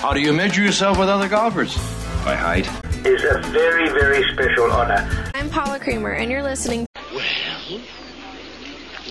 How 0.00 0.14
do 0.14 0.20
you 0.20 0.32
measure 0.32 0.62
yourself 0.62 0.98
with 0.98 1.10
other 1.10 1.28
golfers? 1.28 1.76
By 2.24 2.34
height. 2.34 2.66
Is 3.04 3.22
a 3.22 3.38
very, 3.50 3.86
very 3.90 4.26
special 4.32 4.72
honor. 4.72 5.06
I'm 5.34 5.50
Paula 5.50 5.78
Creamer, 5.78 6.12
and 6.12 6.30
you're 6.30 6.42
listening. 6.42 6.86
Well, 7.14 7.82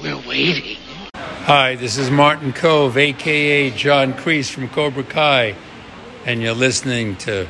we're 0.02 0.28
waiting. 0.28 0.78
Hi, 1.14 1.76
this 1.76 2.00
is 2.00 2.10
Martin 2.10 2.54
Kove, 2.54 2.98
aka 2.98 3.70
John 3.70 4.14
Kreese 4.14 4.50
from 4.50 4.68
Cobra 4.68 5.04
Kai, 5.04 5.56
and 6.26 6.42
you're 6.42 6.56
listening 6.56 7.18
to 7.18 7.48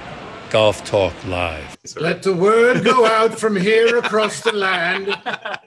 Golf 0.50 0.84
Talk 0.84 1.14
Live. 1.26 1.78
Let 1.96 2.24
the 2.24 2.34
word 2.34 2.84
go 2.84 3.06
out 3.06 3.40
from 3.40 3.56
here 3.56 4.00
across 4.00 4.42
the 4.42 4.52
land. 4.52 5.16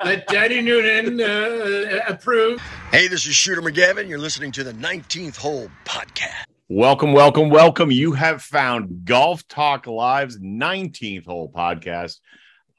Let 0.05 0.27
Daddy 0.27 0.61
Noonan 0.61 1.23
uh, 1.23 2.01
approve. 2.07 2.61
Hey, 2.91 3.09
this 3.09 3.27
is 3.27 3.35
Shooter 3.35 3.63
McGavin. 3.63 4.11
You're 4.11 4.19
listening 4.19 4.53
to 4.53 4.63
the 4.63 4.75
19th 4.75 5.37
Hole 5.39 5.71
Podcast. 5.87 6.52
Welcome, 6.75 7.13
welcome, 7.13 7.51
welcome. 7.51 7.91
You 7.91 8.13
have 8.13 8.41
found 8.41 9.05
Golf 9.05 9.47
Talk 9.47 9.87
Live's 9.87 10.39
19th 10.39 11.27
Hole 11.27 11.53
Podcast. 11.55 12.19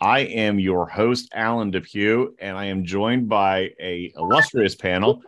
I 0.01 0.21
am 0.21 0.57
your 0.57 0.87
host, 0.87 1.29
Alan 1.31 1.69
Depew, 1.69 2.33
and 2.39 2.57
I 2.57 2.65
am 2.65 2.85
joined 2.85 3.29
by 3.29 3.69
a 3.79 4.11
illustrious 4.17 4.73
panel. 4.73 5.21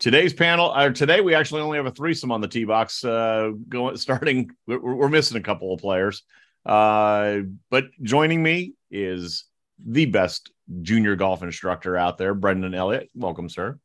Today's 0.00 0.32
panel, 0.32 0.76
or 0.76 0.90
today 0.90 1.20
we 1.20 1.36
actually 1.36 1.60
only 1.60 1.76
have 1.76 1.86
a 1.86 1.92
threesome 1.92 2.32
on 2.32 2.40
the 2.40 2.48
tee 2.48 2.64
box. 2.64 3.04
Uh, 3.04 3.52
going 3.68 3.96
starting, 3.96 4.50
we're, 4.66 4.80
we're 4.80 5.08
missing 5.08 5.36
a 5.36 5.42
couple 5.42 5.72
of 5.72 5.80
players, 5.80 6.24
uh, 6.66 7.36
but 7.70 7.84
joining 8.02 8.42
me 8.42 8.74
is 8.90 9.44
the 9.86 10.06
best 10.06 10.50
junior 10.82 11.14
golf 11.14 11.44
instructor 11.44 11.96
out 11.96 12.18
there, 12.18 12.34
Brendan 12.34 12.74
Elliott. 12.74 13.08
Welcome, 13.14 13.48
sir. 13.48 13.78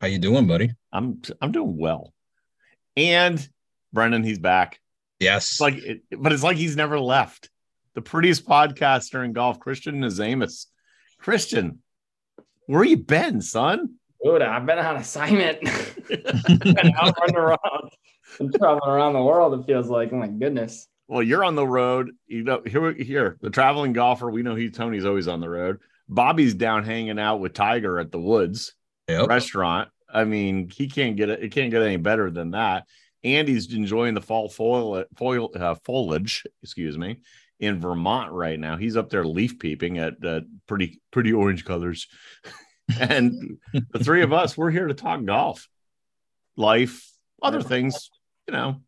How 0.00 0.08
you 0.08 0.18
doing, 0.18 0.48
buddy? 0.48 0.72
I'm 0.92 1.22
I'm 1.40 1.52
doing 1.52 1.78
well. 1.78 2.12
And 2.96 3.46
Brendan, 3.92 4.24
he's 4.24 4.38
back. 4.38 4.80
Yes, 5.20 5.52
it's 5.52 5.60
like, 5.60 5.74
it, 5.76 6.02
but 6.16 6.32
it's 6.32 6.42
like 6.42 6.56
he's 6.56 6.76
never 6.76 6.98
left. 6.98 7.50
The 7.94 8.02
prettiest 8.02 8.46
podcaster 8.46 9.24
in 9.24 9.32
golf, 9.32 9.58
Christian 9.58 10.00
Nazamus. 10.00 10.66
Christian, 11.18 11.80
where 12.66 12.84
you 12.84 12.98
been, 12.98 13.40
son? 13.40 13.94
Dude, 14.22 14.42
I've 14.42 14.66
been 14.66 14.78
on 14.78 14.96
assignment. 14.96 15.60
been 16.08 16.92
out 17.00 17.14
running 17.20 17.36
around, 17.36 17.90
been 18.38 18.52
traveling 18.52 18.90
around 18.90 19.14
the 19.14 19.22
world. 19.22 19.58
It 19.58 19.66
feels 19.66 19.88
like, 19.88 20.12
oh 20.12 20.16
my 20.16 20.28
goodness. 20.28 20.88
Well, 21.08 21.22
you're 21.22 21.44
on 21.44 21.54
the 21.54 21.66
road. 21.66 22.10
You 22.26 22.42
know, 22.42 22.62
here, 22.66 22.92
here, 22.92 23.38
the 23.40 23.50
traveling 23.50 23.92
golfer. 23.92 24.30
We 24.30 24.42
know 24.42 24.54
he 24.54 24.70
Tony's 24.70 25.04
always 25.04 25.28
on 25.28 25.40
the 25.40 25.48
road. 25.48 25.78
Bobby's 26.08 26.54
down 26.54 26.84
hanging 26.84 27.18
out 27.18 27.36
with 27.36 27.52
Tiger 27.52 27.98
at 27.98 28.10
the 28.10 28.20
Woods 28.20 28.74
yep. 29.08 29.28
restaurant. 29.28 29.88
I 30.16 30.24
mean, 30.24 30.70
he 30.70 30.88
can't 30.88 31.14
get 31.14 31.28
it. 31.28 31.42
It 31.42 31.52
can't 31.52 31.70
get 31.70 31.82
any 31.82 31.98
better 31.98 32.30
than 32.30 32.52
that. 32.52 32.86
Andy's 33.22 33.72
enjoying 33.74 34.14
the 34.14 34.22
fall 34.22 34.48
foil, 34.48 35.04
foil 35.16 35.50
uh, 35.54 35.74
foliage. 35.84 36.44
Excuse 36.62 36.96
me, 36.96 37.18
in 37.60 37.80
Vermont 37.80 38.32
right 38.32 38.58
now. 38.58 38.78
He's 38.78 38.96
up 38.96 39.10
there 39.10 39.24
leaf 39.24 39.58
peeping 39.58 39.98
at 39.98 40.24
uh, 40.24 40.40
pretty 40.66 41.02
pretty 41.10 41.34
orange 41.34 41.66
colors. 41.66 42.08
and 42.98 43.58
the 43.72 43.98
three 44.02 44.22
of 44.22 44.32
us, 44.32 44.56
we're 44.56 44.70
here 44.70 44.86
to 44.86 44.94
talk 44.94 45.22
golf, 45.24 45.68
life, 46.56 47.06
other 47.42 47.60
things, 47.60 48.10
you 48.48 48.52
know. 48.52 48.80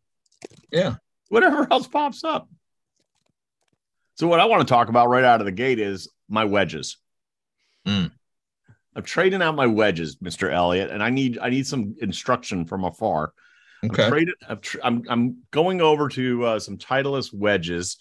Yeah. 0.73 0.95
Whatever 1.29 1.67
else 1.71 1.87
pops 1.87 2.25
up. 2.25 2.49
So, 4.15 4.29
what 4.29 4.41
I 4.41 4.47
want 4.47 4.67
to 4.67 4.73
talk 4.73 4.89
about 4.89 5.09
right 5.09 5.25
out 5.25 5.41
of 5.41 5.45
the 5.45 5.53
gate 5.53 5.79
is 5.79 6.09
my 6.27 6.45
wedges. 6.45 6.97
Mm. 7.87 8.13
I'm 8.99 9.05
trading 9.05 9.41
out 9.41 9.55
my 9.55 9.67
wedges, 9.67 10.17
Mr. 10.17 10.53
Elliott, 10.53 10.91
and 10.91 11.03
I 11.03 11.09
need 11.09 11.39
I 11.39 11.49
need 11.49 11.67
some 11.67 11.97
instruction 12.01 12.67
from 12.67 12.85
afar. 12.85 13.33
Okay. 13.85 14.03
I'm, 14.03 14.11
trading, 14.11 14.35
I'm, 14.49 14.61
tr- 14.61 14.79
I'm, 14.83 15.03
I'm 15.09 15.37
going 15.53 15.81
over 15.81 16.09
to 16.09 16.45
uh, 16.45 16.59
some 16.59 16.77
Titleist 16.77 17.33
wedges, 17.33 17.97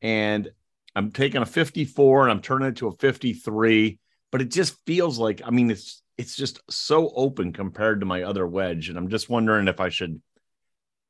and 0.00 0.48
I'm 0.94 1.10
taking 1.10 1.42
a 1.42 1.46
54 1.46 2.22
and 2.22 2.30
I'm 2.30 2.40
turning 2.40 2.68
it 2.68 2.76
to 2.76 2.86
a 2.86 2.92
53 2.92 3.98
but 4.36 4.42
it 4.42 4.50
just 4.50 4.76
feels 4.86 5.18
like 5.18 5.40
I 5.44 5.50
mean 5.50 5.70
it's 5.70 6.02
it's 6.18 6.36
just 6.36 6.60
so 6.70 7.10
open 7.14 7.52
compared 7.52 8.00
to 8.00 8.06
my 8.06 8.22
other 8.22 8.46
wedge, 8.46 8.88
and 8.88 8.98
I'm 8.98 9.08
just 9.08 9.28
wondering 9.28 9.68
if 9.68 9.80
I 9.80 9.88
should. 9.90 10.20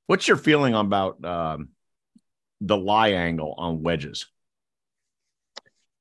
What's 0.07 0.29
your 0.29 0.37
feeling 0.37 0.75
about 0.75 1.25
um, 1.25 1.71
the 2.61 2.77
lie 2.77 3.11
angle 3.11 3.55
on 3.57 3.83
wedges? 3.83 4.27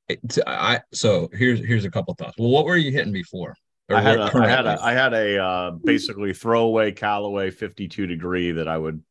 It, 0.08 0.38
I 0.46 0.82
so 0.94 1.30
here's 1.34 1.60
here's 1.60 1.86
a 1.86 1.92
couple 1.92 2.14
thoughts. 2.14 2.38
Well, 2.38 2.50
what 2.50 2.66
were 2.66 2.78
you 2.78 2.92
hitting 2.92 3.14
before? 3.14 3.56
I 3.90 4.02
had, 4.02 4.20
a, 4.20 4.32
I 4.36 4.48
had 4.48 4.66
a 4.66 4.82
I 4.82 4.92
had 4.94 5.14
a 5.14 5.44
uh, 5.44 5.72
basically 5.72 6.34
throwaway 6.34 6.92
Callaway 6.92 7.52
52 7.52 8.08
degree 8.08 8.52
that 8.52 8.68
I 8.68 8.78
would 8.78 9.04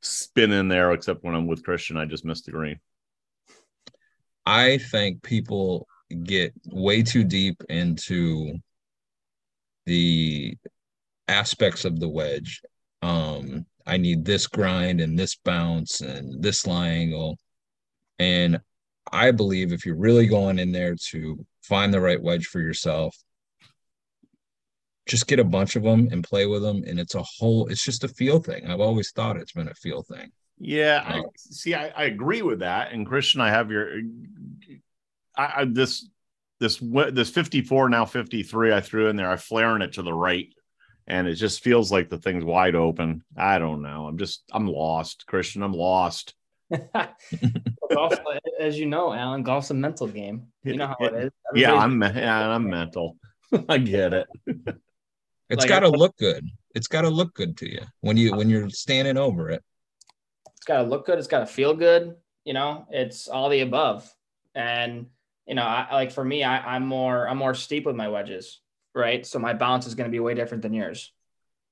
spin 0.00 0.52
in 0.52 0.68
there, 0.68 0.92
except 0.92 1.24
when 1.24 1.34
I'm 1.34 1.46
with 1.46 1.64
Christian, 1.64 1.96
I 1.96 2.04
just 2.04 2.24
missed 2.24 2.46
the 2.46 2.52
green. 2.52 2.78
I 4.44 4.78
think 4.78 5.22
people 5.22 5.88
get 6.22 6.52
way 6.66 7.02
too 7.02 7.24
deep 7.24 7.62
into 7.68 8.54
the 9.86 10.56
aspects 11.28 11.84
of 11.84 11.98
the 11.98 12.08
wedge. 12.08 12.62
Um, 13.02 13.66
I 13.86 13.96
need 13.96 14.24
this 14.24 14.46
grind 14.46 15.00
and 15.00 15.18
this 15.18 15.36
bounce 15.36 16.00
and 16.00 16.42
this 16.42 16.66
lie 16.66 16.88
angle. 16.88 17.38
And 18.18 18.60
I 19.16 19.30
believe 19.30 19.72
if 19.72 19.86
you're 19.86 19.96
really 19.96 20.26
going 20.26 20.58
in 20.58 20.72
there 20.72 20.94
to 21.10 21.44
find 21.62 21.92
the 21.92 22.00
right 22.00 22.22
wedge 22.22 22.46
for 22.46 22.60
yourself, 22.60 23.16
just 25.06 25.26
get 25.26 25.38
a 25.38 25.44
bunch 25.44 25.76
of 25.76 25.82
them 25.82 26.08
and 26.10 26.22
play 26.22 26.46
with 26.46 26.62
them. 26.62 26.82
And 26.86 26.98
it's 26.98 27.14
a 27.14 27.22
whole, 27.22 27.68
it's 27.68 27.84
just 27.84 28.04
a 28.04 28.08
feel 28.08 28.40
thing. 28.40 28.66
I've 28.66 28.80
always 28.80 29.12
thought 29.12 29.36
it's 29.36 29.52
been 29.52 29.68
a 29.68 29.74
feel 29.74 30.02
thing. 30.02 30.30
Yeah. 30.58 31.02
I, 31.06 31.22
see, 31.36 31.74
I, 31.74 31.88
I 31.88 32.04
agree 32.04 32.42
with 32.42 32.60
that. 32.60 32.92
And 32.92 33.06
Christian, 33.06 33.40
I 33.40 33.50
have 33.50 33.70
your 33.70 34.00
I, 35.36 35.52
I, 35.56 35.64
this 35.64 36.08
this 36.58 36.78
this 36.78 37.30
54 37.30 37.88
now 37.88 38.04
53 38.04 38.72
I 38.72 38.80
threw 38.80 39.08
in 39.08 39.16
there. 39.16 39.30
I 39.30 39.36
flaring 39.36 39.82
it 39.82 39.94
to 39.94 40.02
the 40.02 40.12
right, 40.12 40.48
and 41.06 41.26
it 41.26 41.34
just 41.34 41.62
feels 41.62 41.92
like 41.92 42.08
the 42.08 42.18
thing's 42.18 42.44
wide 42.44 42.74
open. 42.74 43.22
I 43.36 43.58
don't 43.58 43.82
know. 43.82 44.06
I'm 44.06 44.18
just 44.18 44.42
I'm 44.52 44.66
lost, 44.66 45.26
Christian. 45.26 45.62
I'm 45.62 45.74
lost. 45.74 46.34
golf, 47.92 48.14
as 48.58 48.78
you 48.78 48.86
know, 48.86 49.12
Alan, 49.12 49.42
golf's 49.42 49.70
a 49.70 49.74
mental 49.74 50.06
game. 50.06 50.46
You 50.64 50.76
know 50.76 50.86
how 50.88 51.06
it 51.06 51.14
is. 51.14 51.30
Everybody's 51.50 51.62
yeah, 51.62 51.74
I'm 51.74 52.02
yeah, 52.02 52.48
I'm 52.48 52.68
mental. 52.68 53.16
I 53.68 53.78
get 53.78 54.12
it. 54.12 54.26
It's 55.48 55.60
like, 55.60 55.68
got 55.68 55.80
to 55.80 55.88
look 55.88 56.16
good. 56.16 56.44
It's 56.74 56.88
got 56.88 57.02
to 57.02 57.08
look 57.08 57.32
good 57.34 57.56
to 57.58 57.70
you 57.70 57.82
when 58.00 58.16
you 58.16 58.34
when 58.34 58.50
you're 58.50 58.68
standing 58.68 59.16
over 59.16 59.48
it. 59.50 59.62
It's 60.56 60.64
got 60.66 60.78
to 60.78 60.88
look 60.88 61.06
good. 61.06 61.18
It's 61.18 61.28
got 61.28 61.38
to 61.38 61.46
feel 61.46 61.72
good. 61.72 62.16
You 62.44 62.52
know, 62.52 62.84
it's 62.90 63.28
all 63.28 63.48
the 63.48 63.60
above. 63.60 64.12
And 64.56 65.06
you 65.46 65.54
know, 65.54 65.62
I, 65.62 65.86
like 65.92 66.10
for 66.10 66.24
me, 66.24 66.42
I, 66.42 66.74
I'm 66.74 66.84
more 66.84 67.28
I'm 67.28 67.38
more 67.38 67.54
steep 67.54 67.86
with 67.86 67.94
my 67.94 68.08
wedges, 68.08 68.60
right? 68.92 69.24
So 69.24 69.38
my 69.38 69.54
bounce 69.54 69.86
is 69.86 69.94
going 69.94 70.10
to 70.10 70.12
be 70.12 70.18
way 70.18 70.34
different 70.34 70.62
than 70.62 70.74
yours, 70.74 71.12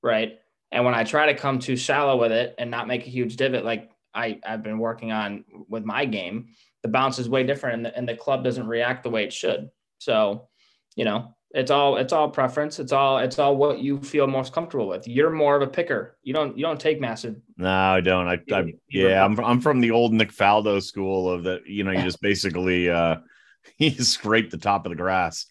right? 0.01 0.39
And 0.71 0.85
when 0.85 0.93
I 0.93 1.03
try 1.03 1.25
to 1.25 1.35
come 1.35 1.59
too 1.59 1.75
shallow 1.75 2.17
with 2.17 2.31
it 2.31 2.55
and 2.57 2.71
not 2.71 2.87
make 2.87 3.05
a 3.05 3.09
huge 3.09 3.35
divot, 3.35 3.65
like 3.65 3.91
I 4.15 4.39
I've 4.45 4.63
been 4.63 4.79
working 4.79 5.11
on 5.11 5.45
with 5.69 5.85
my 5.85 6.05
game, 6.05 6.47
the 6.81 6.89
bounce 6.89 7.19
is 7.19 7.29
way 7.29 7.43
different, 7.43 7.75
and 7.75 7.85
the, 7.85 7.97
and 7.97 8.07
the 8.07 8.15
club 8.15 8.43
doesn't 8.43 8.67
react 8.67 9.03
the 9.03 9.09
way 9.09 9.23
it 9.23 9.33
should. 9.33 9.69
So, 9.97 10.47
you 10.95 11.05
know, 11.05 11.35
it's 11.51 11.71
all 11.71 11.97
it's 11.97 12.13
all 12.13 12.29
preference. 12.29 12.79
It's 12.79 12.91
all 12.91 13.19
it's 13.19 13.37
all 13.39 13.55
what 13.55 13.79
you 13.79 13.99
feel 14.01 14.27
most 14.27 14.53
comfortable 14.53 14.87
with. 14.87 15.07
You're 15.07 15.31
more 15.31 15.55
of 15.55 15.61
a 15.61 15.67
picker. 15.67 16.17
You 16.23 16.33
don't 16.33 16.57
you 16.57 16.63
don't 16.63 16.79
take 16.79 16.99
massive. 16.99 17.35
No, 17.57 17.69
I 17.69 18.01
don't. 18.01 18.27
I, 18.27 18.39
I 18.51 18.73
yeah, 18.89 19.23
I'm 19.23 19.39
I'm 19.39 19.61
from 19.61 19.81
the 19.81 19.91
old 19.91 20.13
Nick 20.13 20.31
Faldo 20.31 20.81
school 20.81 21.29
of 21.29 21.43
that. 21.43 21.67
You 21.67 21.83
know, 21.83 21.91
you 21.91 22.01
just 22.01 22.21
basically. 22.21 22.89
uh 22.89 23.17
he 23.77 23.89
scraped 23.91 24.51
the 24.51 24.57
top 24.57 24.85
of 24.85 24.91
the 24.91 24.95
grass. 24.95 25.47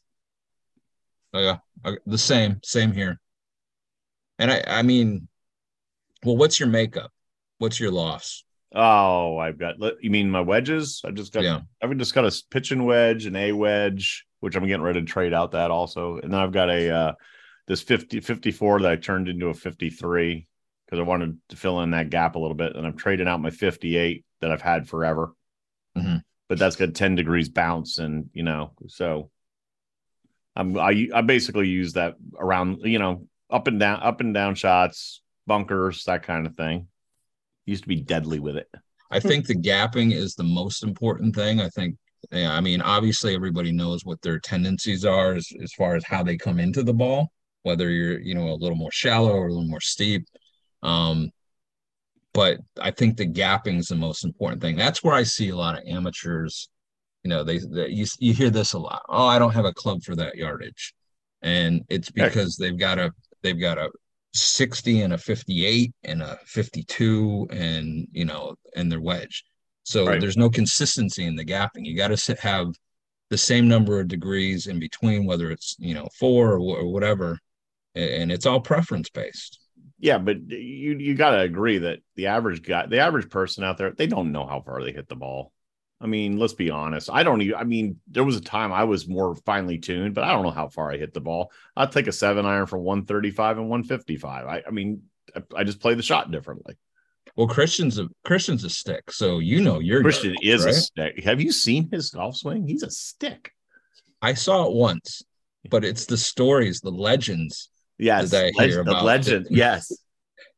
Oh 1.33 1.41
yeah, 1.41 1.97
the 2.07 2.19
same, 2.19 2.61
same 2.63 2.93
here. 2.93 3.21
And 4.39 4.51
I, 4.51 4.63
I 4.67 4.83
mean, 4.83 5.29
well, 6.25 6.37
what's 6.37 6.61
your 6.61 6.69
makeup? 6.69 7.11
What's 7.59 7.81
your 7.81 7.91
loss? 7.91 8.44
Oh, 8.75 9.39
I've 9.39 9.59
got. 9.59 9.77
You 10.03 10.11
mean 10.11 10.31
my 10.31 10.41
wedges? 10.41 11.03
I 11.05 11.11
just 11.11 11.33
got. 11.33 11.45
Yeah. 11.45 11.61
I've 11.83 11.97
just 11.97 12.15
got 12.15 12.27
a 12.27 12.43
pitching 12.51 12.85
wedge, 12.85 13.27
an 13.27 13.37
A 13.37 13.53
wedge, 13.53 14.27
which 14.41 14.57
I'm 14.57 14.67
getting 14.67 14.83
ready 14.83 15.01
to 15.01 15.07
trade 15.07 15.33
out 15.33 15.53
that 15.53 15.71
also, 15.71 16.19
and 16.19 16.33
then 16.33 16.41
I've 16.41 16.53
got 16.53 16.71
a 16.71 16.91
uh, 16.91 17.13
this 17.67 17.83
50 17.83 18.21
54 18.21 18.81
that 18.81 18.91
I 18.91 18.97
turned 18.97 19.29
into 19.29 19.49
a 19.49 19.55
53 19.55 20.47
because 20.87 20.99
I 20.99 21.03
wanted 21.03 21.39
to 21.51 21.57
fill 21.57 21.81
in 21.81 21.93
that 21.93 22.11
gap 22.11 22.35
a 22.35 22.39
little 22.39 22.57
bit, 22.57 22.75
and 22.75 22.87
I'm 22.87 22.97
trading 22.97 23.29
out 23.29 23.41
my 23.41 23.51
58 23.51 24.25
that 24.41 24.51
I've 24.51 24.63
had 24.63 24.89
forever. 24.89 25.35
Mm-hmm 25.97 26.17
but 26.49 26.59
that's 26.59 26.77
got 26.77 26.95
10 26.95 27.15
degrees 27.15 27.49
bounce 27.49 27.99
and 27.99 28.31
you 28.33 28.43
know 28.43 28.73
so 28.89 29.31
I'm, 30.57 30.79
I 30.79 31.09
I 31.13 31.23
basically 31.23 31.69
use 31.69 31.95
that 31.95 32.15
around 32.39 32.81
you 32.85 32.99
know 32.99 33.27
up 33.51 33.67
and 33.67 33.81
down 33.81 34.01
up 34.03 34.21
and 34.21 34.33
down 34.33 34.55
shots 34.55 35.21
bunkers 35.47 36.05
that 36.05 36.23
kind 36.23 36.47
of 36.47 36.55
thing 36.55 36.89
used 37.67 37.83
to 37.83 37.89
be 37.89 38.01
deadly 38.01 38.39
with 38.39 38.57
it 38.57 38.69
I 39.11 39.21
think 39.21 39.47
the 39.47 39.55
gapping 39.55 40.13
is 40.13 40.35
the 40.35 40.45
most 40.45 40.83
important 40.83 41.35
thing 41.35 41.61
I 41.61 41.69
think 41.69 41.97
yeah, 42.33 42.53
I 42.53 42.61
mean 42.61 42.81
obviously 42.81 43.35
everybody 43.35 43.71
knows 43.71 44.05
what 44.05 44.21
their 44.23 44.39
tendencies 44.39 45.05
are 45.05 45.35
as, 45.35 45.49
as 45.63 45.73
far 45.75 45.95
as 45.95 46.05
how 46.05 46.23
they 46.23 46.37
come 46.37 46.59
into 46.59 46.83
the 46.83 46.95
ball 46.95 47.31
whether 47.63 47.91
you're 47.91 48.21
you 48.21 48.35
know 48.35 48.49
a 48.49 48.61
little 48.61 48.77
more 48.77 48.93
shallow 48.93 49.33
or 49.33 49.47
a 49.49 49.53
little 49.53 49.69
more 49.69 49.81
steep 49.81 50.27
um 50.83 51.31
but 52.35 52.59
I 52.81 52.91
think 52.91 53.17
the 53.17 53.27
gapping 53.27 53.79
is 53.79 53.87
the 53.87 53.95
most 53.95 54.25
important 54.25 54.61
thing. 54.61 54.77
That's 54.77 55.03
where 55.03 55.15
I 55.15 55.23
see 55.23 55.49
a 55.51 55.57
lot 55.57 55.79
of 55.79 55.89
amateurs. 55.89 56.69
You 57.23 57.31
know, 57.31 57.45
they, 57.45 57.59
they 57.59 57.89
you 57.89 58.07
you 58.19 58.35
hear 58.35 58.51
this 58.51 58.75
a 58.75 58.79
lot. 58.79 59.03
Oh, 59.09 59.27
I 59.27 59.39
don't 59.39 59.55
have 59.55 59.65
a 59.65 59.73
club 59.73 60.03
for 60.03 60.15
that 60.17 60.35
yardage, 60.35 60.93
and 61.41 61.83
it's 61.89 62.11
because 62.11 62.57
they've 62.57 62.77
got 62.79 62.99
a 62.99 63.13
they've 63.43 63.59
got 63.59 63.79
a 63.79 63.89
60 64.35 65.03
and 65.03 65.13
a 65.13 65.19
58 65.19 65.93
and 66.05 66.23
a 66.23 66.39
52 66.47 67.47
and 67.51 68.09
you 68.13 68.25
know 68.25 68.55
and 68.77 68.91
their 68.91 69.01
wedge 69.01 69.45
so 69.85 70.07
Right. 70.07 70.21
there's 70.21 70.37
no 70.37 70.51
consistency 70.51 71.25
in 71.25 71.37
the 71.37 71.45
gapping 71.45 71.85
you 71.87 71.97
got 71.97 72.09
to 72.17 72.35
have 72.41 72.69
the 73.31 73.39
same 73.39 73.69
number 73.69 74.01
of 74.01 74.09
degrees 74.09 74.67
in 74.67 74.79
between 74.79 75.25
whether 75.25 75.51
it's 75.51 75.77
you 75.79 75.95
know 75.95 76.09
four 76.19 76.53
or, 76.55 76.59
or 76.59 76.93
whatever 76.93 77.39
and 77.95 78.33
it's 78.33 78.45
all 78.47 78.61
preference 78.61 79.09
based 79.11 79.61
Yeah, 80.01 80.19
but 80.19 80.37
you 80.51 80.99
you 80.99 81.15
got 81.15 81.31
to 81.31 81.41
agree 81.41 81.79
that 81.79 82.01
the 82.17 82.27
average 82.27 82.63
guy, 82.63 82.87
the 82.87 82.99
average 82.99 83.31
person 83.31 83.65
out 83.65 83.79
there, 83.79 83.93
they 83.93 84.07
don't 84.09 84.33
know 84.33 84.47
how 84.47 84.61
far 84.61 84.83
they 84.83 84.93
hit 84.93 85.09
the 85.09 85.17
ball. 85.17 85.53
I 86.05 86.07
mean, 86.07 86.39
let's 86.39 86.53
be 86.53 86.69
honest. 86.71 87.09
I 87.11 87.23
don't 87.23 87.41
even. 87.41 87.55
I 87.57 87.65
mean, 87.65 87.99
there 88.07 88.25
was 88.25 88.37
a 88.37 88.41
time 88.43 88.73
I 88.73 88.85
was 88.85 89.09
more 89.09 89.35
finely 89.35 89.79
tuned, 89.79 90.15
but 90.15 90.23
I 90.23 90.33
don't 90.33 90.43
know 90.45 90.51
how 90.51 90.69
far 90.69 90.93
I 90.93 90.99
hit 90.99 91.15
the 91.15 91.21
ball. 91.23 91.51
I'll 91.77 91.89
take 91.89 92.07
a 92.07 92.13
seven 92.13 92.45
iron 92.45 92.67
thirty 93.07 93.31
five 93.31 93.57
and 93.57 93.71
one 93.71 93.83
fifty 93.85 94.19
five. 94.19 94.47
I, 94.47 94.63
I 94.67 94.71
mean, 94.71 95.05
I, 95.35 95.43
I 95.57 95.65
just 95.65 95.81
play 95.81 95.95
the 95.95 96.03
shot 96.03 96.31
differently. 96.31 96.77
well 97.37 97.49
christian's 97.49 97.99
a 97.99 98.07
christian's 98.25 98.63
a 98.65 98.71
stick 98.71 99.11
so 99.11 99.39
you 99.39 99.63
know 99.63 99.81
your 99.81 100.03
Christian 100.03 100.37
is 100.43 100.65
a 100.67 100.73
stick. 100.73 101.25
Have 101.25 101.41
you 101.41 101.51
seen 101.53 101.89
his 101.91 102.11
golf 102.11 102.37
swing? 102.37 102.67
He's 102.69 102.83
a 102.83 102.91
stick. 102.91 103.51
i 104.23 104.35
saw 104.35 104.67
it 104.67 104.75
once 104.75 105.23
but 105.71 105.85
it's 105.85 106.05
the 106.07 106.17
stories 106.19 106.81
the 106.81 106.91
legends 106.91 107.71
Yes, 107.97 108.31
Did 108.31 108.53
I 108.59 108.67
hear 108.67 108.85
the 108.85 108.91
about 108.91 109.05
legend. 109.05 109.47
it? 109.47 109.53
Yes, 109.57 109.91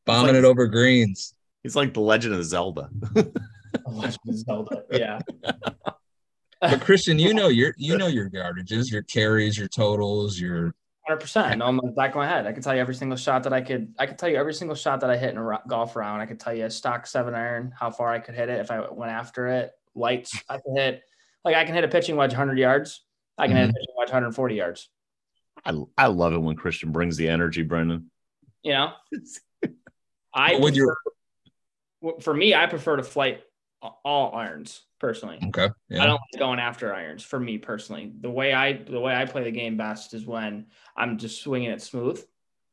bombing 0.05 0.33
like- 0.35 0.43
it 0.43 0.45
over 0.45 0.67
greens 0.67 1.33
he's 1.63 1.75
like 1.75 1.93
the 1.93 2.01
legend 2.01 2.35
of 2.35 2.43
Zelda. 2.43 2.89
Legend 3.85 4.17
of 4.27 4.37
Zelda. 4.37 4.83
Yeah. 4.91 5.19
but 6.59 6.81
christian 6.81 7.19
you 7.19 7.35
know 7.35 7.49
your 7.49 7.75
you 7.77 7.97
know 7.97 8.07
your 8.07 8.31
yardages 8.31 8.91
your 8.91 9.03
carries 9.03 9.55
your 9.55 9.67
totals 9.67 10.39
your 10.39 10.73
Hundred 11.07 11.21
percent. 11.21 11.47
I 11.47 11.55
know 11.55 11.67
them 11.67 11.79
on 11.79 11.85
the 11.85 11.91
back 11.93 12.09
of 12.09 12.15
my 12.17 12.27
head. 12.27 12.45
I 12.47 12.51
can 12.51 12.61
tell 12.61 12.75
you 12.75 12.81
every 12.81 12.93
single 12.93 13.17
shot 13.17 13.43
that 13.43 13.53
I 13.53 13.61
could. 13.61 13.93
I 13.97 14.07
could 14.07 14.17
tell 14.17 14.27
you 14.27 14.35
every 14.35 14.53
single 14.53 14.75
shot 14.75 14.99
that 14.99 15.09
I 15.09 15.15
hit 15.15 15.29
in 15.29 15.37
a 15.37 15.43
ro- 15.43 15.59
golf 15.65 15.95
round. 15.95 16.21
I 16.21 16.25
could 16.25 16.37
tell 16.37 16.53
you 16.53 16.65
a 16.65 16.69
stock 16.69 17.07
seven 17.07 17.33
iron, 17.33 17.73
how 17.79 17.91
far 17.91 18.11
I 18.11 18.19
could 18.19 18.35
hit 18.35 18.49
it 18.49 18.59
if 18.59 18.71
I 18.71 18.81
went 18.91 19.13
after 19.13 19.47
it. 19.47 19.71
Lights, 19.95 20.37
I 20.49 20.57
can 20.57 20.75
hit. 20.75 21.03
Like 21.45 21.55
I 21.55 21.63
can 21.63 21.75
hit 21.75 21.85
a 21.85 21.87
pitching 21.87 22.17
wedge 22.17 22.31
100 22.31 22.59
yards. 22.59 23.05
I 23.37 23.47
can 23.47 23.55
hit 23.55 23.63
a 23.63 23.67
mm-hmm. 23.67 23.73
pitching 23.73 23.95
wedge 23.97 24.09
140 24.09 24.55
yards. 24.55 24.89
I 25.63 25.81
I 25.97 26.07
love 26.07 26.33
it 26.33 26.39
when 26.39 26.57
Christian 26.57 26.91
brings 26.91 27.15
the 27.15 27.29
energy, 27.29 27.63
Brendan. 27.63 28.11
You 28.63 28.73
know, 28.73 28.91
I 30.33 30.55
But 30.55 30.61
with 30.61 30.75
your- 30.75 30.97
for 32.19 32.33
me, 32.33 32.53
I 32.53 32.65
prefer 32.65 32.97
to 32.97 33.03
flight 33.03 33.43
all 33.81 34.33
irons 34.35 34.81
personally. 34.99 35.39
okay 35.47 35.69
yeah 35.89 36.01
I 36.03 36.07
don't 36.07 36.19
like 36.33 36.39
going 36.39 36.59
after 36.59 36.93
irons 36.93 37.23
for 37.23 37.39
me 37.39 37.57
personally. 37.57 38.11
The 38.19 38.29
way 38.29 38.53
I 38.53 38.73
the 38.73 38.99
way 38.99 39.15
I 39.15 39.25
play 39.25 39.43
the 39.43 39.51
game 39.51 39.77
best 39.77 40.13
is 40.13 40.25
when 40.25 40.67
I'm 40.95 41.17
just 41.17 41.41
swinging 41.41 41.69
it 41.71 41.81
smooth. 41.81 42.23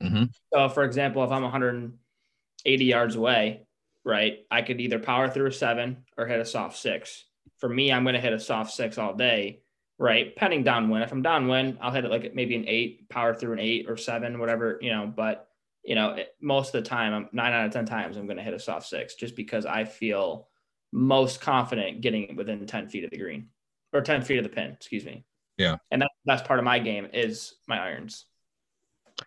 Mhm. 0.03 0.31
So, 0.53 0.69
for 0.69 0.83
example, 0.85 1.23
if 1.25 1.31
I'm 1.31 1.43
180 1.43 2.85
yards 2.85 3.17
away, 3.17 3.67
right, 4.05 4.39
I 4.51 4.63
could 4.63 4.81
either 4.81 4.99
power 4.99 5.29
through 5.29 5.47
a 5.47 5.53
seven 5.53 6.05
or 6.17 6.27
hit 6.27 6.41
a 6.41 6.45
soft 6.45 6.77
six. 6.79 7.25
For 7.59 7.69
me, 7.69 7.93
I'm 7.93 8.03
going 8.03 8.15
to 8.15 8.21
hit 8.21 8.33
a 8.33 8.41
soft 8.41 8.73
six 8.73 8.99
all 8.99 9.15
day, 9.15 9.63
right? 9.99 10.35
Pending 10.37 10.65
downwind. 10.65 11.05
If 11.05 11.13
I'm 11.13 11.23
downwind, 11.23 11.79
I'll 11.81 11.93
hit 11.93 12.05
it 12.05 12.11
like 12.11 12.35
maybe 12.35 12.57
an 12.57 12.65
eight, 12.67 13.09
power 13.09 13.35
through 13.35 13.53
an 13.55 13.61
eight 13.61 13.87
or 13.89 13.97
seven, 13.97 14.39
whatever, 14.39 14.79
you 14.83 14.91
know. 14.91 15.07
But 15.07 15.49
you 15.85 15.95
know, 15.95 16.11
it, 16.15 16.35
most 16.41 16.75
of 16.75 16.83
the 16.83 16.89
time, 16.89 17.13
I'm 17.15 17.29
nine 17.33 17.53
out 17.53 17.67
of 17.67 17.73
ten 17.73 17.87
times 17.87 18.17
I'm 18.17 18.27
going 18.27 18.39
to 18.39 18.43
hit 18.43 18.55
a 18.55 18.59
soft 18.59 18.87
six 18.87 19.15
just 19.15 19.37
because 19.37 19.65
I 19.67 19.85
feel 19.85 20.49
most 20.95 21.41
confident 21.41 22.01
getting 22.01 22.37
within 22.37 22.65
10 22.65 22.89
feet 22.89 23.05
of 23.05 23.11
the 23.11 23.19
green 23.19 23.49
or 23.93 24.01
10 24.01 24.23
feet 24.23 24.39
of 24.39 24.45
the 24.45 24.49
pin, 24.49 24.71
excuse 24.71 25.05
me. 25.05 25.25
Yeah. 25.59 25.77
And 25.91 26.03
that, 26.03 26.11
that's 26.25 26.47
part 26.47 26.59
of 26.59 26.65
my 26.65 26.79
game 26.79 27.09
is 27.13 27.55
my 27.69 27.79
irons. 27.79 28.27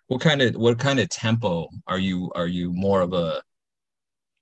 what 0.07 0.21
kind 0.21 0.41
of 0.41 0.55
what 0.55 0.79
kind 0.79 0.99
of 0.99 1.07
tempo 1.09 1.67
are 1.87 1.99
you 1.99 2.31
are 2.35 2.47
you 2.47 2.73
more 2.73 2.99
of 3.01 3.13
a 3.13 3.41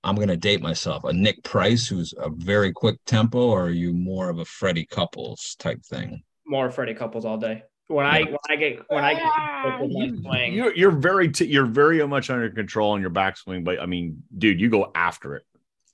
i'm 0.02 0.16
going 0.16 0.26
to 0.28 0.36
date 0.36 0.60
myself 0.60 1.04
a 1.04 1.12
nick 1.12 1.40
price 1.44 1.86
who's 1.86 2.12
a 2.18 2.28
very 2.30 2.72
quick 2.72 2.96
tempo 3.06 3.38
or 3.50 3.66
are 3.66 3.70
you 3.70 3.92
more 3.92 4.28
of 4.28 4.38
a 4.40 4.44
freddie 4.44 4.86
couples 4.86 5.54
type 5.60 5.80
thing 5.84 6.20
More 6.46 6.70
Freddie 6.70 6.94
couples 6.94 7.24
all 7.24 7.38
day. 7.38 7.62
When 7.88 8.06
I 8.06 8.22
when 8.22 8.38
I 8.50 8.56
get 8.56 8.80
when 8.88 9.04
I 9.04 9.14
get 9.14 9.22
ah! 9.24 9.78
with 9.80 9.90
my 9.92 10.08
swing, 10.22 10.54
You're 10.54 10.74
you're 10.74 10.90
very 11.10 11.28
t- 11.30 11.46
you're 11.46 11.66
very 11.66 12.04
much 12.06 12.30
under 12.30 12.50
control 12.50 12.92
on 12.92 13.00
your 13.00 13.10
backswing, 13.10 13.62
but 13.64 13.80
I 13.80 13.86
mean, 13.86 14.22
dude, 14.36 14.60
you 14.60 14.68
go 14.70 14.90
after 14.94 15.36
it. 15.36 15.44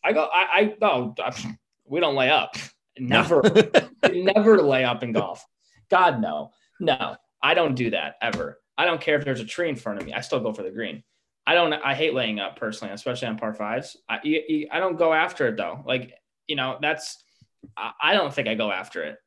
I 0.05 0.13
go 0.13 0.29
I 0.33 0.47
I 0.61 0.75
no 0.81 1.15
I- 1.19 1.57
we 1.85 2.01
don't 2.01 2.15
lay 2.17 2.31
up. 2.31 2.55
Never 2.99 3.43
never 4.13 4.63
lay 4.63 4.85
up 4.85 5.03
in 5.03 5.13
golf. 5.13 5.45
God 5.91 6.21
no. 6.21 6.51
No. 6.81 7.17
I 7.43 7.55
don't 7.55 7.75
do 7.75 7.91
that 7.91 8.15
ever. 8.23 8.61
I 8.79 8.85
don't 8.87 9.01
care 9.01 9.19
if 9.19 9.25
there's 9.25 9.41
a 9.41 9.45
tree 9.45 9.69
in 9.69 9.77
front 9.77 10.01
of 10.01 10.07
me. 10.07 10.13
I 10.13 10.21
still 10.21 10.41
go 10.41 10.53
for 10.53 10.63
the 10.63 10.71
green. 10.71 11.03
I 11.47 11.55
don't 11.55 11.73
I 11.73 11.95
hate 11.95 12.15
laying 12.15 12.39
up 12.41 12.57
personally, 12.59 12.95
especially 12.95 13.29
on 13.29 13.37
par 13.39 13.53
fives. 13.55 13.97
I 14.09 14.21
you, 14.23 14.43
you- 14.49 14.69
I 14.71 14.79
don't 14.81 14.97
go 14.97 15.13
after 15.13 15.49
it 15.49 15.57
though. 15.57 15.83
Like, 15.87 16.13
you 16.47 16.57
know, 16.57 16.79
that's 16.81 17.23
I, 17.77 17.93
I 18.03 18.15
don't 18.15 18.33
think 18.33 18.49
I 18.49 18.55
go 18.55 18.71
after 18.71 19.03
it. 19.05 19.19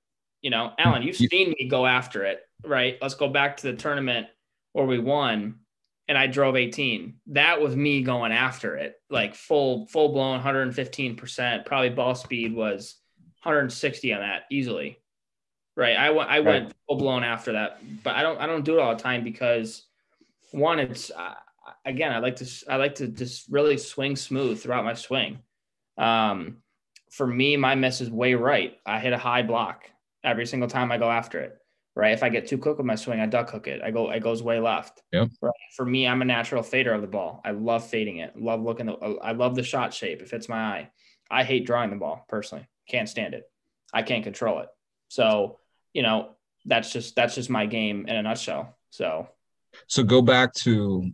You 0.41 0.49
know, 0.51 0.71
Alan, 0.77 1.01
you've 1.01 1.15
seen 1.15 1.55
me 1.57 1.67
go 1.67 1.85
after 1.87 2.23
it, 2.23 2.39
right? 2.63 2.97
Let's 3.01 3.15
go 3.15 3.27
back 3.27 3.57
to 3.57 3.71
the 3.71 3.73
tournament 3.75 4.27
where 4.73 4.85
we 4.85 4.99
won 4.99 5.59
and 6.07 6.17
I 6.17 6.27
drove 6.27 6.55
18. 6.55 7.15
That 7.27 7.61
was 7.61 7.75
me 7.75 8.01
going 8.03 8.31
after 8.31 8.75
it, 8.75 8.95
like 9.09 9.35
full 9.35 9.87
full 9.87 10.09
blown 10.09 10.41
115%. 10.41 11.65
Probably 11.65 11.89
ball 11.89 12.15
speed 12.15 12.53
was 12.53 12.95
160 13.43 14.13
on 14.13 14.21
that 14.21 14.43
easily. 14.51 14.99
Right. 15.75 15.97
I 15.97 16.11
went 16.11 16.29
I 16.29 16.39
went 16.39 16.73
full 16.87 16.97
blown 16.97 17.23
after 17.23 17.53
that, 17.53 17.81
but 18.03 18.15
I 18.15 18.21
don't 18.21 18.39
I 18.39 18.45
don't 18.45 18.63
do 18.63 18.77
it 18.77 18.81
all 18.81 18.95
the 18.95 19.01
time 19.01 19.23
because 19.23 19.83
one 20.51 20.79
it's 20.79 21.11
uh, 21.11 21.33
again 21.83 22.13
I 22.13 22.19
like 22.19 22.37
to 22.37 22.49
I 22.69 22.77
like 22.77 22.95
to 22.95 23.07
just 23.07 23.49
really 23.49 23.77
swing 23.77 24.15
smooth 24.15 24.61
throughout 24.61 24.85
my 24.85 24.93
swing. 24.93 25.39
Um, 25.97 26.57
for 27.11 27.27
me, 27.27 27.57
my 27.57 27.75
miss 27.75 28.01
is 28.01 28.09
way 28.09 28.35
right. 28.35 28.77
I 28.85 28.99
hit 28.99 29.13
a 29.13 29.17
high 29.17 29.41
block 29.41 29.89
every 30.23 30.45
single 30.45 30.69
time 30.69 30.91
I 30.91 30.97
go 30.97 31.09
after 31.09 31.39
it. 31.39 31.57
Right. 31.95 32.11
If 32.11 32.23
I 32.23 32.29
get 32.29 32.47
too 32.47 32.57
quick 32.57 32.77
with 32.77 32.85
my 32.85 32.95
swing, 32.95 33.21
I 33.21 33.25
duck 33.25 33.49
hook 33.49 33.67
it. 33.67 33.81
I 33.81 33.89
go 33.91 34.11
it 34.11 34.19
goes 34.21 34.43
way 34.43 34.59
left. 34.59 35.01
Yep. 35.13 35.29
Right. 35.41 35.53
For 35.75 35.85
me, 35.85 36.07
I'm 36.07 36.21
a 36.21 36.25
natural 36.25 36.61
fader 36.61 36.93
of 36.93 37.01
the 37.01 37.07
ball. 37.07 37.41
I 37.45 37.51
love 37.51 37.87
fading 37.87 38.17
it. 38.17 38.35
Love 38.35 38.61
looking. 38.61 38.87
The, 38.87 38.93
I 38.93 39.31
love 39.31 39.55
the 39.55 39.63
shot 39.63 39.93
shape. 39.93 40.21
It 40.21 40.27
fits 40.27 40.49
my 40.49 40.57
eye. 40.57 40.89
I 41.31 41.43
hate 41.43 41.65
drawing 41.65 41.91
the 41.91 41.95
ball 41.95 42.25
personally. 42.27 42.67
Can't 42.89 43.07
stand 43.07 43.33
it. 43.33 43.43
I 43.93 44.01
can't 44.01 44.23
control 44.25 44.59
it. 44.59 44.67
So 45.07 45.59
you 45.93 46.03
know 46.03 46.31
that's 46.65 46.91
just 46.91 47.15
that's 47.15 47.35
just 47.35 47.49
my 47.49 47.65
game 47.65 48.05
in 48.07 48.15
a 48.17 48.21
nutshell. 48.23 48.75
So 48.89 49.29
so 49.87 50.03
go 50.03 50.21
back 50.21 50.53
to 50.53 51.09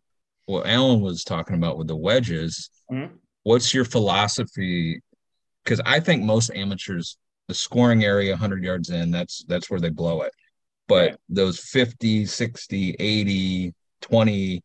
what 0.46 0.68
alan 0.68 1.02
was 1.02 1.24
talking 1.24 1.56
about 1.56 1.78
with 1.78 1.88
the 1.88 1.96
wedges 1.96 2.70
Mhm. 2.92 3.10
what's 3.44 3.74
your 3.74 3.86
philosophy 3.86 5.02
because 5.64 5.82
i 5.86 6.00
think 6.00 6.24
most 6.24 6.52
amateurs 6.52 7.18
the 7.48 7.54
scoring 7.56 8.04
area 8.04 8.32
100 8.34 8.64
yards 8.64 8.90
in 8.92 9.10
that's 9.10 9.44
that's 9.48 9.70
where 9.70 9.80
they 9.80 9.90
blow 9.90 10.22
it 10.22 10.32
but 10.92 11.20
those 11.30 11.60
50 11.60 12.26
60 12.26 12.96
80 13.00 13.74
20 14.02 14.64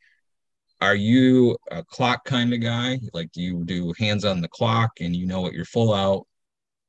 are 0.81 0.95
you 0.95 1.57
a 1.71 1.83
clock 1.85 2.25
kind 2.25 2.53
of 2.53 2.61
guy 2.61 2.99
like 3.13 3.31
do 3.33 3.41
you 3.41 3.65
do 3.65 3.93
hands 3.99 4.25
on 4.25 4.41
the 4.41 4.49
clock 4.49 4.91
and 5.01 5.15
you 5.15 5.27
know 5.27 5.41
what 5.41 5.53
your 5.53 5.65
full 5.65 5.95
out 5.95 6.27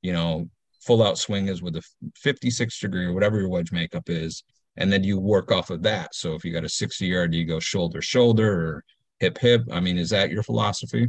you 0.02 0.14
know 0.14 0.50
full 0.82 1.04
out 1.04 1.18
swing 1.18 1.48
is 1.48 1.62
with 1.62 1.76
a 1.76 1.84
56 2.16 2.80
degree 2.80 3.06
or 3.06 3.14
whatever 3.14 3.40
your 3.40 3.50
wedge 3.50 3.72
makeup 3.72 4.10
is 4.10 4.44
and 4.78 4.92
then 4.92 5.04
you 5.04 5.20
work 5.20 5.52
off 5.52 5.70
of 5.70 5.84
that 5.84 6.14
so 6.14 6.34
if 6.34 6.46
you 6.46 6.54
got 6.54 6.64
a 6.64 6.70
60 6.70 7.06
yard 7.06 7.32
do 7.32 7.38
you 7.38 7.46
go 7.46 7.60
shoulder 7.60 8.02
shoulder 8.02 8.52
or 8.54 8.84
hip 9.20 9.38
hip 9.38 9.64
i 9.72 9.80
mean 9.80 9.98
is 9.98 10.10
that 10.10 10.32
your 10.32 10.44
philosophy 10.44 11.08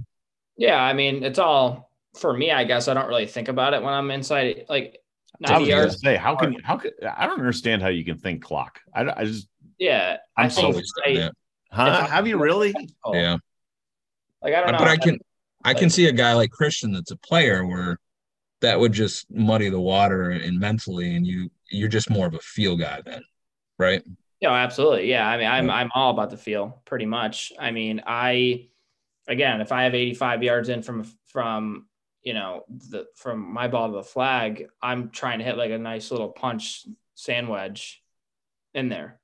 yeah, 0.58 0.82
I 0.82 0.92
mean 0.92 1.22
it's 1.22 1.38
all 1.38 1.90
for 2.16 2.36
me. 2.36 2.50
I 2.50 2.64
guess 2.64 2.88
I 2.88 2.94
don't 2.94 3.08
really 3.08 3.26
think 3.26 3.48
about 3.48 3.74
it 3.74 3.82
when 3.82 3.94
I'm 3.94 4.10
inside. 4.10 4.66
Like 4.68 4.98
I 5.44 5.58
was 5.58 5.68
ninety 5.68 5.70
gonna 5.70 5.90
say, 5.90 6.16
how 6.16 6.36
can 6.36 6.52
you, 6.52 6.60
how 6.62 6.76
could 6.76 6.92
I 7.02 7.26
don't 7.26 7.38
understand 7.38 7.82
how 7.82 7.88
you 7.88 8.04
can 8.04 8.18
think 8.18 8.42
clock. 8.42 8.80
I, 8.94 9.08
I 9.20 9.24
just 9.24 9.48
Yeah, 9.78 10.16
I'm 10.36 10.46
I 10.46 10.48
think 10.48 10.74
always 10.74 10.92
I- 11.06 11.30
huh? 11.70 12.06
Have 12.06 12.26
you 12.26 12.38
really? 12.38 12.74
oh, 13.04 13.12
yeah 13.14 13.36
Like 14.42 14.54
I 14.54 14.60
don't 14.60 14.68
uh, 14.68 14.72
know. 14.72 14.78
but 14.78 14.88
i 14.88 14.96
can 14.96 15.18
i 15.64 15.74
can 15.74 15.90
see 15.90 16.06
a 16.06 16.12
guy 16.12 16.32
like 16.32 16.50
christian 16.50 16.92
that's 16.92 17.10
a 17.10 17.16
player 17.16 17.66
where 17.66 17.98
that 18.60 18.78
would 18.78 18.92
just 18.92 19.30
muddy 19.30 19.68
the 19.68 19.80
water 19.80 20.30
and 20.30 20.58
mentally 20.58 21.14
and 21.14 21.26
you 21.26 21.50
you're 21.70 21.88
just 21.88 22.10
more 22.10 22.26
of 22.26 22.34
a 22.34 22.38
feel 22.40 22.76
guy 22.76 23.00
then 23.04 23.22
right 23.78 24.02
Yeah, 24.40 24.52
absolutely. 24.52 25.10
Yeah, 25.10 25.26
I 25.28 25.36
mean, 25.36 25.48
I'm 25.48 25.68
I'm 25.68 25.90
all 25.94 26.12
about 26.12 26.30
the 26.30 26.36
feel, 26.36 26.80
pretty 26.84 27.06
much. 27.06 27.52
I 27.58 27.70
mean, 27.72 28.02
I 28.06 28.68
again, 29.26 29.60
if 29.60 29.72
I 29.72 29.82
have 29.84 29.94
85 29.94 30.42
yards 30.42 30.68
in 30.68 30.82
from 30.82 31.04
from 31.26 31.86
you 32.22 32.34
know 32.34 32.64
the 32.68 33.06
from 33.14 33.52
my 33.52 33.68
ball 33.68 33.88
to 33.88 33.96
the 33.96 34.02
flag, 34.02 34.66
I'm 34.82 35.10
trying 35.10 35.38
to 35.38 35.44
hit 35.44 35.56
like 35.56 35.70
a 35.70 35.78
nice 35.78 36.10
little 36.10 36.28
punch 36.28 36.86
sand 37.14 37.48
wedge 37.48 38.02
in 38.74 38.88
there. 38.88 39.20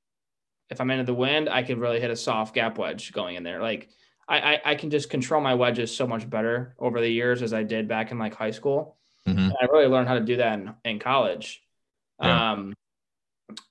If 0.71 0.81
I'm 0.81 0.91
into 0.91 1.05
the 1.05 1.15
wind, 1.15 1.49
I 1.49 1.63
can 1.63 1.79
really 1.79 2.01
hit 2.01 2.11
a 2.11 2.17
soft 2.17 2.55
gap 2.55 2.79
wedge 2.79 3.13
going 3.13 3.37
in 3.37 3.43
there. 3.43 3.61
Like 3.61 3.89
I, 4.29 4.39
I, 4.39 4.61
I 4.65 4.75
can 4.75 4.91
just 4.91 5.11
control 5.11 5.41
my 5.41 5.55
wedges 5.55 5.95
so 5.95 6.07
much 6.07 6.29
better 6.29 6.75
over 6.79 7.01
the 7.01 7.09
years 7.09 7.43
as 7.43 7.53
I 7.53 7.63
did 7.63 7.89
back 7.89 8.11
in 8.11 8.19
like 8.19 8.35
high 8.35 8.51
school. 8.51 8.97
Mhm. 9.27 9.53
I 9.61 9.65
really 9.67 9.87
learned 9.87 10.09
how 10.09 10.15
to 10.15 10.21
do 10.21 10.37
that 10.37 10.59
in, 10.59 10.75
in 10.85 10.99
college. 10.99 11.63
Yeah. 12.23 12.53
Um, 12.53 12.75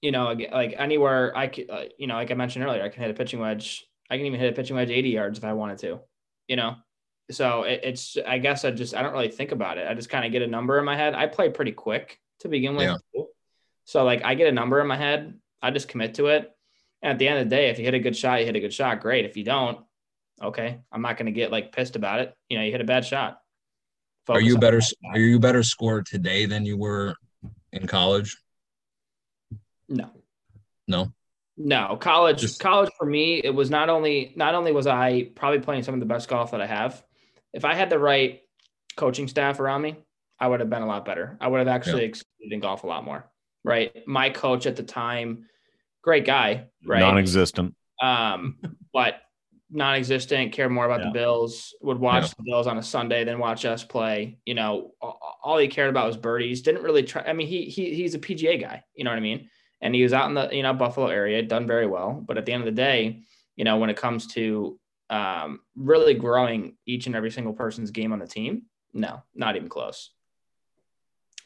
you 0.02 0.12
know, 0.12 0.26
like, 0.26 0.52
like 0.52 0.76
anywhere 0.78 1.36
I 1.36 1.48
could, 1.48 1.70
uh, 1.70 1.84
you 1.98 2.08
know, 2.08 2.16
like 2.16 2.32
I 2.32 2.36
mentioned 2.36 2.64
earlier, 2.64 2.84
I 2.84 2.90
can 2.90 3.02
hit 3.02 3.12
a 3.12 3.14
pitching 3.16 3.40
wedge. 3.40 3.86
I 4.10 4.18
can 4.18 4.26
even 4.26 4.40
hit 4.40 4.54
a 4.54 4.56
pitching 4.56 4.76
wedge 4.76 4.92
80 4.92 5.10
yards 5.10 5.38
if 5.40 5.44
I 5.44 5.54
wanted 5.54 5.80
to, 5.80 6.00
you 6.48 6.56
know? 6.56 6.76
So 7.32 7.64
it, 7.64 7.82
it's, 7.84 8.18
I 8.28 8.38
guess 8.38 8.66
I 8.66 8.72
just, 8.72 8.96
I 8.96 9.02
don't 9.02 9.14
really 9.14 9.32
think 9.32 9.52
about 9.52 9.78
it. 9.78 9.88
I 9.88 9.94
just 9.94 10.10
kind 10.10 10.26
of 10.26 10.32
get 10.32 10.42
a 10.42 10.48
number 10.48 10.78
in 10.78 10.86
my 10.86 10.96
head. 10.96 11.16
I 11.16 11.28
play 11.28 11.50
pretty 11.50 11.72
quick 11.72 12.20
to 12.42 12.50
begin 12.50 12.76
with. 12.76 12.98
Yeah. 13.16 13.24
So 13.86 14.04
like 14.04 14.24
I 14.24 14.36
get 14.36 14.48
a 14.48 14.52
number 14.52 14.80
in 14.82 14.88
my 14.88 14.98
head, 14.98 15.40
I 15.62 15.72
just 15.72 15.88
commit 15.88 16.16
to 16.16 16.28
it. 16.28 16.52
And 17.02 17.12
at 17.12 17.20
the 17.20 17.28
end 17.28 17.40
of 17.40 17.50
the 17.50 17.56
day, 17.56 17.70
if 17.70 17.80
you 17.80 17.86
hit 17.86 17.94
a 17.94 18.00
good 18.00 18.16
shot, 18.16 18.40
you 18.40 18.46
hit 18.46 18.56
a 18.56 18.60
good 18.60 18.74
shot. 18.74 19.02
Great. 19.02 19.26
If 19.26 19.38
you 19.38 19.44
don't, 19.44 19.80
okay. 20.42 20.80
I'm 20.92 21.02
not 21.02 21.18
going 21.18 21.26
to 21.26 21.32
get 21.32 21.52
like 21.52 21.72
pissed 21.72 21.96
about 21.96 22.20
it. 22.20 22.34
You 22.50 22.58
know, 22.58 22.64
you 22.64 22.72
hit 22.72 22.82
a 22.82 22.86
bad 22.86 23.06
shot. 23.06 23.40
Are 24.30 24.40
you 24.40 24.58
better? 24.58 24.80
Are 25.12 25.20
you 25.20 25.38
better 25.38 25.64
scorer 25.64 26.02
today 26.02 26.46
than 26.46 26.66
you 26.66 26.78
were 26.78 27.16
in 27.74 27.88
college? 27.88 28.38
No. 29.90 30.10
No. 30.88 31.12
No, 31.56 31.98
college 32.00 32.40
Just- 32.40 32.60
college 32.60 32.90
for 32.98 33.06
me, 33.06 33.42
it 33.44 33.54
was 33.54 33.70
not 33.70 33.90
only 33.90 34.34
not 34.36 34.56
only 34.56 34.72
was 34.72 34.88
I 34.88 35.30
probably 35.36 35.60
playing 35.60 35.84
some 35.84 35.94
of 35.94 36.00
the 36.00 36.06
best 36.06 36.28
golf 36.28 36.52
that 36.52 36.62
I 36.62 36.68
have. 36.68 37.04
If 37.54 37.66
I 37.66 37.74
had 37.76 37.90
the 37.90 38.00
right 38.00 38.42
coaching 38.98 39.28
staff 39.28 39.60
around 39.60 39.82
me, 39.82 39.96
I 40.40 40.48
would 40.48 40.60
have 40.60 40.70
been 40.70 40.82
a 40.82 40.88
lot 40.88 41.06
better. 41.06 41.38
I 41.40 41.48
would 41.48 41.60
have 41.60 41.68
actually 41.68 42.06
exceeded 42.06 42.52
in 42.52 42.60
golf 42.60 42.84
a 42.84 42.88
lot 42.88 43.06
more. 43.06 43.30
Right. 43.64 44.06
My 44.08 44.30
coach 44.30 44.66
at 44.66 44.76
the 44.76 44.84
time, 44.84 45.46
great 46.02 46.26
guy, 46.26 46.68
right? 46.86 47.00
Non-existent. 47.00 47.76
um, 48.02 48.58
but 48.92 49.16
non-existent, 49.70 50.52
cared 50.52 50.72
more 50.72 50.86
about 50.86 51.00
Yeah. 51.00 51.08
the 51.08 51.12
Bills, 51.14 51.74
would 51.82 51.98
watch 51.98 52.24
Yeah. 52.26 52.34
the 52.38 52.44
Bills 52.44 52.68
on 52.68 52.78
a 52.78 52.84
Sunday, 52.84 53.24
then 53.24 53.40
watch 53.40 53.64
us 53.66 53.84
play. 53.84 54.38
You 54.46 54.54
know, 54.56 54.92
all 55.02 55.58
he 55.58 55.68
cared 55.68 55.90
about 55.90 56.08
was 56.08 56.18
birdies. 56.18 56.62
Didn't 56.62 56.84
really 56.84 57.04
try. 57.04 57.24
I 57.24 57.34
mean, 57.34 57.48
he 57.48 57.66
he 57.66 57.94
he's 57.96 58.14
a 58.16 58.20
PGA 58.20 58.58
guy. 58.60 58.84
You 58.96 59.04
know 59.04 59.12
what 59.12 59.18
I 59.18 59.22
mean? 59.22 59.50
And 59.82 59.96
he 59.96 60.04
was 60.04 60.14
out 60.14 60.28
in 60.30 60.36
the 60.36 60.50
you 60.52 60.64
know 60.64 60.74
Buffalo 60.74 61.08
area, 61.08 61.42
done 61.42 61.66
very 61.66 61.88
well. 61.88 62.22
But 62.28 62.38
at 62.38 62.46
the 62.46 62.52
end 62.54 62.62
of 62.62 62.66
the 62.66 62.72
day, 62.82 63.22
you 63.56 63.64
know, 63.64 63.78
when 63.78 63.90
it 63.90 63.98
comes 63.98 64.28
to 64.34 64.80
um, 65.14 65.60
really 65.76 66.16
growing 66.16 66.76
each 66.88 67.06
and 67.06 67.16
every 67.16 67.30
single 67.30 67.54
person's 67.54 67.92
game 67.92 68.12
on 68.14 68.20
the 68.20 68.26
team, 68.26 68.64
no, 68.94 69.22
not 69.36 69.56
even 69.56 69.70
close. 69.70 70.10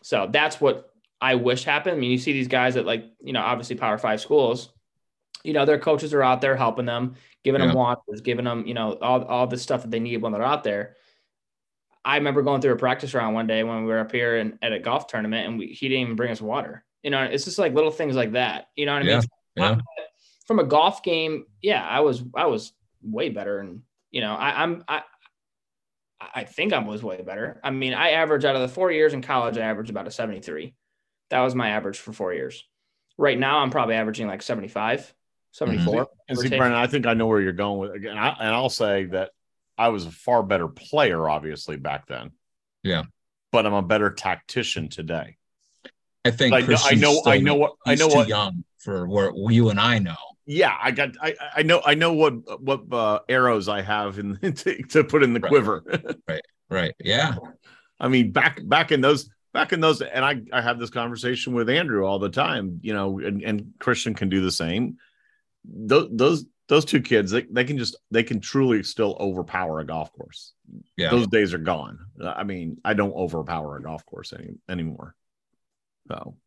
So 0.03 0.29
that's 0.31 0.61
what 0.61 0.89
I 1.19 1.35
wish 1.35 1.65
happened. 1.65 1.97
I 1.97 1.99
mean, 1.99 2.11
you 2.11 2.17
see 2.17 2.31
these 2.31 2.47
guys 2.47 2.77
at 2.77 2.85
like, 2.85 3.03
you 3.21 3.33
know, 3.33 3.41
obviously 3.41 3.75
Power 3.75 3.97
Five 3.97 4.21
schools, 4.21 4.69
you 5.43 5.51
know, 5.51 5.65
their 5.65 5.79
coaches 5.79 6.13
are 6.13 6.23
out 6.23 6.39
there 6.39 6.55
helping 6.55 6.85
them, 6.85 7.15
giving 7.43 7.59
Yeah. 7.59 7.67
them 7.67 7.75
waters, 7.75 8.21
giving 8.21 8.45
them, 8.45 8.65
you 8.65 8.73
know, 8.73 8.93
all, 9.01 9.25
all 9.25 9.47
the 9.47 9.57
stuff 9.57 9.81
that 9.81 9.91
they 9.91 9.99
need 9.99 10.21
when 10.21 10.31
they're 10.31 10.43
out 10.43 10.63
there. 10.63 10.95
I 12.05 12.15
remember 12.15 12.41
going 12.43 12.61
through 12.61 12.71
a 12.71 12.77
practice 12.77 13.13
round 13.13 13.35
one 13.35 13.47
day 13.47 13.65
when 13.65 13.81
we 13.81 13.87
were 13.91 13.99
up 13.99 14.13
here 14.13 14.37
and 14.37 14.57
at 14.61 14.71
a 14.71 14.79
golf 14.79 15.07
tournament 15.07 15.45
and 15.45 15.59
we, 15.59 15.67
he 15.67 15.89
didn't 15.89 16.03
even 16.03 16.15
bring 16.15 16.31
us 16.31 16.39
water. 16.39 16.85
You 17.03 17.09
know, 17.09 17.21
it's 17.23 17.43
just 17.43 17.59
like 17.59 17.73
little 17.73 17.91
things 17.91 18.15
like 18.15 18.31
that. 18.31 18.69
You 18.77 18.85
know 18.85 18.93
what 18.93 19.01
I 19.01 19.05
Yeah. 19.05 19.17
mean? 19.17 19.27
Yeah. 19.57 19.75
From 20.45 20.59
a 20.59 20.63
golf 20.63 21.03
game, 21.03 21.47
yeah, 21.61 21.85
I 21.85 21.99
was 21.99 22.23
I 22.33 22.45
was 22.45 22.71
way 23.01 23.29
better, 23.29 23.59
and 23.59 23.81
you 24.11 24.21
know, 24.21 24.33
I, 24.35 24.63
I'm 24.63 24.83
I 24.87 25.01
I 26.19 26.43
think 26.45 26.73
I 26.73 26.79
was 26.79 27.03
way 27.03 27.21
better. 27.21 27.59
I 27.63 27.69
mean, 27.69 27.93
I 27.93 28.11
averaged 28.11 28.45
out 28.45 28.55
of 28.55 28.61
the 28.61 28.67
four 28.67 28.91
years 28.91 29.13
in 29.13 29.21
college, 29.21 29.57
I 29.57 29.61
averaged 29.61 29.89
about 29.91 30.07
a 30.07 30.11
73. 30.11 30.73
That 31.29 31.41
was 31.41 31.53
my 31.55 31.69
average 31.69 31.99
for 31.99 32.11
four 32.13 32.33
years. 32.33 32.63
Right 33.17 33.37
now, 33.37 33.59
I'm 33.59 33.69
probably 33.69 33.95
averaging 33.95 34.27
like 34.27 34.41
75, 34.41 35.13
74. 35.51 35.85
Mm-hmm. 35.85 35.97
And 35.99 36.07
give 36.29 36.37
or 36.37 36.41
see, 36.41 36.49
take. 36.49 36.59
Brendan, 36.59 36.79
I 36.79 36.87
think 36.87 37.05
I 37.05 37.13
know 37.13 37.27
where 37.27 37.41
you're 37.41 37.51
going 37.53 37.79
with 37.79 37.91
again. 37.93 38.17
I, 38.17 38.29
and 38.29 38.49
I'll 38.55 38.69
say 38.69 39.05
that 39.05 39.31
I 39.77 39.89
was 39.89 40.05
a 40.05 40.11
far 40.11 40.41
better 40.43 40.67
player, 40.67 41.29
obviously, 41.29 41.77
back 41.77 42.07
then. 42.07 42.31
Yeah. 42.83 43.03
But 43.51 43.65
I'm 43.65 43.73
a 43.73 43.81
better 43.81 44.09
tactician 44.11 44.89
today. 44.89 45.37
I 46.25 46.31
think 46.31 46.53
I 46.53 46.61
know- 46.61 46.77
I 46.85 46.95
know- 46.95 47.21
I 47.25 47.37
know 47.39 47.55
what- 47.55 47.73
I 47.85 47.95
know 47.95 48.09
too 48.09 48.15
what- 48.17 48.27
young 48.27 48.63
for 48.79 49.07
what 49.07 49.33
you 49.53 49.69
and 49.69 49.79
I 49.79 49.99
know. 49.99 50.15
Yeah, 50.47 50.75
I 50.81 50.91
got. 50.91 51.09
I 51.21 51.35
I 51.57 51.63
know. 51.63 51.81
I 51.85 51.93
know 51.93 52.13
what 52.13 52.61
what 52.61 52.81
uh, 52.91 53.19
arrows 53.27 53.67
I 53.67 53.81
have 53.81 54.17
in 54.17 54.37
to, 54.41 54.81
to 54.83 55.03
put 55.03 55.21
in 55.21 55.33
the 55.33 55.41
Right. 55.41 55.49
quiver. 55.49 55.83
Right. 56.27 56.41
Right. 56.69 56.95
Yeah. 57.03 57.35
I 57.99 58.07
mean, 58.07 58.31
back 58.31 58.65
back 58.65 58.91
in 58.93 59.01
those 59.01 59.29
back 59.53 59.73
in 59.73 59.81
those, 59.81 60.01
and 60.01 60.23
I 60.23 60.41
I 60.53 60.61
have 60.61 60.79
this 60.79 60.89
conversation 60.89 61.53
with 61.53 61.69
Andrew 61.69 62.05
all 62.05 62.17
the 62.17 62.29
time. 62.29 62.79
You 62.81 62.93
know, 62.93 63.19
and, 63.19 63.41
and 63.43 63.73
Christian 63.79 64.13
can 64.13 64.29
do 64.29 64.41
the 64.41 64.51
same. 64.51 64.97
Those 65.65 66.07
those 66.13 66.45
those 66.69 66.85
two 66.85 67.01
kids, 67.01 67.31
they, 67.31 67.43
they 67.43 67.63
can 67.65 67.77
just 67.77 67.97
they 68.11 68.23
can 68.23 68.39
truly 68.39 68.83
still 68.83 69.17
overpower 69.19 69.79
a 69.81 69.85
golf 69.85 70.13
course. 70.13 70.53
Yeah. 70.95 71.09
Those 71.11 71.27
days 71.27 71.53
are 71.53 71.57
gone. 71.59 71.99
I 72.23 72.43
mean, 72.43 72.77
I 72.85 72.93
don't 72.93 73.13
overpower 73.13 73.77
a 73.77 73.81
golf 73.81 74.05
course 74.05 74.33
any, 74.33 74.55
anymore. 74.69 75.15
So 76.09 76.37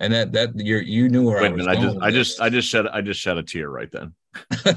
and 0.00 0.12
that 0.12 0.32
that 0.32 0.50
you're 0.56 0.82
you 0.82 1.08
knew 1.08 1.26
where 1.26 1.42
wait 1.42 1.48
I 1.48 1.52
was 1.52 1.66
minute, 1.66 1.70
I 1.70 1.74
going. 1.74 1.86
just 1.86 1.94
with 1.94 2.04
I 2.04 2.10
just 2.10 2.40
I 2.40 2.48
just 2.50 2.68
shed 2.68 2.86
I 2.88 3.00
just 3.00 3.20
shed 3.20 3.38
a 3.38 3.42
tear 3.42 3.68
right 3.68 3.90
then. 3.90 4.14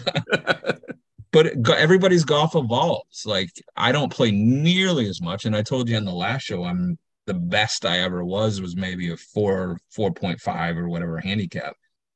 but 1.32 1.70
everybody's 1.70 2.26
golf 2.26 2.56
evolves. 2.56 3.26
Like 3.26 3.50
I 3.76 3.92
don't 3.92 4.12
play 4.12 4.32
nearly 4.32 5.08
as 5.08 5.22
much, 5.22 5.46
and 5.46 5.56
I 5.56 5.62
told 5.62 5.90
you 5.90 5.98
in 5.98 6.06
the 6.06 6.12
last 6.12 6.44
show, 6.44 6.64
I'm 6.64 6.98
the 7.26 7.34
best 7.34 7.86
I 7.86 8.00
ever 8.00 8.26
was 8.26 8.60
was 8.60 8.76
maybe 8.76 9.12
a 9.12 9.18
four, 9.18 9.78
four 9.92 10.12
point 10.12 10.40
five 10.40 10.78
or 10.78 10.90
whatever 10.90 11.20
handicap. 11.20 11.76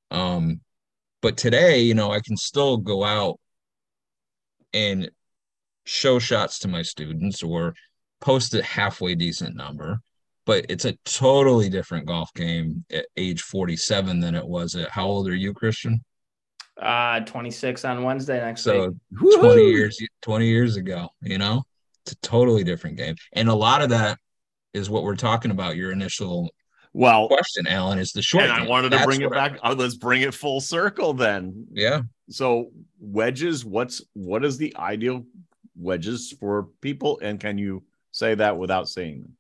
Um, 0.10 0.62
but 1.22 1.38
today, 1.38 1.82
you 1.82 1.94
know, 1.94 2.12
I 2.12 2.20
can 2.20 2.36
still 2.36 2.78
go 2.78 3.04
out 3.04 3.40
and 4.74 5.12
show 5.86 6.18
shots 6.18 6.60
to 6.60 6.68
my 6.68 6.82
students 6.82 7.44
or 7.44 7.76
post 8.22 8.54
a 8.56 8.64
halfway 8.64 9.16
decent 9.16 9.56
number. 9.56 10.02
But 10.46 10.66
it's 10.70 10.86
a 10.86 10.94
totally 11.06 11.70
different 11.70 12.06
golf 12.06 12.34
game 12.34 12.84
at 12.92 13.06
age 13.16 13.42
47 13.42 14.20
than 14.20 14.36
it 14.36 14.46
was 14.46 14.76
at 14.76 14.90
how 14.90 15.06
old 15.06 15.28
are 15.30 15.36
you, 15.36 15.54
Christian? 15.54 16.04
uh, 16.82 17.20
26 17.22 17.86
on 17.86 18.04
Wednesday 18.04 18.40
next 18.42 18.66
week. 18.66 18.76
So 18.76 19.40
20 19.40 19.62
years 19.62 20.02
20 20.24 20.48
years 20.48 20.76
ago 20.76 21.08
you 21.22 21.38
know 21.38 21.62
it's 22.04 22.14
a 22.14 22.16
totally 22.18 22.64
different 22.64 22.98
game 22.98 23.16
and 23.34 23.48
a 23.48 23.54
lot 23.54 23.84
of 23.84 23.90
that 23.90 24.18
is 24.74 24.90
what 24.90 25.04
we're 25.04 25.16
talking 25.16 25.52
about 25.52 25.76
your 25.76 25.92
initial 25.92 26.50
Well, 26.92 27.28
question 27.28 27.68
alan 27.68 28.00
is 28.00 28.12
the 28.12 28.24
short 28.24 28.46
and 28.46 28.52
I 28.54 28.60
game. 28.62 28.70
wanted 28.70 28.90
to 28.94 29.04
bring 29.06 29.22
it 29.22 29.30
what 29.30 29.38
I- 29.38 29.50
back. 29.50 29.60
Oh, 29.64 29.74
let's 29.74 29.96
bring 29.96 30.24
it 30.24 30.34
full 30.34 30.60
circle 30.60 31.14
then. 31.14 31.68
yeah 31.72 32.02
So 32.30 32.72
wedges, 33.00 33.64
what's 33.64 34.02
what 34.14 34.44
is 34.44 34.58
the 34.58 34.76
ideal 34.76 35.24
wedges 35.76 36.34
for 36.40 36.70
people, 36.82 37.20
and 37.22 37.40
can 37.40 37.60
you 37.60 37.84
say 38.12 38.34
that 38.36 38.58
without 38.58 38.90
saying 38.90 39.22
them? 39.22 39.38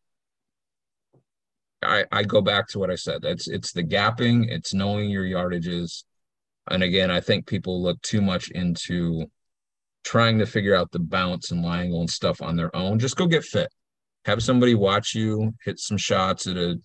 I, 1.84 2.06
I 2.12 2.24
go 2.24 2.42
back 2.42 2.68
to 2.70 2.80
what 2.80 2.90
I 2.90 2.96
said. 2.96 3.24
It's 3.24 3.48
it's 3.48 3.72
the 3.72 3.84
gapping, 3.84 4.50
it's 4.50 4.74
knowing 4.74 5.10
your 5.10 5.24
yardages. 5.24 6.04
And 6.70 6.84
again, 6.84 7.12
I 7.12 7.20
think 7.20 7.46
people 7.46 7.82
look 7.82 8.02
too 8.02 8.22
much 8.22 8.50
into 8.52 9.26
trying 10.04 10.40
to 10.40 10.46
figure 10.46 10.76
out 10.76 10.92
the 10.92 11.00
bounce 11.00 11.52
and 11.52 11.66
angle 11.66 12.02
and 12.02 12.10
stuff 12.10 12.42
on 12.42 12.56
their 12.56 12.76
own. 12.76 13.00
Just 13.00 13.18
go 13.18 13.26
get 13.26 13.44
fit. 13.44 13.70
Have 14.26 14.44
somebody 14.44 14.76
watch 14.76 15.14
you 15.14 15.54
hit 15.64 15.80
some 15.80 15.98
shots 15.98 16.48
at 16.48 16.58
a 16.58 16.78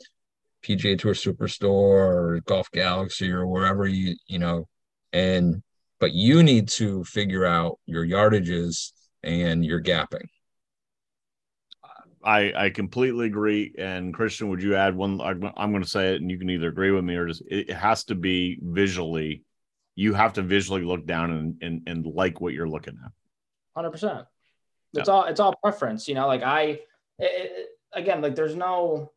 PGA 0.64 0.98
Tour 0.98 1.14
Superstore 1.14 1.68
or 1.70 2.40
Golf 2.46 2.70
Galaxy 2.72 3.30
or 3.30 3.46
wherever 3.46 3.86
you 3.86 4.16
you 4.26 4.38
know, 4.38 4.66
and 5.12 5.62
but 6.00 6.12
you 6.12 6.42
need 6.42 6.68
to 6.68 7.04
figure 7.04 7.44
out 7.44 7.78
your 7.86 8.06
yardages 8.06 8.92
and 9.22 9.64
your 9.64 9.82
gapping. 9.82 10.26
I 12.24 12.52
I 12.54 12.70
completely 12.70 13.26
agree. 13.26 13.74
And 13.78 14.12
Christian, 14.12 14.48
would 14.48 14.62
you 14.62 14.74
add 14.74 14.96
one? 14.96 15.20
I'm, 15.20 15.52
I'm 15.56 15.70
going 15.70 15.82
to 15.82 15.88
say 15.88 16.14
it, 16.14 16.20
and 16.20 16.30
you 16.30 16.38
can 16.38 16.50
either 16.50 16.68
agree 16.68 16.90
with 16.90 17.04
me 17.04 17.14
or 17.16 17.26
just 17.26 17.42
it 17.46 17.70
has 17.70 18.04
to 18.04 18.14
be 18.14 18.58
visually. 18.62 19.44
You 19.94 20.14
have 20.14 20.34
to 20.34 20.42
visually 20.42 20.82
look 20.82 21.06
down 21.06 21.30
and 21.30 21.62
and, 21.62 21.82
and 21.86 22.06
like 22.06 22.40
what 22.40 22.54
you're 22.54 22.68
looking 22.68 22.98
at. 23.04 23.12
Hundred 23.74 23.90
percent. 23.90 24.26
It's 24.94 25.08
all 25.08 25.24
it's 25.24 25.38
all 25.40 25.54
preference, 25.62 26.08
you 26.08 26.14
know. 26.14 26.26
Like 26.26 26.42
I, 26.42 26.62
it, 26.62 26.80
it- 27.20 27.68
again, 27.92 28.20
like 28.20 28.34
there's 28.34 28.54
no, 28.54 29.12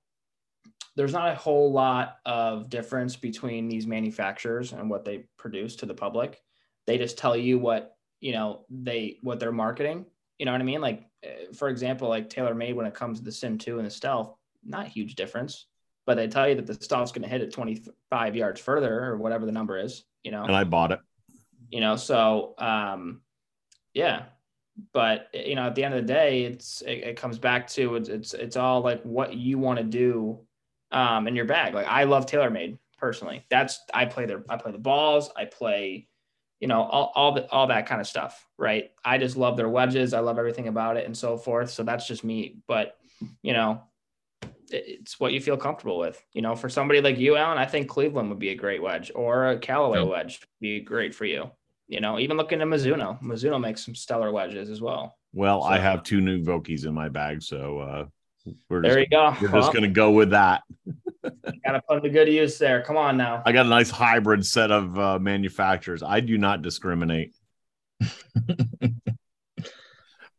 there's 0.95 1.13
not 1.13 1.31
a 1.31 1.35
whole 1.35 1.71
lot 1.71 2.17
of 2.25 2.69
difference 2.69 3.15
between 3.15 3.67
these 3.67 3.87
manufacturers 3.87 4.73
and 4.73 4.89
what 4.89 5.05
they 5.05 5.25
produce 5.37 5.75
to 5.77 5.85
the 5.85 5.93
public. 5.93 6.41
They 6.87 6.97
just 6.97 7.17
tell 7.17 7.35
you 7.37 7.57
what 7.57 7.95
you 8.19 8.33
know 8.33 8.65
they 8.69 9.17
what 9.21 9.39
they're 9.39 9.51
marketing. 9.51 10.05
You 10.41 10.45
know 10.45 10.53
what 10.53 10.61
I 10.61 10.63
mean? 10.63 10.81
Like 10.81 11.05
uh, 11.23 11.53
for 11.53 11.69
example, 11.69 12.09
like 12.09 12.27
TaylorMade 12.27 12.73
when 12.73 12.87
it 12.87 12.95
comes 12.95 13.19
to 13.19 13.23
the 13.23 13.31
Sim 13.31 13.59
Two 13.59 13.77
and 13.77 13.85
the 13.85 13.91
Stealth, 13.91 14.35
not 14.65 14.87
a 14.87 14.89
huge 14.89 15.13
difference, 15.13 15.67
but 16.07 16.15
they 16.15 16.27
tell 16.27 16.49
you 16.49 16.55
that 16.55 16.65
the 16.65 16.73
Stealth's 16.73 17.11
going 17.11 17.21
to 17.21 17.29
hit 17.29 17.41
it 17.41 17.53
25 17.53 18.35
yards 18.35 18.59
further 18.59 19.05
or 19.05 19.17
whatever 19.17 19.45
the 19.45 19.51
number 19.51 19.77
is. 19.77 20.03
You 20.23 20.31
know, 20.31 20.43
And 20.43 20.55
I 20.55 20.63
bought 20.63 20.91
it. 20.93 20.99
you 21.69 21.79
know 21.79 21.95
so 21.95 22.55
um 22.57 23.21
yeah 23.93 24.23
but 24.93 25.27
you 25.33 25.53
know 25.53 25.67
at 25.67 25.75
the 25.75 25.83
end 25.83 25.93
of 25.93 26.01
the 26.07 26.11
day 26.11 26.43
it's 26.45 26.81
it, 26.81 27.03
it 27.09 27.17
comes 27.17 27.37
back 27.37 27.67
to 27.67 27.95
it's, 27.97 28.09
it's 28.09 28.33
it's 28.33 28.55
all 28.57 28.81
like 28.81 29.03
what 29.03 29.35
you 29.35 29.59
want 29.59 29.77
to 29.77 29.85
do 29.85 30.39
um 30.91 31.27
in 31.27 31.35
your 31.35 31.45
bag 31.45 31.75
like 31.75 31.85
i 31.87 32.03
love 32.05 32.25
TaylorMade 32.25 32.79
personally 32.97 33.45
that's 33.49 33.79
i 33.93 34.05
play 34.05 34.25
their 34.25 34.43
i 34.49 34.57
play 34.57 34.71
the 34.71 34.77
balls 34.79 35.29
i 35.37 35.45
play 35.45 36.07
you 36.61 36.67
know, 36.67 36.83
all 36.83 37.11
all 37.15 37.33
the, 37.33 37.51
all 37.51 37.67
that 37.67 37.87
kind 37.87 37.99
of 37.99 38.07
stuff, 38.07 38.47
right? 38.57 38.91
I 39.03 39.17
just 39.17 39.35
love 39.35 39.57
their 39.57 39.67
wedges. 39.67 40.13
I 40.13 40.19
love 40.19 40.37
everything 40.37 40.67
about 40.69 40.95
it 40.95 41.05
and 41.05 41.17
so 41.17 41.35
forth. 41.35 41.71
So 41.71 41.83
that's 41.83 42.07
just 42.07 42.23
me. 42.23 42.57
But 42.67 42.95
you 43.41 43.53
know, 43.53 43.81
it's 44.69 45.19
what 45.19 45.33
you 45.33 45.41
feel 45.41 45.57
comfortable 45.57 45.97
with. 45.97 46.23
You 46.33 46.43
know, 46.43 46.55
for 46.55 46.69
somebody 46.69 47.01
like 47.01 47.17
you, 47.17 47.35
Alan, 47.35 47.57
I 47.57 47.65
think 47.65 47.89
Cleveland 47.89 48.29
would 48.29 48.39
be 48.39 48.49
a 48.49 48.55
great 48.55 48.81
wedge, 48.81 49.11
or 49.13 49.49
a 49.49 49.59
Callaway 49.59 49.99
Yep. 49.99 50.07
wedge 50.07 50.39
would 50.39 50.59
be 50.61 50.79
great 50.79 51.15
for 51.15 51.25
you. 51.25 51.49
You 51.87 51.99
know, 51.99 52.19
even 52.19 52.37
looking 52.37 52.61
at 52.61 52.67
Mizuno, 52.67 53.21
Mizuno 53.21 53.59
makes 53.59 53.83
some 53.83 53.95
stellar 53.95 54.31
wedges 54.31 54.69
as 54.69 54.79
well. 54.79 55.17
Well, 55.33 55.63
I 55.63 55.79
have 55.79 56.03
two 56.03 56.21
new 56.21 56.43
Vokies 56.43 56.85
in 56.85 56.93
my 56.93 57.09
bag, 57.09 57.41
so 57.41 57.79
uh, 57.79 58.05
we're 58.69 58.81
There 58.81 58.95
just, 58.95 58.99
you 58.99 59.05
go. 59.07 59.35
we're 59.41 59.51
Well, 59.51 59.61
just 59.61 59.73
gonna 59.73 59.87
go 59.87 60.11
with 60.11 60.31
that. 60.31 60.63
Got 61.23 61.73
to 61.73 61.81
put 61.87 61.95
them 61.95 62.03
to 62.03 62.09
good 62.09 62.27
use 62.27 62.57
there. 62.57 62.81
Come 62.81 62.97
on 62.97 63.15
now. 63.15 63.43
I 63.45 63.51
got 63.51 63.67
a 63.67 63.69
nice 63.69 63.91
hybrid 63.91 64.43
set 64.43 64.71
of 64.71 64.97
uh, 64.97 65.19
manufacturers. 65.19 66.01
I 66.01 66.19
do 66.19 66.37
not 66.37 66.63
discriminate. 66.63 67.35
but 67.99 68.47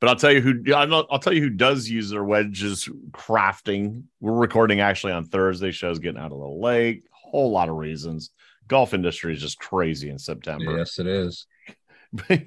I'll 0.03 0.17
tell 0.17 0.33
you 0.33 0.41
who 0.41 0.75
I'll, 0.75 1.07
I'll 1.09 1.21
tell 1.21 1.33
you 1.33 1.43
who 1.43 1.51
does 1.51 1.89
use 1.89 2.11
their 2.11 2.25
wedges 2.25 2.89
crafting. 3.13 4.05
We're 4.21 4.33
recording 4.33 4.81
actually 4.81 5.13
on 5.13 5.27
Thursday. 5.27 5.71
Show's 5.71 6.01
getting 6.01 6.21
out 6.21 6.33
a 6.33 6.35
little 6.35 6.61
late. 6.61 7.05
Whole 7.13 7.53
lot 7.53 7.69
of 7.69 7.77
reasons. 7.77 8.31
Golf 8.67 8.95
industry 8.95 9.35
is 9.35 9.41
just 9.41 9.61
crazy 9.61 10.11
in 10.11 10.19
September. 10.19 10.79
Yes, 10.79 10.99
it 10.99 11.07
is. 11.07 11.47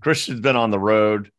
Christian's 0.00 0.40
been 0.40 0.56
on 0.56 0.70
the 0.70 0.78
road. 0.78 1.32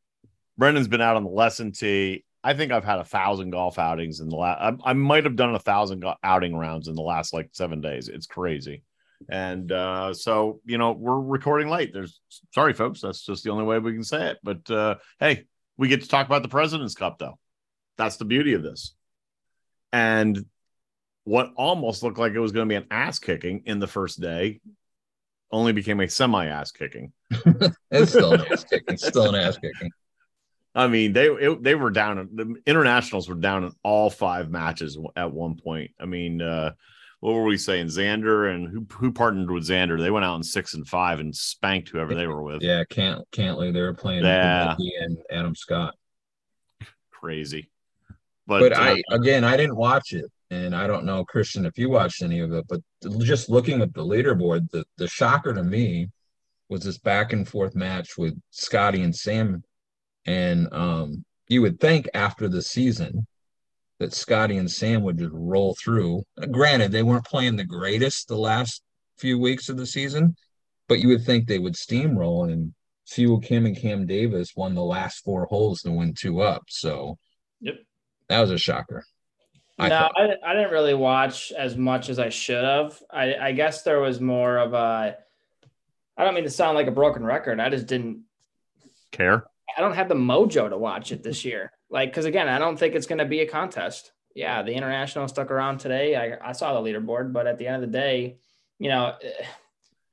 Brendan's 0.58 0.88
been 0.90 1.02
out 1.02 1.16
on 1.16 1.24
the 1.24 1.30
lesson 1.30 1.72
tee. 1.72 2.26
I 2.44 2.54
think 2.54 2.72
I've 2.72 2.84
had 2.84 3.00
a 3.00 3.06
thousand 3.06 3.52
golf 3.52 3.80
outings 3.80 4.20
in 4.20 4.30
the 4.30 4.36
last. 4.36 4.60
I, 4.62 4.92
I 4.92 4.94
might 4.94 5.24
have 5.24 5.36
done 5.36 5.56
a 5.56 5.60
thousand 5.60 6.02
go- 6.02 6.16
outing 6.24 6.56
rounds 6.56 6.88
in 6.88 6.96
the 6.96 7.02
last 7.02 7.34
like 7.34 7.50
seven 7.54 7.80
days. 7.80 8.10
It's 8.10 8.26
crazy, 8.26 8.84
and 9.30 9.72
uh, 9.72 10.14
so 10.14 10.60
you 10.66 10.78
know 10.78 10.92
we're 10.92 11.20
recording 11.20 11.70
late. 11.70 11.92
There's 11.94 12.20
sorry, 12.54 12.74
folks. 12.74 13.02
That's 13.02 13.26
just 13.26 13.44
the 13.44 13.52
only 13.52 13.64
way 13.64 13.80
we 13.80 13.94
can 13.94 14.04
say 14.04 14.32
it. 14.32 14.40
But 14.44 14.70
uh, 14.70 14.96
hey, 15.20 15.46
we 15.78 15.88
get 15.88 16.02
to 16.02 16.08
talk 16.08 16.26
about 16.26 16.44
the 16.44 16.50
President's 16.50 16.96
Cup 16.96 17.18
though. 17.18 17.38
That's 17.98 18.18
the 18.18 18.26
beauty 18.26 18.54
of 18.54 18.64
this. 18.64 18.94
And 19.92 20.46
what 21.24 21.54
almost 21.56 22.04
looked 22.04 22.18
like 22.18 22.34
it 22.34 22.40
was 22.40 22.52
going 22.52 22.68
to 22.68 22.72
be 22.72 22.76
an 22.76 22.88
ass 22.92 23.20
kicking 23.20 23.64
in 23.66 23.80
the 23.80 23.88
first 23.88 24.20
day 24.20 24.60
only 25.52 25.72
became 25.72 26.00
a 26.00 26.10
semi 26.10 26.48
ass 26.48 26.72
kicking. 26.72 27.14
It's 27.92 28.12
still 28.12 28.34
an 28.34 28.42
ass 28.52 28.64
kicking. 28.64 28.98
Still 28.98 29.30
an 29.30 29.36
ass 29.36 29.58
kicking. 29.58 29.92
I 30.76 30.88
mean, 30.88 31.14
they 31.14 31.28
it, 31.28 31.62
they 31.62 31.76
were 31.76 31.92
down. 31.92 32.30
The 32.34 32.56
internationals 32.66 33.30
were 33.30 33.36
down 33.36 33.64
in 33.64 33.72
all 33.84 34.10
five 34.10 34.50
matches 34.50 34.98
at 35.16 35.32
one 35.32 35.56
point. 35.56 35.92
I 36.00 36.06
mean, 36.06 36.42
uh, 36.42 36.74
what 37.20 37.36
were 37.36 37.44
we 37.44 37.58
saying? 37.58 37.88
Xander 37.88 38.54
and 38.54 38.68
who 38.68 38.86
who 38.90 39.12
partnered 39.12 39.52
with 39.52 39.68
Xander? 39.68 40.00
They 40.00 40.12
went 40.12 40.26
out 40.26 40.36
in 40.36 40.44
six 40.44 40.74
and 40.74 40.88
five 40.88 41.20
and 41.20 41.36
spanked 41.36 41.90
whoever 41.90 42.16
they 42.16 42.28
were 42.28 42.42
with. 42.42 42.62
Yeah, 42.62 42.84
can't 42.90 43.24
Cantlay. 43.32 43.72
They 43.72 43.82
were 43.82 43.94
playing 43.94 44.26
Yeah. 44.26 44.76
And 45.00 45.18
Adam 45.32 45.56
Scott. 45.56 45.96
Crazy. 47.12 47.70
But, 48.46 48.60
But, 48.60 48.74
uh, 48.74 48.82
I 48.82 49.02
again, 49.12 49.44
I 49.44 49.56
didn't 49.56 49.78
watch 49.78 50.12
it, 50.12 50.26
and 50.50 50.76
I 50.76 50.88
don't 50.88 51.06
know 51.06 51.24
Christian 51.24 51.66
if 51.66 51.78
you 51.78 51.90
watched 51.90 52.24
any 52.24 52.40
of 52.40 52.52
it. 52.52 52.66
But 52.68 52.82
just 53.20 53.48
looking 53.48 53.82
at 53.82 53.94
the 53.94 54.04
leaderboard, 54.04 54.70
the 54.72 54.84
the 54.98 55.08
shocker 55.08 55.54
to 55.54 55.64
me 55.64 56.10
was 56.68 56.84
this 56.84 56.98
back 56.98 57.32
and 57.32 57.48
forth 57.48 57.76
match 57.76 58.18
with 58.18 58.38
Scotty 58.50 59.02
and 59.04 59.16
Sam, 59.16 59.64
and 60.26 60.72
um, 60.74 61.26
you 61.48 61.62
would 61.62 61.80
think 61.80 62.08
after 62.14 62.48
the 62.48 62.62
season 62.62 63.28
that 64.00 64.14
Scotty 64.14 64.58
and 64.58 64.70
Sam 64.70 65.04
would 65.04 65.18
just 65.18 65.32
roll 65.34 65.76
through. 65.76 66.24
Granted, 66.52 66.92
they 66.92 67.04
weren't 67.04 67.26
playing 67.26 67.56
the 67.56 67.64
greatest 67.64 68.28
the 68.28 68.38
last 68.38 68.82
few 69.18 69.40
weeks 69.40 69.70
of 69.70 69.78
the 69.78 69.86
season, 69.86 70.36
but 70.88 71.00
you 71.00 71.08
would 71.10 71.26
think 71.26 71.48
they 71.48 71.60
would 71.60 71.76
steamroll. 71.76 72.52
And 72.52 72.74
Siwoo 73.08 73.44
Kim 73.44 73.66
and 73.66 73.78
Cam 73.78 74.06
Davis 74.06 74.56
won 74.56 74.74
the 74.74 74.84
last 74.84 75.24
four 75.24 75.46
holes 75.46 75.82
to 75.82 75.92
win 75.92 76.14
two 76.14 76.42
up. 76.42 76.64
So 76.70 77.18
Yep. 77.62 77.76
that 78.30 78.42
was 78.42 78.52
a 78.52 78.58
shocker. 78.58 79.06
I 79.80 79.90
no. 79.90 80.10
I, 80.16 80.36
I 80.46 80.54
didn't 80.54 80.72
really 80.72 80.94
watch 80.94 81.52
as 81.52 81.76
much 81.78 82.10
as 82.10 82.20
I 82.20 82.30
should 82.30 82.64
have. 82.64 83.02
I, 83.10 83.36
I 83.36 83.52
guess 83.54 83.84
there 83.84 84.00
was 84.00 84.20
more 84.22 84.58
of 84.58 84.74
a. 84.74 85.18
I 86.16 86.24
don't 86.24 86.36
mean 86.36 86.44
to 86.44 86.50
sound 86.50 86.76
like 86.76 86.88
a 86.88 86.92
broken 86.92 87.26
record. 87.26 87.60
I 87.60 87.70
just 87.70 87.88
didn't. 87.88 88.24
care. 89.12 89.46
I 89.78 89.82
don't 89.82 89.96
have 89.96 90.10
the 90.10 90.16
mojo 90.16 90.70
to 90.70 90.78
watch 90.78 91.12
it 91.12 91.24
this 91.24 91.46
year. 91.46 91.72
Like, 91.90 92.10
because 92.10 92.26
again, 92.26 92.48
I 92.48 92.60
don't 92.60 92.78
think 92.78 92.96
it's 92.96 93.08
going 93.08 93.20
to 93.20 93.26
be 93.26 93.42
a 93.42 93.48
contest. 93.48 94.12
Yeah, 94.36 94.64
the 94.64 94.74
international 94.74 95.28
stuck 95.28 95.52
around 95.52 95.80
today. 95.80 96.16
I, 96.16 96.50
I 96.50 96.52
saw 96.54 96.80
the 96.80 96.90
leaderboard, 96.90 97.34
but 97.34 97.46
at 97.46 97.58
the 97.60 97.68
end 97.68 97.84
of 97.84 97.92
the 97.92 97.98
day, 97.98 98.38
you 98.80 98.90
know, 98.90 99.14
eh, 99.22 99.46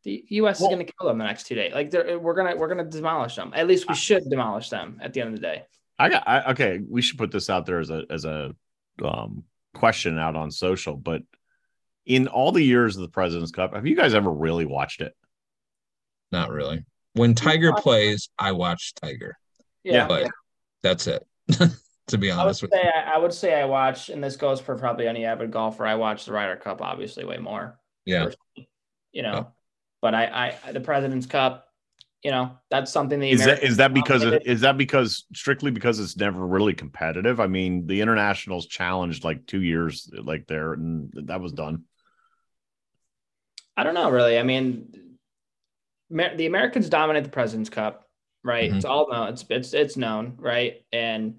the 0.04 0.24
U.S. 0.28 0.60
Well- 0.60 0.70
is 0.70 0.74
going 0.74 0.86
to 0.86 0.92
kill 0.92 1.08
them 1.08 1.18
the 1.18 1.24
next 1.24 1.46
two 1.46 1.54
days. 1.54 1.72
Like, 1.72 1.92
we're 1.92 2.34
gonna 2.34 2.56
we're 2.56 2.68
gonna 2.68 2.84
demolish 2.84 3.36
them. 3.36 3.52
At 3.54 3.66
least 3.66 3.88
we 3.88 3.94
should 3.94 4.28
demolish 4.28 4.68
them 4.68 4.98
at 5.02 5.12
the 5.12 5.20
end 5.20 5.34
of 5.34 5.40
the 5.40 5.46
day. 5.46 5.64
I 5.98 6.08
got 6.08 6.26
I, 6.26 6.50
okay. 6.52 6.80
We 6.86 7.02
should 7.02 7.18
put 7.18 7.30
this 7.30 7.50
out 7.50 7.66
there 7.66 7.78
as 7.78 7.90
a 7.90 8.04
as 8.08 8.24
a 8.24 8.54
um, 9.04 9.44
question 9.74 10.18
out 10.18 10.36
on 10.36 10.50
social. 10.50 10.96
But 10.96 11.22
in 12.06 12.26
all 12.28 12.52
the 12.52 12.62
years 12.62 12.96
of 12.96 13.02
the 13.02 13.08
President's 13.08 13.52
Cup, 13.52 13.74
have 13.74 13.86
you 13.86 13.96
guys 13.96 14.14
ever 14.14 14.30
really 14.30 14.64
watched 14.64 15.02
it? 15.02 15.14
Not 16.32 16.50
really. 16.50 16.84
When 17.12 17.34
Tiger 17.34 17.72
plays, 17.72 18.30
I 18.38 18.52
watch 18.52 18.94
Tiger, 18.94 19.36
Yeah, 19.84 20.06
but 20.06 20.30
that's 20.82 21.06
it. 21.06 21.26
to 22.08 22.18
be 22.18 22.30
I 22.30 22.36
would 22.36 22.40
honest 22.42 22.62
with 22.62 22.70
say 22.72 22.82
you. 22.82 22.90
I, 22.94 23.12
I 23.14 23.18
would 23.18 23.32
say 23.32 23.60
I 23.60 23.64
watch, 23.64 24.08
and 24.08 24.22
this 24.22 24.36
goes 24.36 24.60
for 24.60 24.76
probably 24.76 25.06
any 25.06 25.24
avid 25.24 25.50
golfer. 25.50 25.86
I 25.86 25.94
watch 25.94 26.24
the 26.26 26.32
Ryder 26.32 26.56
Cup 26.56 26.82
obviously 26.82 27.24
way 27.24 27.38
more. 27.38 27.78
Yeah. 28.04 28.24
personally, 28.24 28.68
you 29.12 29.22
know, 29.22 29.32
Yeah. 29.34 29.44
but 30.00 30.14
I, 30.14 30.56
I 30.64 30.72
the 30.72 30.80
President's 30.80 31.26
Cup, 31.26 31.66
you 32.22 32.30
know, 32.30 32.58
that's 32.70 32.90
something 32.92 33.20
the 33.20 33.30
Is 33.30 33.40
that 33.40 33.44
Americans 33.44 33.70
is 33.70 33.76
that 33.78 33.94
because 33.94 34.22
of, 34.24 34.34
is 34.44 34.60
that 34.62 34.76
because 34.78 35.24
strictly 35.34 35.70
because 35.70 35.98
it's 36.00 36.16
never 36.16 36.46
really 36.46 36.74
competitive? 36.74 37.40
I 37.40 37.46
mean, 37.46 37.86
the 37.86 38.00
internationals 38.00 38.66
challenged 38.66 39.24
like 39.24 39.46
two 39.46 39.62
years 39.62 40.10
like 40.12 40.46
there, 40.46 40.72
and 40.72 41.10
that 41.26 41.40
was 41.40 41.52
done. 41.52 41.84
I 43.76 43.84
don't 43.84 43.94
know 43.94 44.10
really. 44.10 44.38
I 44.38 44.42
mean, 44.42 44.92
Amer- 46.12 46.36
the 46.36 46.46
Americans 46.46 46.88
dominate 46.88 47.24
the 47.24 47.30
President's 47.30 47.70
Cup, 47.70 48.09
right? 48.44 48.70
Mhm. 48.70 48.76
It's 48.76 48.84
all 48.84 49.10
known. 49.10 49.28
It's 49.28 49.44
it's 49.50 49.74
it's 49.74 49.96
known, 49.96 50.34
right? 50.38 50.82
And 50.92 51.36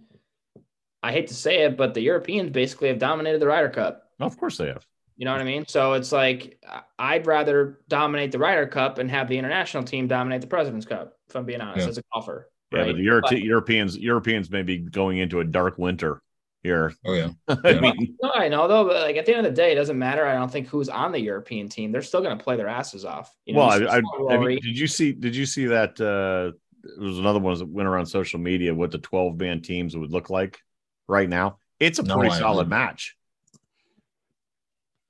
I 1.04 1.12
hate 1.12 1.28
to 1.28 1.34
say 1.34 1.64
it, 1.64 1.78
but 1.78 1.94
the 1.94 2.02
Europeans 2.02 2.52
basically 2.52 2.90
have 2.90 3.00
dominated 3.00 3.40
the 3.40 3.48
Ryder 3.48 3.70
Cup. 3.70 4.04
Of 4.20 4.38
course 4.38 4.58
they 4.58 4.68
have. 4.68 4.86
You 5.18 5.26
know 5.26 5.32
what 5.32 5.42
I 5.42 5.46
mean? 5.46 5.66
So 5.68 5.94
it's 5.94 6.12
like 6.12 6.60
I- 6.68 6.82
I'd 7.16 7.28
rather 7.28 7.80
dominate 7.88 8.32
the 8.32 8.40
Ryder 8.40 8.68
Cup 8.68 8.98
and 8.98 9.10
have 9.12 9.28
the 9.28 9.38
international 9.38 9.84
team 9.84 10.08
dominate 10.08 10.42
the 10.42 10.48
President's 10.48 10.86
Cup. 10.86 11.14
If 11.30 11.36
I'm 11.36 11.46
being 11.46 11.62
honest, 11.62 11.86
Yeah. 11.86 11.90
as 11.90 11.98
a 11.98 12.04
golfer. 12.14 12.50
Yeah, 12.72 12.80
right? 12.80 12.88
but 12.88 12.96
the 12.98 13.04
Euro- 13.04 13.22
But- 13.22 13.42
Europeans 13.42 13.98
Europeans 13.98 14.50
may 14.52 14.62
be 14.64 14.78
going 14.78 15.18
into 15.18 15.40
a 15.40 15.44
dark 15.44 15.78
winter 15.78 16.22
here. 16.64 16.94
Oh 17.06 17.14
yeah. 17.14 17.30
I 17.48 17.80
mean, 17.80 18.16
No, 18.22 18.32
I 18.34 18.48
know 18.48 18.68
though, 18.68 18.86
but 18.86 19.02
like 19.02 19.16
at 19.18 19.26
the 19.26 19.36
end 19.36 19.46
of 19.48 19.52
the 19.56 19.62
day, 19.62 19.72
it 19.72 19.76
doesn't 19.76 19.98
matter. 19.98 20.26
I 20.26 20.36
don't 20.36 20.52
think 20.52 20.68
who's 20.68 20.88
on 20.90 21.12
the 21.12 21.20
European 21.20 21.68
team. 21.68 21.92
They're 21.92 22.02
still 22.04 22.22
going 22.22 22.38
to 22.38 22.44
play 22.44 22.56
their 22.58 22.68
asses 22.68 23.04
off. 23.06 23.36
You 23.46 23.54
know, 23.56 23.60
well, 23.68 23.82
you 23.82 23.88
I, 23.88 23.98
I, 23.98 24.02
saw 24.02 24.30
have 24.30 24.40
you- 24.42 24.46
Rory. 24.48 24.60
did 24.60 24.78
you 24.80 24.88
see 24.88 25.12
did 25.14 25.36
you 25.36 25.46
see 25.48 25.66
that 25.66 26.00
uh 26.00 26.56
there 26.84 27.08
was 27.08 27.20
another 27.20 27.40
one 27.40 27.58
that 27.58 27.68
went 27.68 27.88
around 27.88 28.06
social 28.06 28.40
media 28.40 28.74
what 28.74 28.92
the 28.92 28.98
12 28.98 29.40
man 29.40 29.62
teams 29.62 29.96
would 29.96 30.12
look 30.12 30.30
like 30.30 30.60
right 31.08 31.30
now 31.30 31.58
it's 31.80 32.00
a 32.00 32.04
No, 32.04 32.16
pretty 32.16 32.36
I 32.36 32.40
solid 32.40 32.68
haven't. 32.68 32.70
match 32.70 33.16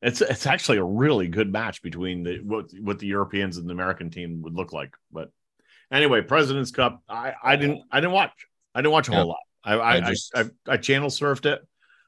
it's 0.01 0.21
it's 0.21 0.47
actually 0.47 0.77
a 0.79 0.83
really 0.83 1.27
good 1.27 1.51
match 1.51 1.81
between 1.81 2.23
the 2.23 2.39
what 2.39 2.71
what 2.81 2.99
the 2.99 3.07
europeans 3.07 3.57
and 3.57 3.67
the 3.67 3.73
american 3.73 4.09
team 4.09 4.41
would 4.41 4.53
look 4.53 4.73
like 4.73 4.95
but 5.11 5.29
anyway 5.91 6.21
president's 6.21 6.71
cup 6.71 7.01
i 7.07 7.33
i 7.43 7.55
didn't 7.55 7.83
i 7.91 7.99
didn't 7.99 8.13
watch 8.13 8.31
i 8.73 8.81
didn't 8.81 8.91
watch 8.93 9.09
a 9.09 9.11
Yeah. 9.11 9.17
whole 9.19 9.27
lot 9.27 9.39
i 9.63 9.73
i, 9.75 9.95
I 9.97 10.01
I, 10.01 10.01
just- 10.01 10.31
I, 10.35 10.45
I 10.67 10.77
channel 10.77 11.09
surfed 11.09 11.45
it 11.45 11.61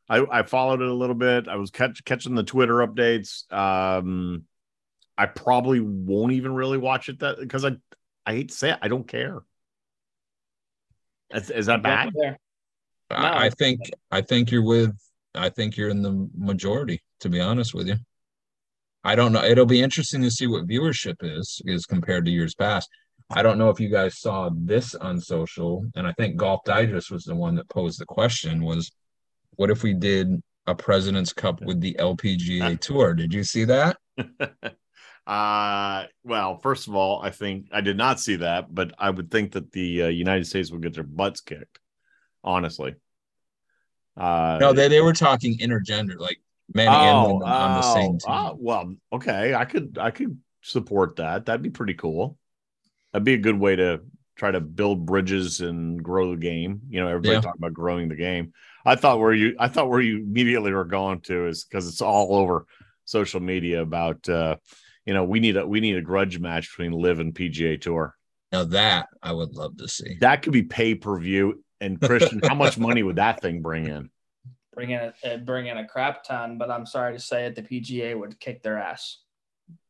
I, 0.10 0.26
I 0.40 0.44
followed 0.44 0.82
it 0.82 0.90
a 0.90 0.94
little 0.94 1.16
bit. 1.16 1.48
I 1.48 1.56
was 1.56 1.72
catch, 1.72 2.04
catching 2.04 2.36
the 2.36 2.44
Twitter 2.44 2.86
updates. 2.86 3.50
Um, 3.52 4.44
I 5.18 5.28
probably 5.28 5.80
won't 5.80 6.34
even 6.34 6.54
really 6.54 6.78
watch 6.78 7.08
it 7.08 7.20
that 7.20 7.40
because 7.40 7.64
I 7.64 7.78
I 8.26 8.34
hate 8.34 8.50
to 8.50 8.54
say 8.54 8.72
it, 8.72 8.80
I 8.82 8.90
don't 8.90 9.08
care. 9.08 9.40
Is, 11.34 11.50
is 11.50 11.66
that 11.66 11.84
bad? 11.84 12.12
There. 12.14 12.38
I, 13.10 13.46
I 13.46 13.50
think 13.50 13.80
I 14.12 14.22
think 14.22 14.52
you're 14.52 14.64
with 14.64 14.96
I 15.36 15.50
think 15.50 15.78
you're 15.78 15.90
in 15.90 16.02
the 16.02 16.30
majority, 16.38 17.02
to 17.22 17.30
be 17.30 17.40
honest 17.40 17.74
with 17.74 17.88
you. 17.88 17.96
I 19.04 19.16
don't 19.16 19.34
know. 19.34 19.44
It'll 19.44 19.66
be 19.66 19.82
interesting 19.82 20.22
to 20.22 20.32
see 20.32 20.48
what 20.48 20.68
viewership 20.68 21.16
is 21.22 21.62
is 21.66 21.86
compared 21.86 22.26
to 22.26 22.32
years 22.32 22.56
past. 22.56 22.90
I 23.30 23.42
don't 23.42 23.58
know 23.58 23.70
if 23.70 23.80
you 23.80 23.90
guys 23.90 24.20
saw 24.20 24.50
this 24.54 24.96
on 24.96 25.20
social, 25.20 25.86
and 25.96 26.06
I 26.08 26.14
think 26.14 26.36
Golf 26.36 26.62
Digest 26.66 27.10
was 27.10 27.24
the 27.24 27.36
one 27.36 27.56
that 27.56 27.70
posed 27.70 28.00
the 28.00 28.06
question 28.06 28.64
was 28.64 28.92
what 29.56 29.70
if 29.70 29.84
we 29.84 29.94
did 29.94 30.42
a 30.68 30.76
President's 30.76 31.34
Cup 31.34 31.62
with 31.62 31.82
the 31.82 31.96
LPGA 32.00 32.80
tour? 32.80 33.14
Did 33.14 33.34
you 33.34 33.44
see 33.44 33.66
that? 33.66 33.98
uh 35.26 36.06
well, 36.24 36.58
first 36.58 36.88
of 36.88 36.96
all, 36.96 37.22
I 37.22 37.30
think 37.30 37.68
I 37.72 37.82
did 37.82 37.98
not 37.98 38.20
see 38.20 38.38
that, 38.38 38.74
but 38.74 38.94
I 38.98 39.10
would 39.10 39.32
think 39.32 39.54
that 39.54 39.72
the 39.72 40.04
uh, 40.04 40.08
United 40.08 40.46
States 40.46 40.72
would 40.72 40.82
get 40.82 40.94
their 40.96 41.04
butts 41.04 41.42
kicked. 41.42 41.80
Honestly, 42.44 42.96
uh, 44.18 44.58
No, 44.60 44.74
they, 44.74 44.88
they 44.88 45.02
were 45.02 45.14
talking 45.14 45.58
intergender, 45.60 46.18
like 46.20 46.40
men 46.74 46.94
and 46.94 47.24
women 47.24 47.42
on 47.42 47.74
the 47.74 47.82
same 47.82 48.18
team. 48.18 48.34
oh, 48.34 48.58
well, 48.60 48.96
okay, 49.12 49.54
I 49.56 49.66
could 49.66 49.98
I 50.00 50.12
could 50.12 50.38
support 50.62 51.16
that. 51.18 51.46
That'd 51.46 51.62
be 51.62 51.70
pretty 51.70 51.94
cool. 51.94 52.38
that'd 53.12 53.24
be 53.26 53.34
a 53.34 53.38
good 53.38 53.60
way 53.60 53.76
to 53.76 54.02
try 54.36 54.52
to 54.52 54.60
build 54.60 55.06
bridges 55.06 55.62
and 55.62 56.02
grow 56.04 56.32
the 56.32 56.38
game. 56.38 56.82
You 56.90 57.02
know, 57.02 57.08
everybody 57.08 57.36
Yeah. 57.36 57.42
talking 57.42 57.60
about 57.60 57.74
growing 57.74 58.10
the 58.10 58.16
game. 58.16 58.54
I 58.86 58.96
thought 58.96 59.20
where 59.20 59.34
you 59.34 59.56
I 59.60 59.68
thought 59.68 59.90
where 59.90 60.02
you 60.02 60.18
immediately 60.20 60.74
were 60.74 60.86
going 60.86 61.22
to 61.22 61.48
is 61.48 61.64
because 61.64 61.88
it's 61.88 62.02
all 62.02 62.36
over 62.36 62.66
social 63.06 63.40
media 63.42 63.82
about 63.82 64.28
uh 64.30 64.58
you 65.06 65.14
know 65.14 65.24
we 65.24 65.40
need 65.40 65.58
a 65.58 65.66
we 65.66 65.80
need 65.80 65.96
a 65.96 66.02
grudge 66.02 66.40
match 66.40 66.70
between 66.70 66.92
LIV 66.92 67.20
and 67.20 67.34
PGA 67.34 67.80
Tour. 67.80 68.16
Now 68.52 68.64
that 68.66 69.08
I 69.22 69.34
would 69.34 69.56
love 69.56 69.78
to 69.78 69.88
see. 69.88 70.18
That 70.22 70.44
could 70.44 70.54
be 70.54 70.64
pay 70.64 70.96
per 70.96 71.18
view. 71.20 71.64
And 71.82 72.00
Christian, 72.00 72.40
how 72.44 72.56
much 72.56 72.78
money 72.78 73.04
would 73.04 73.18
that 73.18 73.42
thing 73.42 73.62
bring 73.62 73.88
in? 73.88 74.10
Bring 74.74 74.92
in 74.92 75.12
a 75.24 75.34
uh, 75.34 75.38
bring 75.38 75.68
in 75.68 75.78
a 75.78 75.88
crap 75.88 76.24
ton, 76.24 76.58
but 76.58 76.72
I'm 76.72 76.86
sorry 76.86 77.14
to 77.14 77.20
say 77.20 77.46
it, 77.46 77.56
the 77.56 77.62
PGA 77.62 78.18
would 78.18 78.40
kick 78.40 78.64
their 78.64 78.78
ass. 78.78 79.20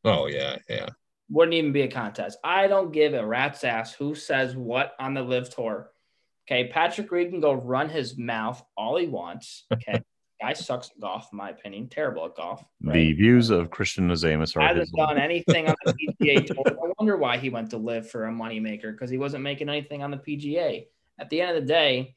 Oh 0.04 0.26
yeah, 0.26 0.56
yeah. 0.68 0.88
Wouldn't 1.30 1.54
even 1.54 1.72
be 1.72 1.82
a 1.82 1.90
contest. 1.90 2.38
I 2.44 2.66
don't 2.66 2.92
give 2.92 3.14
a 3.14 3.24
rat's 3.24 3.64
ass 3.64 3.92
who 3.94 4.14
says 4.14 4.56
what 4.56 4.94
on 4.98 5.14
the 5.14 5.22
LIV 5.22 5.54
tour. 5.54 5.90
Okay, 6.46 6.68
Patrick 6.68 7.10
Reed 7.10 7.30
can 7.30 7.40
go 7.40 7.52
run 7.52 7.88
his 7.88 8.18
mouth 8.18 8.62
all 8.76 8.96
he 8.96 9.06
wants. 9.06 9.64
Okay, 9.72 10.02
guy 10.40 10.52
sucks 10.52 10.90
at 10.90 11.00
golf, 11.00 11.28
in 11.32 11.38
my 11.38 11.50
opinion. 11.50 11.88
Terrible 11.88 12.24
at 12.26 12.34
golf. 12.34 12.64
The 12.80 13.12
views 13.12 13.50
of 13.50 13.70
Christian 13.70 14.08
Nazamus 14.08 14.56
are 14.56 14.60
hasn't 14.60 14.90
done 14.96 15.18
anything 15.18 15.68
on 15.68 15.74
the 15.84 15.92
PGA 15.94 16.46
tour. 16.46 16.64
I 16.66 16.92
wonder 16.98 17.16
why 17.16 17.38
he 17.38 17.50
went 17.50 17.70
to 17.70 17.78
LIV 17.78 18.10
for 18.10 18.26
a 18.26 18.32
moneymaker 18.32 18.92
because 18.92 19.10
he 19.10 19.18
wasn't 19.18 19.42
making 19.42 19.68
anything 19.68 20.02
on 20.02 20.10
the 20.10 20.16
PGA. 20.18 20.86
At 21.18 21.30
the 21.30 21.40
end 21.40 21.56
of 21.56 21.62
the 21.62 21.68
day, 21.68 22.16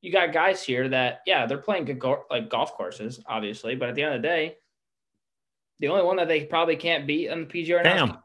you 0.00 0.12
got 0.12 0.32
guys 0.32 0.62
here 0.62 0.88
that, 0.88 1.20
yeah, 1.26 1.46
they're 1.46 1.58
playing 1.58 1.84
good 1.84 1.98
go- 1.98 2.24
like 2.30 2.48
golf 2.48 2.74
courses, 2.74 3.20
obviously, 3.26 3.74
but 3.74 3.88
at 3.88 3.94
the 3.94 4.02
end 4.02 4.14
of 4.14 4.22
the 4.22 4.28
day, 4.28 4.56
the 5.80 5.88
only 5.88 6.04
one 6.04 6.16
that 6.16 6.28
they 6.28 6.44
probably 6.44 6.76
can't 6.76 7.06
beat 7.06 7.28
on 7.28 7.40
the 7.40 7.46
PGA 7.46 7.76
right 7.76 7.84
Cam. 7.84 8.18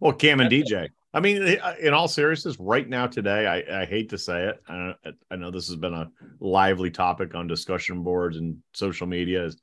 Well, 0.00 0.12
Cam 0.12 0.40
and 0.40 0.50
DJ. 0.50 0.88
I 1.14 1.20
mean, 1.20 1.42
in 1.80 1.94
all 1.94 2.08
seriousness, 2.08 2.56
right 2.58 2.86
now 2.86 3.06
today, 3.06 3.46
I, 3.46 3.82
I 3.82 3.84
hate 3.86 4.10
to 4.10 4.18
say 4.18 4.48
it. 4.48 4.62
I, 4.68 4.94
I 5.30 5.36
know 5.36 5.50
this 5.50 5.68
has 5.68 5.76
been 5.76 5.94
a 5.94 6.10
lively 6.40 6.90
topic 6.90 7.34
on 7.34 7.46
discussion 7.46 8.02
boards 8.02 8.36
and 8.36 8.58
social 8.74 9.06
media. 9.06 9.44
Is 9.46 9.56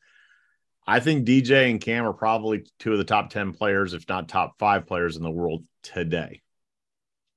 I 0.88 0.99
think 0.99 1.27
DJ 1.27 1.69
and 1.69 1.79
Cam 1.79 2.06
are 2.06 2.13
probably 2.13 2.65
two 2.79 2.91
of 2.93 2.97
the 2.97 3.03
top 3.03 3.29
ten 3.29 3.53
players, 3.53 3.93
if 3.93 4.08
not 4.10 4.27
top 4.29 4.58
five 4.58 4.88
players 4.88 5.15
in 5.15 5.23
the 5.23 5.29
world 5.32 5.63
today. 5.84 6.41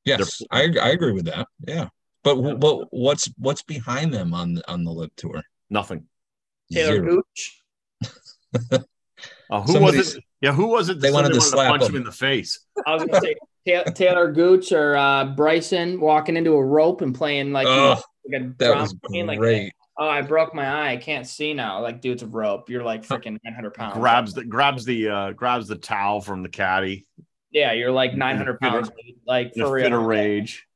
Yes, 0.04 0.40
I 0.50 0.62
I 0.80 0.90
agree 0.90 1.12
with 1.12 1.26
that. 1.26 1.46
Yeah, 1.66 1.88
but 2.22 2.58
but 2.58 2.86
what's 2.90 3.28
what's 3.38 3.62
behind 3.62 4.14
them 4.14 4.32
on 4.32 4.54
the 4.54 4.70
on 4.70 4.82
the 4.84 4.92
LIV 4.92 5.10
tour? 5.16 5.42
Nothing. 5.68 6.04
Taylor 6.72 7.00
Gooch. 7.00 7.62
Uh, 9.50 9.60
who 9.62 9.72
Somebody- 9.74 9.98
was 9.98 10.16
it? 10.16 10.24
Yeah, 10.40 10.52
who 10.52 10.68
was 10.68 10.88
it? 10.88 10.94
that 10.94 11.00
They 11.00 11.12
wanted 11.12 11.28
said 11.28 11.34
to 11.34 11.40
slap 11.40 11.70
punch 11.70 11.82
him. 11.84 11.90
him 11.90 11.96
in 11.96 12.04
the 12.04 12.12
face. 12.12 12.64
I 12.86 12.94
was 12.94 13.04
going 13.04 13.14
to 13.14 13.20
say 13.26 13.34
Ta- 13.34 13.46
Taylor 13.66 14.32
Gooch 14.32 14.72
or 14.72 14.96
uh, 14.96 15.24
Bryson 15.26 16.00
walking 16.00 16.36
into 16.36 16.52
a 16.52 16.64
rope 16.64 17.00
and 17.02 17.14
playing 17.14 17.52
like, 17.52 17.66
Oh, 17.66 18.00
like 18.30 18.42
a 18.42 18.44
that 18.58 18.58
drum 18.58 18.80
was 18.80 18.94
machine, 19.02 19.26
like, 19.26 19.38
great. 19.38 19.72
oh, 19.98 20.08
I 20.08 20.22
broke 20.22 20.54
my 20.54 20.66
eye. 20.66 20.92
I 20.92 20.96
can't 20.96 21.26
see 21.26 21.52
now. 21.54 21.80
Like, 21.82 22.00
dude, 22.00 22.12
it's 22.14 22.22
a 22.22 22.26
rope. 22.26 22.70
You're 22.70 22.84
like 22.84 23.02
freaking 23.06 23.38
900 23.44 23.74
pounds. 23.74 23.94
Grabs 23.98 24.34
the 24.34 24.44
grabs 24.44 24.84
the 24.84 25.08
uh 25.08 25.32
grabs 25.32 25.68
the 25.68 25.76
towel 25.76 26.20
from 26.20 26.42
the 26.42 26.48
caddy. 26.48 27.06
Yeah, 27.50 27.72
you're 27.72 27.92
like 27.92 28.14
900 28.14 28.60
pounds. 28.60 28.90
Like, 29.26 29.52
In 29.56 29.62
a 29.62 29.66
for 29.66 29.78
fit 29.80 29.90
real. 29.90 30.00
of 30.00 30.06
rage. 30.06 30.66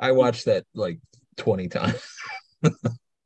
I 0.00 0.12
watched 0.12 0.46
that 0.46 0.64
like 0.74 0.98
twenty 1.36 1.68
times. 1.68 2.02
that 2.62 2.72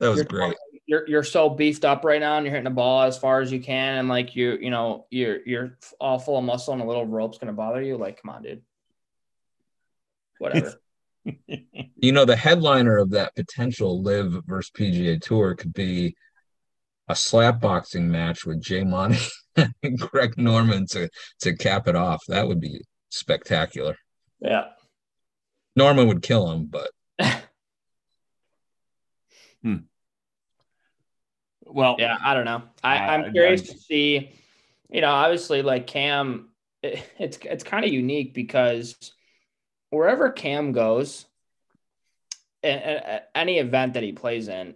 was 0.00 0.16
You're, 0.18 0.24
great. 0.24 0.54
you're 0.86 1.08
you're 1.08 1.22
so 1.22 1.48
beefed 1.48 1.84
up 1.84 2.04
right 2.04 2.20
now, 2.20 2.36
and 2.36 2.44
you're 2.44 2.50
hitting 2.52 2.64
the 2.64 2.70
ball 2.70 3.02
as 3.02 3.16
far 3.16 3.40
as 3.40 3.50
you 3.52 3.60
can, 3.60 3.98
and 3.98 4.08
like 4.08 4.36
you 4.36 4.58
you 4.60 4.70
know 4.70 5.06
you're 5.10 5.38
you're 5.46 5.78
all 6.00 6.18
full 6.18 6.36
of 6.38 6.44
muscle, 6.44 6.72
and 6.74 6.82
a 6.82 6.86
little 6.86 7.06
rope's 7.06 7.38
gonna 7.38 7.52
bother 7.52 7.80
you. 7.80 7.96
Like, 7.96 8.20
come 8.20 8.30
on, 8.30 8.42
dude. 8.42 8.62
Whatever. 10.38 10.74
You 11.96 12.12
know, 12.12 12.24
the 12.24 12.36
headliner 12.36 12.98
of 12.98 13.10
that 13.10 13.34
potential 13.34 14.00
LIV 14.00 14.42
versus 14.46 14.70
PGA 14.78 15.20
tour 15.20 15.56
could 15.56 15.72
be 15.72 16.14
a 17.08 17.16
slap 17.16 17.60
boxing 17.60 18.08
match 18.08 18.46
with 18.46 18.62
Jay 18.62 18.84
Monty 18.84 19.18
and 19.56 19.98
Greg 19.98 20.38
Norman 20.38 20.86
to 20.90 21.08
to 21.40 21.56
cap 21.56 21.88
it 21.88 21.96
off. 21.96 22.22
That 22.28 22.46
would 22.46 22.60
be 22.60 22.80
spectacular. 23.08 23.96
yeah. 24.38 24.66
Norman 25.74 26.06
would 26.06 26.22
kill 26.22 26.48
him, 26.52 26.66
but 26.66 26.90
hmm. 29.62 29.76
Well, 31.64 31.96
Yeah, 31.98 32.18
I 32.22 32.34
don't 32.34 32.44
know. 32.44 32.62
I, 32.84 32.96
I- 32.98 33.14
I'm 33.14 33.32
curious 33.32 33.62
I- 33.68 33.72
to 33.72 33.78
see. 33.80 34.30
You 34.90 35.00
know, 35.00 35.10
obviously, 35.10 35.62
like 35.62 35.88
Cam, 35.88 36.50
it, 36.82 37.02
it's 37.18 37.38
it's 37.42 37.64
kind 37.64 37.84
of 37.84 37.92
unique 37.92 38.32
because 38.32 38.94
wherever 39.96 40.30
Cam 40.30 40.72
goes, 40.72 41.26
and, 42.62 42.80
and 42.80 43.22
any 43.34 43.58
event 43.58 43.94
that 43.94 44.02
he 44.02 44.12
plays 44.12 44.48
in, 44.48 44.74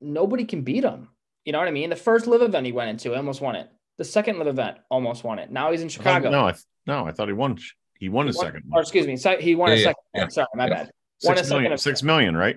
nobody 0.00 0.44
can 0.44 0.62
beat 0.62 0.84
him. 0.84 1.08
You 1.44 1.52
know 1.52 1.58
what 1.58 1.68
I 1.68 1.72
mean? 1.72 1.90
The 1.90 1.96
first 1.96 2.26
LIV 2.26 2.42
event 2.42 2.66
he 2.66 2.72
went 2.72 2.90
into, 2.90 3.10
he 3.10 3.16
almost 3.16 3.40
won 3.40 3.56
it. 3.56 3.68
The 3.96 4.04
second 4.04 4.38
LIV 4.38 4.48
event, 4.48 4.78
almost 4.90 5.24
won 5.24 5.38
it. 5.38 5.50
Now 5.50 5.70
he's 5.72 5.82
in 5.82 5.88
Chicago. 5.88 6.30
No, 6.30 6.46
I 6.48 6.54
no, 6.86 7.06
I 7.06 7.12
thought 7.12 7.28
he 7.28 7.34
won. 7.34 7.58
He 7.98 8.08
won 8.08 8.26
his 8.26 8.36
Won- 8.36 8.46
second. 8.46 8.62
Or 8.72 8.80
excuse 8.80 9.06
me, 9.06 9.16
se- 9.16 9.42
he 9.42 9.54
won 9.56 9.70
Yeah, 9.70 9.74
a 9.76 9.78
second. 9.80 10.02
yeah, 10.14 10.28
Sorry, 10.28 10.46
my 10.54 10.66
yeah. 10.68 10.74
bad. 10.74 10.90
Won 11.24 11.34
a 11.34 11.36
Six 11.38 11.48
second. 11.48 11.62
million, 11.62 11.78
six 11.78 12.02
million, 12.02 12.36
right? 12.36 12.56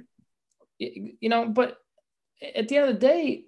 you 0.78 1.14
you 1.20 1.30
know, 1.30 1.48
but 1.48 1.78
at 2.56 2.68
the 2.68 2.78
end 2.78 2.90
of 2.90 2.94
the 3.00 3.08
day, 3.08 3.46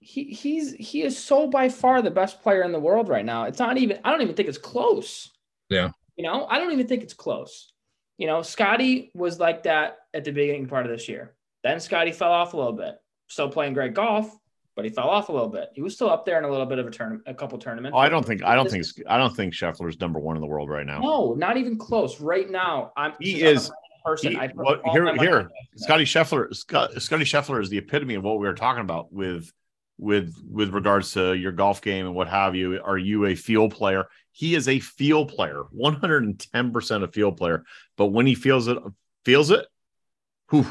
he 0.00 0.24
he's 0.24 0.72
he 0.74 1.02
is 1.02 1.16
so 1.18 1.46
by 1.46 1.68
far 1.70 2.02
the 2.02 2.10
best 2.10 2.42
player 2.42 2.62
in 2.62 2.72
the 2.72 2.78
world 2.80 3.08
right 3.08 3.24
now. 3.24 3.44
It's 3.44 3.58
not 3.58 3.78
even 3.78 4.00
I 4.04 4.10
don't 4.10 4.20
even 4.22 4.34
think 4.34 4.48
it's 4.48 4.58
close. 4.58 5.30
Yeah. 5.70 5.90
You 6.16 6.24
know, 6.24 6.46
I 6.46 6.58
don't 6.58 6.72
even 6.72 6.86
think 6.86 7.02
it's 7.02 7.14
close. 7.14 7.72
You 8.20 8.26
know, 8.26 8.42
Scotty 8.42 9.10
was 9.14 9.40
like 9.40 9.62
that 9.62 9.96
at 10.12 10.24
the 10.24 10.30
beginning 10.30 10.66
part 10.66 10.84
of 10.84 10.92
this 10.92 11.08
year. 11.08 11.32
Then 11.64 11.80
Scotty 11.80 12.12
fell 12.12 12.30
off 12.30 12.52
a 12.52 12.56
little 12.58 12.74
bit. 12.74 12.96
Still 13.28 13.48
playing 13.48 13.72
great 13.72 13.94
golf, 13.94 14.30
but 14.76 14.84
he 14.84 14.90
fell 14.90 15.08
off 15.08 15.30
a 15.30 15.32
little 15.32 15.48
bit. 15.48 15.70
He 15.74 15.80
was 15.80 15.94
still 15.94 16.10
up 16.10 16.26
there 16.26 16.36
in 16.36 16.44
a 16.44 16.50
little 16.50 16.66
bit 16.66 16.78
of 16.78 16.86
a 16.86 16.90
tournament, 16.90 17.22
a 17.26 17.32
couple 17.32 17.56
tournaments. 17.56 17.94
Oh, 17.96 17.98
I 17.98 18.10
don't 18.10 18.26
think 18.26 18.42
I 18.44 18.54
don't 18.54 18.70
think 18.70 18.84
I 19.08 19.16
don't 19.16 19.34
think 19.34 19.54
Scheffler's 19.54 19.98
number 20.00 20.18
one 20.20 20.36
in 20.36 20.42
the 20.42 20.46
world 20.48 20.68
right 20.68 20.84
now. 20.84 21.00
No, 21.00 21.32
not 21.32 21.56
even 21.56 21.78
close. 21.78 22.20
Right 22.20 22.50
now, 22.50 22.92
I'm 22.94 23.14
He 23.20 23.40
since 23.40 23.42
I'm 23.42 23.54
is- 23.56 23.70
person. 24.04 24.32
He- 24.32 24.36
I 24.38 24.48
all 24.58 24.92
here, 24.92 25.14
here. 25.16 25.50
Scotty 25.76 26.04
Scheffler. 26.04 26.54
Scott, 26.54 27.00
Scotty 27.00 27.24
Scheffler 27.24 27.62
is 27.62 27.70
the 27.70 27.78
epitome 27.78 28.16
of 28.16 28.22
what 28.24 28.38
we 28.38 28.46
were 28.46 28.52
talking 28.54 28.82
about 28.82 29.10
with 29.10 29.50
with 30.00 30.34
with 30.50 30.70
regards 30.70 31.12
to 31.12 31.34
your 31.34 31.52
golf 31.52 31.82
game 31.82 32.06
and 32.06 32.14
what 32.14 32.28
have 32.28 32.56
you. 32.56 32.80
Are 32.82 32.98
you 32.98 33.26
a 33.26 33.34
field 33.34 33.74
player? 33.74 34.06
He 34.32 34.54
is 34.54 34.66
a 34.66 34.80
field 34.80 35.28
player, 35.28 35.64
one 35.70 35.94
hundred 35.94 36.24
and 36.24 36.38
ten 36.38 36.72
percent 36.72 37.04
a 37.04 37.08
field 37.08 37.36
player. 37.36 37.64
But 37.96 38.06
when 38.06 38.26
he 38.26 38.34
feels 38.34 38.66
it, 38.66 38.78
feels 39.24 39.50
it. 39.50 39.66
Whew, 40.50 40.66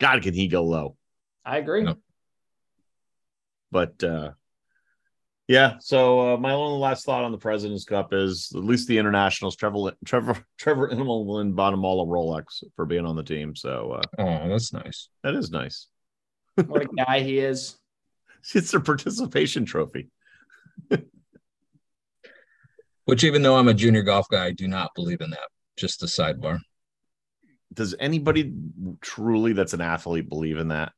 God, 0.00 0.22
can 0.22 0.34
he 0.34 0.48
go 0.48 0.64
low? 0.64 0.96
I 1.44 1.58
agree. 1.58 1.84
No. 1.84 1.96
But 3.70 4.02
uh 4.02 4.32
yeah, 5.48 5.76
so 5.78 6.34
uh, 6.34 6.36
my 6.38 6.52
only 6.54 6.80
last 6.80 7.04
thought 7.04 7.22
on 7.22 7.30
the 7.30 7.38
President's 7.38 7.84
Cup 7.84 8.12
is 8.12 8.50
at 8.52 8.64
least 8.64 8.88
the 8.88 8.98
internationals. 8.98 9.54
Trevor, 9.54 9.92
Trevor, 10.04 10.44
Trevor 10.58 10.88
Immelman 10.88 11.54
bought 11.54 11.72
him 11.72 11.84
all 11.84 12.02
a 12.02 12.06
Rolex 12.06 12.64
for 12.74 12.84
being 12.84 13.06
on 13.06 13.14
the 13.14 13.22
team, 13.22 13.54
so 13.54 13.92
uh, 13.92 14.02
oh, 14.18 14.48
that's 14.48 14.72
nice. 14.72 15.08
that 15.22 15.36
is 15.36 15.52
nice. 15.52 15.86
What 16.64 16.82
a 16.82 16.86
guy 16.86 17.20
he 17.20 17.38
is. 17.38 17.76
It's 18.54 18.74
a 18.74 18.80
participation 18.80 19.64
trophy. 19.64 20.08
Which, 23.04 23.24
even 23.24 23.42
though 23.42 23.56
I'm 23.56 23.66
a 23.66 23.74
junior 23.74 24.02
golf 24.02 24.28
guy, 24.30 24.46
I 24.46 24.52
do 24.52 24.68
not 24.68 24.94
believe 24.94 25.20
in 25.20 25.30
that. 25.30 25.48
Just 25.76 26.04
a 26.04 26.06
sidebar. 26.06 26.60
Does 27.74 27.96
anybody 27.98 28.54
truly 29.00 29.52
that's 29.52 29.72
an 29.72 29.80
athlete 29.80 30.28
believe 30.28 30.58
in 30.58 30.68
that? 30.68 30.92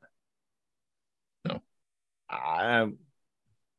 No. 1.47 1.63
I, 2.29 2.89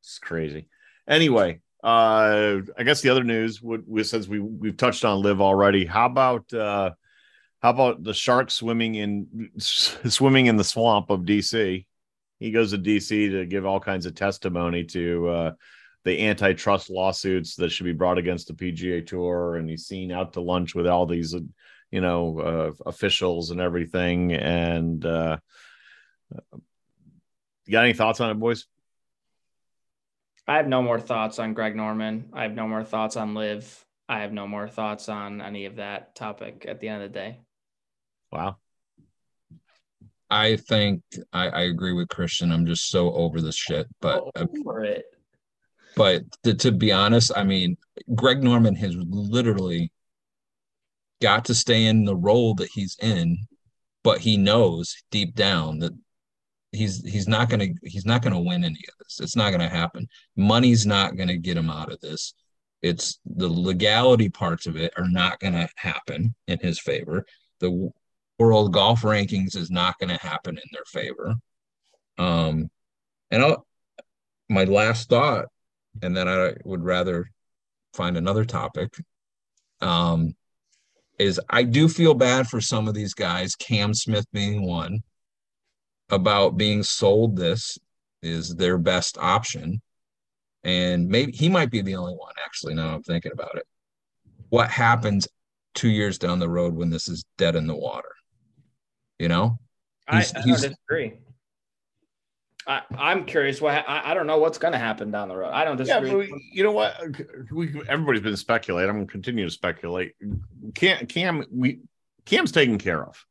it's 0.02 0.18
crazy. 0.18 0.68
Anyway, 1.08 1.62
uh, 1.84 2.62
I 2.76 2.84
guess 2.84 3.02
the 3.02 3.10
other 3.10 3.24
news 3.24 3.62
would, 3.62 3.84
would 3.88 4.08
since 4.08 4.28
we 4.28 4.40
we've 4.40 4.78
touched 4.78 5.06
on 5.06 5.22
LIV 5.22 5.42
already. 5.42 5.86
How 5.86 6.08
about 6.08 6.52
uh, 6.54 6.92
how 7.62 7.72
about 7.72 8.04
the 8.04 8.14
shark 8.14 8.52
swimming 8.52 8.96
in 8.96 9.52
swimming 9.58 10.46
in 10.46 10.56
the 10.56 10.64
swamp 10.64 11.10
of 11.10 11.22
DC? 11.22 11.86
He 12.40 12.52
goes 12.52 12.72
to 12.72 12.78
DC 12.78 13.32
to 13.32 13.46
give 13.46 13.66
all 13.66 13.82
kinds 13.82 14.06
of 14.06 14.16
testimony 14.16 14.86
to 14.86 15.28
uh, 15.28 15.52
the 16.06 16.28
antitrust 16.28 16.90
lawsuits 16.90 17.56
that 17.56 17.70
should 17.70 17.84
be 17.84 17.92
brought 17.92 18.18
against 18.18 18.48
the 18.48 18.54
PGA 18.54 19.06
Tour, 19.06 19.58
and 19.58 19.70
he's 19.70 19.86
seen 19.86 20.12
out 20.12 20.34
to 20.34 20.42
lunch 20.42 20.74
with 20.74 20.88
all 20.88 21.06
these, 21.06 21.36
you 21.92 22.02
know, 22.02 22.40
uh, 22.40 22.72
officials 22.86 23.52
and 23.52 23.60
everything. 23.60 24.32
And 24.32 25.06
uh, 25.06 25.38
you 27.66 27.72
got 27.72 27.84
any 27.84 27.94
thoughts 27.94 28.22
on 28.22 28.30
it, 28.30 28.40
boys? 28.40 28.68
I 30.48 30.56
have 30.56 30.68
no 30.68 30.82
more 30.82 31.00
thoughts 31.00 31.40
on 31.40 31.54
Greg 31.54 31.76
Norman. 31.76 32.30
I 32.32 32.44
have 32.44 32.56
no 32.56 32.68
more 32.70 32.86
thoughts 32.86 33.18
on 33.18 33.36
Liv. 33.36 33.86
I 34.08 34.22
have 34.22 34.32
no 34.32 34.48
more 34.48 34.68
thoughts 34.68 35.10
on 35.10 35.42
any 35.42 35.66
of 35.66 35.76
that 35.76 36.16
topic 36.16 36.66
at 36.68 36.80
the 36.80 36.88
end 36.88 37.04
of 37.04 37.12
the 37.12 37.20
day. 37.20 37.40
Wow. 38.32 38.58
I 40.30 40.58
think 40.58 41.02
I, 41.34 41.50
I 41.50 41.62
agree 41.64 41.94
with 41.94 42.10
Christian. 42.10 42.52
I'm 42.52 42.66
just 42.66 42.90
so 42.90 43.12
over 43.14 43.42
this 43.42 43.56
shit. 43.56 43.88
But 44.00 44.24
uh, 44.36 44.46
Over 44.60 44.84
it. 44.84 45.06
but 45.96 46.24
to, 46.44 46.54
to 46.54 46.72
be 46.72 46.92
honest, 46.92 47.32
I 47.36 47.44
mean, 47.44 47.78
Greg 48.14 48.44
Norman 48.44 48.76
has 48.76 48.96
literally 48.96 49.92
got 51.22 51.46
to 51.46 51.56
stay 51.56 51.86
in 51.86 52.06
the 52.06 52.16
role 52.16 52.54
that 52.56 52.70
he's 52.72 52.96
in, 53.02 53.38
but 54.04 54.20
he 54.20 54.38
knows 54.38 54.96
deep 55.10 55.34
down 55.36 55.80
that 55.80 55.94
he's 56.72 57.04
he's 57.04 57.28
not 57.28 57.50
gonna 57.50 57.68
he's 57.84 58.06
not 58.06 58.22
gonna 58.22 58.40
win 58.40 58.64
any 58.64 58.84
of 58.88 58.94
this. 59.00 59.20
It's 59.20 59.36
not 59.36 59.52
gonna 59.52 59.68
happen. 59.70 60.08
Money's 60.36 60.86
not 60.86 61.18
gonna 61.18 61.38
get 61.38 61.58
him 61.58 61.72
out 61.72 61.92
of 61.92 62.00
this. 62.02 62.36
It's 62.84 63.20
the 63.26 63.50
legality 63.50 64.30
parts 64.30 64.68
of 64.68 64.78
it 64.78 64.94
are 64.96 65.10
not 65.10 65.40
gonna 65.40 65.68
happen 65.76 66.36
in 66.48 66.60
his 66.60 66.80
favor. 66.80 67.26
The 67.60 67.92
world 68.40 68.74
golf 68.74 69.02
rankings 69.02 69.56
is 69.56 69.70
not 69.70 70.00
gonna 70.00 70.18
happen 70.18 70.58
in 70.58 70.64
their 70.72 70.86
favor. 70.86 71.36
Um, 72.18 72.70
and 73.30 73.44
I'll, 73.44 73.68
my 74.50 74.64
last 74.64 75.10
thought, 75.10 75.46
and 76.02 76.16
then 76.16 76.28
I 76.28 76.54
would 76.64 76.84
rather 76.84 77.30
find 77.94 78.18
another 78.18 78.46
topic. 78.46 78.94
Um, 79.82 80.36
is 81.20 81.40
I 81.50 81.64
do 81.64 81.90
feel 81.90 82.14
bad 82.14 82.48
for 82.48 82.62
some 82.62 82.88
of 82.88 82.94
these 82.94 83.14
guys, 83.14 83.56
Cam 83.56 83.94
Smith 83.94 84.26
being 84.32 84.66
one, 84.66 85.02
about 86.10 86.58
being 86.58 86.82
sold 86.82 87.36
this 87.36 87.78
is 88.22 88.56
their 88.56 88.78
best 88.78 89.18
option. 89.18 89.82
And 90.64 91.08
maybe 91.08 91.34
he 91.34 91.50
might 91.50 91.72
be 91.72 91.82
the 91.82 91.96
only 91.96 92.14
one, 92.14 92.34
actually, 92.44 92.74
now 92.74 92.96
I'm 92.96 93.04
thinking 93.04 93.32
about 93.32 93.56
it. 93.56 93.66
What 94.50 94.70
happens 94.70 95.28
two 95.76 95.90
years 95.90 96.18
down 96.18 96.40
the 96.40 96.50
road 96.50 96.74
when 96.74 96.90
this 96.90 97.08
is 97.08 97.26
dead 97.38 97.56
in 97.56 97.68
the 97.68 97.76
water? 97.76 98.10
You 99.20 99.28
know? 99.28 99.60
He's, 100.12 100.34
I, 100.34 100.40
I 100.40 100.42
he's, 100.44 100.62
disagree. 100.62 101.20
I, 102.66 102.82
I'm 102.98 103.26
curious. 103.26 103.60
What 103.60 103.74
I, 103.88 104.12
I 104.12 104.14
don't 104.14 104.28
know 104.28 104.38
what's 104.38 104.58
going 104.60 104.74
to 104.74 104.80
happen 104.80 105.12
down 105.12 105.28
the 105.28 105.36
road. 105.36 105.50
I 105.50 105.64
don't 105.64 105.78
disagree. 105.78 106.10
Yeah, 106.10 106.16
we, 106.16 106.52
you 106.52 106.64
know 106.64 106.72
what? 106.72 106.96
We 107.52 107.82
everybody's 107.88 108.22
been 108.22 108.38
speculating. 108.38 108.90
I'm 108.90 108.98
going 108.98 109.08
to 109.08 109.12
continue 109.12 109.46
to 109.46 109.52
speculate. 109.52 110.14
Cam, 110.76 111.08
Cam, 111.08 111.46
we 111.52 111.80
Cam's 112.26 112.52
taken 112.52 112.78
care 112.78 113.04
of. 113.04 113.26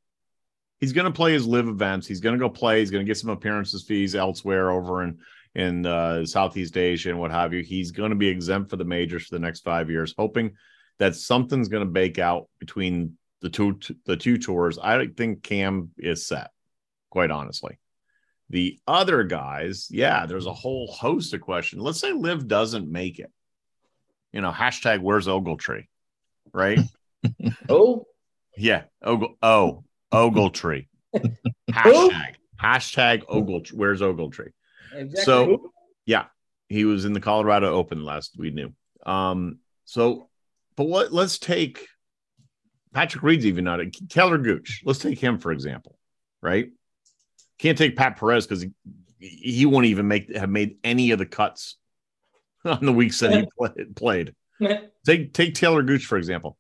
He's 0.81 0.93
going 0.93 1.07
to 1.07 1.13
play 1.13 1.33
his 1.33 1.47
LIV 1.47 1.69
events. 1.69 2.07
He's 2.07 2.21
going 2.21 2.35
to 2.35 2.39
go 2.39 2.49
play. 2.49 2.81
He's 2.81 2.91
going 2.91 3.05
to 3.05 3.09
get 3.09 3.17
some 3.17 3.31
appearances 3.31 3.85
fees 3.85 4.15
elsewhere 4.15 4.71
over 4.71 5.05
in 5.05 5.19
in 5.55 5.87
uh, 5.87 6.27
Southeast 6.27 6.77
Asia 6.77 7.11
and 7.11 7.19
what 7.19 7.31
have 7.31 7.53
you. 7.53 7.63
He's 7.63 7.93
going 7.93 8.11
to 8.11 8.17
be 8.17 8.29
exempt 8.29 8.71
for 8.71 8.77
the 8.77 8.85
majors 8.85 9.27
for 9.27 9.37
the 9.37 9.41
next 9.41 9.61
five 9.61 9.89
years, 9.89 10.15
hoping 10.19 10.57
that 10.99 11.15
something's 11.15 11.69
going 11.69 11.85
to 11.85 11.91
bake 11.91 12.19
out 12.19 12.49
between 12.59 13.17
the 13.41 13.51
two 13.51 13.79
the 14.05 14.17
two 14.17 14.39
tours. 14.39 14.79
I 14.79 15.07
think 15.07 15.43
Cam 15.43 15.91
is 15.99 16.27
set, 16.27 16.51
quite 17.11 17.31
honestly. 17.31 17.79
The 18.51 18.79
other 18.87 19.25
guys, 19.25 19.89
yeah, 19.91 20.27
there's 20.27 20.47
a 20.47 20.53
whole 20.53 20.87
host 20.87 21.35
of 21.35 21.43
questions. 21.43 21.83
Let's 21.83 22.01
say 22.01 22.13
LIV 22.13 22.49
doesn't 22.49 22.91
make 22.91 23.19
it. 23.19 23.31
You 24.33 24.41
know, 24.41 24.51
hashtag 24.51 25.01
where's 25.01 25.27
Ogletree, 25.27 25.87
right? 26.53 26.81
oh, 27.69 28.07
yeah, 28.57 28.85
Ogle. 29.03 29.37
Oh, 29.43 29.85
Ogletree. 30.13 30.89
hashtag 31.71 32.35
hashtag 32.63 33.25
Ogletree. 33.25 33.75
Where's 33.75 34.01
Ogletree? 34.01 34.53
Exactly. 34.95 35.25
So, 35.25 35.73
yeah, 36.07 36.27
he 36.69 36.85
was 36.85 37.05
in 37.05 37.13
the 37.13 37.21
Colorado 37.21 37.73
Open 37.73 38.05
last 38.05 38.35
we 38.39 38.51
knew. 38.51 38.73
Um, 39.05 39.59
so, 39.85 40.29
but 40.77 40.85
what? 40.85 41.13
Let's 41.13 41.39
take 41.39 41.87
Patrick 42.99 43.23
Reed's 43.23 43.47
even 43.47 43.63
not 43.63 43.79
a 43.79 43.89
Taylor 44.09 44.39
Gooch. 44.39 44.83
Let's 44.85 44.99
take 44.99 45.21
him 45.21 45.39
for 45.39 45.53
example, 45.53 45.97
right? 46.43 46.71
Can't 47.61 47.79
take 47.79 47.95
Pat 47.95 48.19
Perez 48.19 48.45
because 48.45 48.63
he, 48.63 48.73
he 49.21 49.67
won't 49.67 49.87
even 49.87 50.09
make 50.09 50.35
have 50.35 50.51
made 50.51 50.79
any 50.83 51.13
of 51.13 51.21
the 51.21 51.27
cuts 51.27 51.77
on 52.65 52.85
the 52.85 52.93
weeks 52.93 53.21
that 53.21 53.47
he 53.77 53.85
played. 53.95 54.35
take 55.07 55.33
take 55.33 55.55
Taylor 55.55 55.85
Gooch 55.85 56.07
for 56.07 56.19
example. 56.19 56.59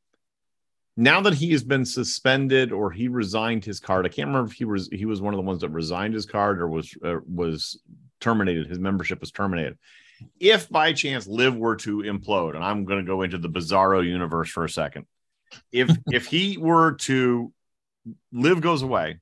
Now 0.96 1.20
that 1.22 1.34
he 1.34 1.50
has 1.50 1.64
been 1.64 1.84
suspended 1.84 2.70
or 2.70 2.92
he 2.92 3.08
resigned 3.08 3.64
his 3.64 3.80
card, 3.80 4.06
I 4.06 4.08
can't 4.08 4.28
remember 4.28 4.48
if 4.48 4.56
he 4.56 4.64
was 4.64 4.88
he 4.92 5.06
was 5.06 5.20
one 5.20 5.34
of 5.34 5.38
the 5.38 5.46
ones 5.46 5.62
that 5.62 5.70
resigned 5.70 6.14
his 6.14 6.26
card 6.26 6.60
or 6.60 6.68
was 6.68 6.96
uh, 7.04 7.16
was 7.26 7.80
terminated. 8.20 8.68
His 8.68 8.78
membership 8.78 9.18
was 9.18 9.32
terminated. 9.32 9.76
If 10.38 10.68
by 10.68 10.92
chance 10.92 11.26
LIV 11.26 11.56
were 11.56 11.76
to 11.78 12.02
implode, 12.02 12.54
and 12.54 12.62
I'm 12.62 12.84
going 12.84 13.04
to 13.04 13.06
go 13.06 13.22
into 13.22 13.38
the 13.38 13.50
bizarro 13.50 14.06
universe 14.06 14.50
for 14.50 14.64
a 14.64 14.70
second, 14.70 15.06
if 15.72 15.90
if 16.06 16.26
he 16.26 16.56
were 16.58 16.94
to 16.94 17.52
live 18.32 18.60
goes 18.60 18.82
away, 18.82 19.20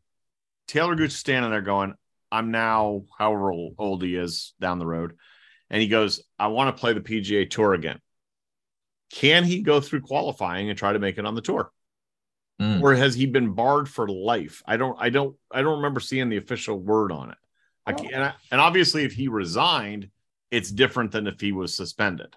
Taylor 0.68 0.94
Gooch 0.94 1.12
standing 1.12 1.50
there 1.50 1.60
going, 1.60 1.94
I'm 2.30 2.50
now 2.50 3.02
however 3.18 3.52
old 3.78 4.02
he 4.02 4.16
is 4.16 4.54
down 4.60 4.78
the 4.78 4.86
road. 4.86 5.16
And 5.70 5.82
he 5.82 5.88
goes, 5.88 6.22
I 6.38 6.48
want 6.48 6.74
to 6.74 6.80
play 6.80 6.92
the 6.92 7.00
PGA 7.00 7.48
Tour 7.48 7.74
again. 7.74 8.00
Can 9.10 9.44
he 9.44 9.62
go 9.62 9.80
through 9.80 10.00
qualifying 10.02 10.68
and 10.68 10.78
try 10.78 10.92
to 10.92 10.98
make 10.98 11.18
it 11.18 11.26
on 11.26 11.34
the 11.34 11.40
tour? 11.40 11.70
Mm. 12.60 12.82
Or 12.82 12.94
has 12.94 13.14
he 13.14 13.26
been 13.26 13.52
barred 13.52 13.88
for 13.88 14.08
life? 14.08 14.62
I 14.66 14.76
don't, 14.76 14.96
I 14.98 15.10
don't, 15.10 15.36
I 15.50 15.62
don't 15.62 15.78
remember 15.78 16.00
seeing 16.00 16.28
the 16.28 16.38
official 16.38 16.78
word 16.78 17.12
on 17.12 17.30
it. 17.30 17.38
I 17.84 17.92
can't, 17.92 18.12
and, 18.12 18.24
I, 18.24 18.32
and 18.50 18.60
obviously, 18.60 19.04
if 19.04 19.12
he 19.12 19.28
resigned, 19.28 20.10
it's 20.50 20.70
different 20.70 21.12
than 21.12 21.26
if 21.26 21.40
he 21.40 21.52
was 21.52 21.76
suspended. 21.76 22.34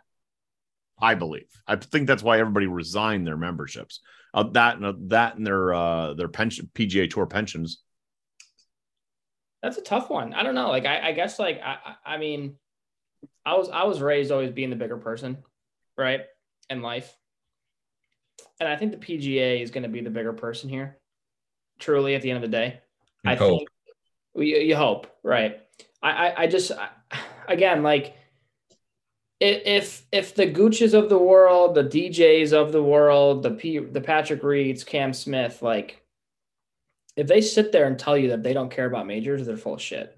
I 1.02 1.16
believe. 1.16 1.50
I 1.68 1.76
think 1.78 2.08
that's 2.08 2.24
why 2.24 2.40
everybody 2.40 2.68
resigned 2.68 3.26
their 3.26 3.38
memberships. 3.38 4.02
Uh, 4.34 4.44
that 4.54 4.76
and 4.76 4.86
uh, 4.86 4.94
that 5.08 5.38
and 5.38 5.46
their 5.46 5.74
uh, 5.74 6.14
their 6.14 6.28
pension 6.28 6.70
PGA 6.76 7.10
Tour 7.10 7.26
pensions 7.26 7.82
that's 9.62 9.78
a 9.78 9.82
tough 9.82 10.10
one. 10.10 10.34
I 10.34 10.44
don't 10.44 10.56
know. 10.56 10.70
Like 10.70 10.86
I, 10.86 11.10
I 11.10 11.12
guess 11.12 11.38
like 11.38 11.62
I, 11.64 11.78
I 12.06 12.18
mean, 12.18 12.56
I 13.46 13.56
was 13.56 13.70
I 13.70 13.84
was 13.84 14.02
raised 14.02 14.32
always 14.32 14.52
being 14.52 14.70
the 14.70 14.76
bigger 14.76 14.98
person, 14.98 15.38
right, 15.98 16.22
in 16.70 16.82
life, 16.82 17.14
and 18.60 18.70
I 18.70 18.76
think 18.78 18.92
the 18.92 18.98
PGA 18.98 19.62
is 19.62 19.72
going 19.72 19.84
to 19.84 19.90
be 19.90 20.02
the 20.02 20.10
bigger 20.10 20.34
person 20.34 20.70
here. 20.70 20.98
Truly, 21.78 22.16
at 22.16 22.22
the 22.22 22.32
end 22.32 22.44
of 22.44 22.50
the 22.50 22.56
day, 22.56 22.80
you 23.24 23.32
I 23.32 23.36
hope. 23.36 23.60
think 23.60 23.70
we 24.34 24.64
you 24.64 24.76
hope, 24.76 25.08
right? 25.24 25.60
I 26.02 26.10
I, 26.12 26.42
I 26.44 26.48
just 26.48 26.72
I, 26.72 26.90
again 27.48 27.84
like 27.84 28.16
if 29.40 30.06
if 30.12 30.36
the 30.36 30.48
Gooches 30.48 30.94
of 30.94 31.10
the 31.10 31.18
world, 31.18 31.76
the 31.76 31.84
DJs 31.84 32.52
of 32.52 32.72
the 32.72 32.84
world, 32.84 33.44
the 33.44 33.52
P, 33.52 33.78
the 33.80 34.02
Patrick 34.02 34.44
Reeds, 34.44 34.84
Cam 34.84 35.14
Smith, 35.14 35.62
like 35.62 36.04
if 37.16 37.28
they 37.28 37.42
sit 37.42 37.72
there 37.72 37.88
and 37.88 37.98
tell 37.98 38.18
you 38.18 38.30
that 38.30 38.44
they 38.44 38.54
don't 38.54 38.72
care 38.72 38.86
about 38.86 39.08
majors, 39.08 39.46
they're 39.46 39.58
full 39.58 39.76
of 39.76 39.82
shit. 39.82 40.18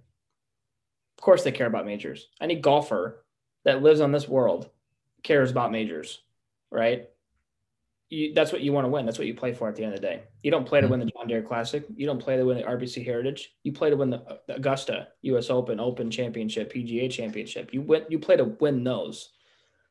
Of 1.18 1.24
course 1.24 1.44
they 1.44 1.52
care 1.52 1.68
about 1.68 1.86
majors. 1.86 2.30
Any 2.42 2.56
golfer 2.56 3.24
that 3.64 3.84
lives 3.84 4.02
on 4.02 4.12
this 4.12 4.28
world 4.28 4.70
cares 5.24 5.52
about 5.52 5.72
majors, 5.72 6.22
right? 6.72 7.08
You, 8.12 8.34
that's 8.34 8.52
what 8.52 8.60
you 8.60 8.74
want 8.74 8.84
to 8.84 8.90
win. 8.90 9.06
That's 9.06 9.18
what 9.18 9.28
you 9.28 9.34
play 9.34 9.54
for 9.54 9.70
at 9.70 9.76
the 9.78 9.86
end 9.86 9.94
of 9.94 10.02
the 10.02 10.06
day. 10.06 10.24
You 10.44 10.52
don't 10.52 10.68
play 10.68 10.82
to 10.82 10.88
win 10.88 11.00
the 11.00 11.06
John 11.06 11.28
Deere 11.28 11.42
Classic. 11.42 11.86
You 11.96 12.06
don't 12.06 12.22
play 12.22 12.36
to 12.36 12.44
win 12.44 12.58
the 12.58 12.64
RBC 12.64 13.06
Heritage. 13.06 13.56
You 13.64 13.72
play 13.72 13.90
to 13.90 13.96
win 13.96 14.10
the, 14.10 14.22
the 14.48 14.58
Augusta, 14.58 15.08
U.S. 15.22 15.50
Open, 15.50 15.80
Open 15.80 16.12
Championship, 16.12 16.74
PGA 16.74 17.10
Championship. 17.10 17.74
You 17.74 17.82
win. 17.82 18.04
You 18.10 18.20
play 18.20 18.36
to 18.36 18.44
win 18.44 18.84
those. 18.84 19.30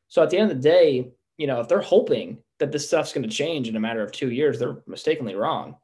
So 0.07 0.21
at 0.21 0.29
the 0.29 0.37
end 0.37 0.51
of 0.51 0.57
the 0.57 0.69
day, 0.69 1.13
you 1.37 1.47
know 1.47 1.61
if 1.61 1.67
they're 1.67 1.81
hoping 1.81 2.37
that 2.59 2.71
this 2.71 2.87
stuff's 2.87 3.11
going 3.11 3.27
to 3.27 3.35
change 3.35 3.67
in 3.67 3.75
a 3.75 3.79
matter 3.79 4.03
of 4.03 4.11
two 4.11 4.29
years, 4.29 4.59
they're 4.59 4.83
mistakenly 4.85 5.33
wrong. 5.33 5.77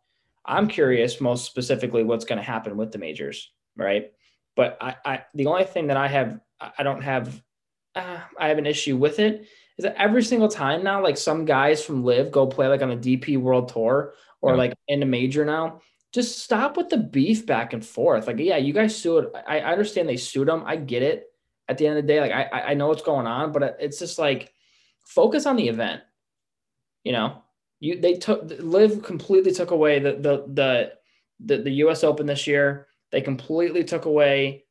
I'm 0.45 0.67
curious 0.67 1.19
most 1.19 1.45
specifically 1.45 2.04
what's 2.04 2.26
going 2.26 2.38
to 2.38 2.43
happen 2.43 2.78
with 2.78 2.91
the 2.91 3.00
majors, 3.00 3.52
right? 3.76 4.12
But 4.56 4.78
I, 4.80 4.95
I 5.04 5.26
the 5.34 5.47
only 5.47 5.63
thing 5.63 5.88
that 5.88 5.97
I 5.97 6.08
have, 6.08 6.39
I 6.62 6.84
don't 6.84 7.02
have, 7.02 7.41
uh, 7.95 8.19
I 8.39 8.50
have 8.50 8.60
an 8.60 8.67
issue 8.67 8.95
with 8.95 9.17
it 9.17 9.47
is 9.78 9.84
that 9.84 9.96
every 10.02 10.24
single 10.24 10.48
time 10.48 10.84
now, 10.84 11.04
like 11.04 11.18
some 11.18 11.46
guys 11.46 11.84
from 11.84 12.04
LIV 12.04 12.32
go 12.32 12.48
play 12.48 12.68
like 12.68 12.82
on 12.82 12.90
the 12.90 13.18
DP 13.18 13.38
World 13.38 13.70
Tour 13.70 14.13
or 14.42 14.52
yeah. 14.52 14.58
like 14.58 14.74
in 14.88 15.04
a 15.04 15.06
major 15.06 15.46
now. 15.46 15.82
Just 16.13 16.40
stop 16.40 16.78
with 16.78 16.90
the 16.90 16.98
beef 16.98 17.46
back 17.46 17.74
and 17.74 17.86
forth. 17.86 18.28
Like, 18.28 18.40
yeah, 18.40 18.58
you 18.58 18.74
guys 18.74 18.96
sued. 18.96 19.28
I, 19.48 19.60
I 19.60 19.72
understand 19.72 20.10
they 20.10 20.18
sued 20.18 20.48
them. 20.48 20.63
I 20.66 20.78
get 20.78 21.04
it. 21.04 21.26
At 21.70 21.78
the 21.78 21.86
end 21.86 21.98
of 21.98 22.04
the 22.06 22.08
day, 22.08 22.22
like 22.22 22.32
I 22.32 22.72
I 22.72 22.74
know 22.76 22.88
what's 22.88 23.02
going 23.02 23.28
on, 23.28 23.52
but 23.52 23.78
it's 23.82 24.00
just 24.00 24.18
like 24.18 24.54
focus 25.06 25.46
on 25.46 25.58
the 25.58 25.68
event. 25.68 26.02
You 27.04 27.12
know, 27.12 27.44
you 27.82 28.00
they 28.00 28.13
took 28.13 28.50
LIV 28.50 29.04
completely 29.04 29.52
took 29.52 29.72
away 29.72 30.00
the 30.00 30.13
the 30.13 30.46
the 30.48 30.94
the, 31.42 31.63
the 31.63 31.72
US 31.72 32.06
Open 32.06 32.26
this 32.26 32.48
year. 32.48 32.88
They 33.12 33.20
completely 33.20 33.84
took 33.84 34.06
away 34.06 34.63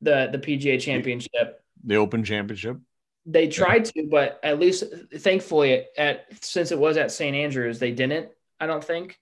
the 0.00 0.28
the 0.30 0.38
PGA 0.38 0.80
championship. 0.80 1.60
The 1.82 1.96
Open 1.96 2.22
Championship. 2.22 2.78
They 3.26 3.48
tried 3.48 3.86
to, 3.86 4.06
but 4.10 4.38
at 4.42 4.58
least 4.58 4.84
thankfully 5.16 5.86
at 5.96 6.26
since 6.44 6.72
it 6.72 6.78
was 6.78 6.96
at 6.96 7.10
St. 7.10 7.34
Andrews, 7.34 7.78
they 7.78 7.92
didn't, 7.92 8.28
I 8.60 8.66
don't 8.66 8.84
think. 8.84 9.18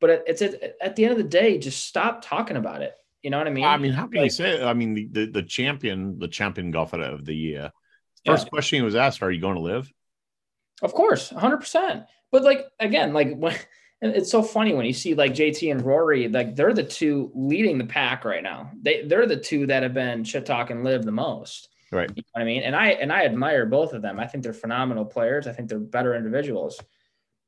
But 0.00 0.24
it's 0.26 0.42
at, 0.42 0.76
at 0.80 0.96
the 0.96 1.04
end 1.04 1.12
of 1.12 1.18
the 1.18 1.24
day, 1.24 1.58
just 1.58 1.86
stop 1.86 2.22
talking 2.22 2.56
about 2.56 2.82
it. 2.82 2.94
You 3.22 3.30
know 3.30 3.38
what 3.38 3.46
I 3.46 3.50
mean? 3.50 3.64
I 3.64 3.76
mean, 3.76 3.92
how 3.92 4.06
can 4.06 4.18
like, 4.18 4.26
you 4.26 4.30
say 4.30 4.56
it? 4.56 4.62
I 4.62 4.74
mean, 4.74 4.94
the, 4.94 5.06
the, 5.06 5.26
the 5.26 5.42
champion, 5.42 6.18
the 6.18 6.28
champion 6.28 6.70
golfer 6.70 7.00
of 7.00 7.24
the 7.24 7.34
year. 7.34 7.72
First 8.24 8.46
yeah. 8.46 8.50
question 8.50 8.78
he 8.78 8.82
was 8.82 8.94
asked, 8.94 9.22
are 9.22 9.30
you 9.30 9.40
going 9.40 9.56
to 9.56 9.60
LIV? 9.60 9.92
Of 10.82 10.94
course, 10.94 11.32
100%. 11.32 12.06
But 12.30 12.42
like 12.42 12.66
again, 12.78 13.12
like 13.12 13.36
when 13.36 13.56
it's 14.00 14.30
so 14.30 14.42
funny 14.42 14.74
when 14.74 14.86
you 14.86 14.92
see 14.92 15.14
like 15.14 15.32
JT 15.32 15.70
and 15.70 15.84
Rory, 15.84 16.28
like 16.28 16.54
they're 16.54 16.74
the 16.74 16.84
two 16.84 17.30
leading 17.34 17.78
the 17.78 17.86
pack 17.86 18.24
right 18.24 18.42
now. 18.42 18.70
They 18.80 19.02
they're 19.02 19.26
the 19.26 19.36
two 19.36 19.66
that 19.66 19.82
have 19.82 19.94
been 19.94 20.24
shit 20.24 20.46
talking 20.46 20.84
LIV 20.84 21.04
the 21.04 21.12
most. 21.12 21.68
Right. 21.90 22.10
You 22.14 22.22
know 22.22 22.30
what 22.32 22.42
I 22.42 22.44
mean? 22.44 22.62
And 22.62 22.76
I 22.76 22.88
and 22.90 23.12
I 23.12 23.24
admire 23.24 23.64
both 23.66 23.92
of 23.94 24.02
them. 24.02 24.20
I 24.20 24.26
think 24.26 24.44
they're 24.44 24.52
phenomenal 24.52 25.04
players. 25.06 25.46
I 25.46 25.52
think 25.52 25.68
they're 25.68 25.78
better 25.78 26.14
individuals. 26.14 26.78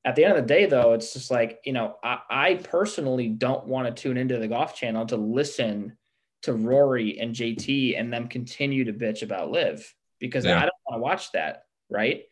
at 0.04 0.16
the 0.16 0.24
end 0.24 0.34
of 0.36 0.42
the 0.42 0.54
day, 0.54 0.64
though, 0.66 0.94
it's 0.94 1.12
just 1.12 1.30
like, 1.30 1.60
you 1.66 1.74
know, 1.74 1.96
I, 2.02 2.20
I 2.30 2.54
personally 2.54 3.28
don't 3.28 3.66
want 3.66 3.86
to 3.94 4.02
tune 4.02 4.16
into 4.16 4.38
the 4.38 4.48
golf 4.48 4.74
channel 4.74 5.04
to 5.06 5.16
listen 5.16 5.98
to 6.42 6.54
Rory 6.54 7.18
and 7.20 7.34
JT 7.34 7.98
and 8.00 8.10
them 8.10 8.26
continue 8.28 8.84
to 8.84 8.94
bitch 8.94 9.22
about 9.22 9.50
LIV 9.50 9.94
because 10.18 10.46
Yeah. 10.46 10.56
I 10.56 10.60
don't 10.62 10.72
want 10.88 10.98
to 10.98 11.02
watch 11.02 11.32
that. 11.32 11.64
Right. 11.90 12.22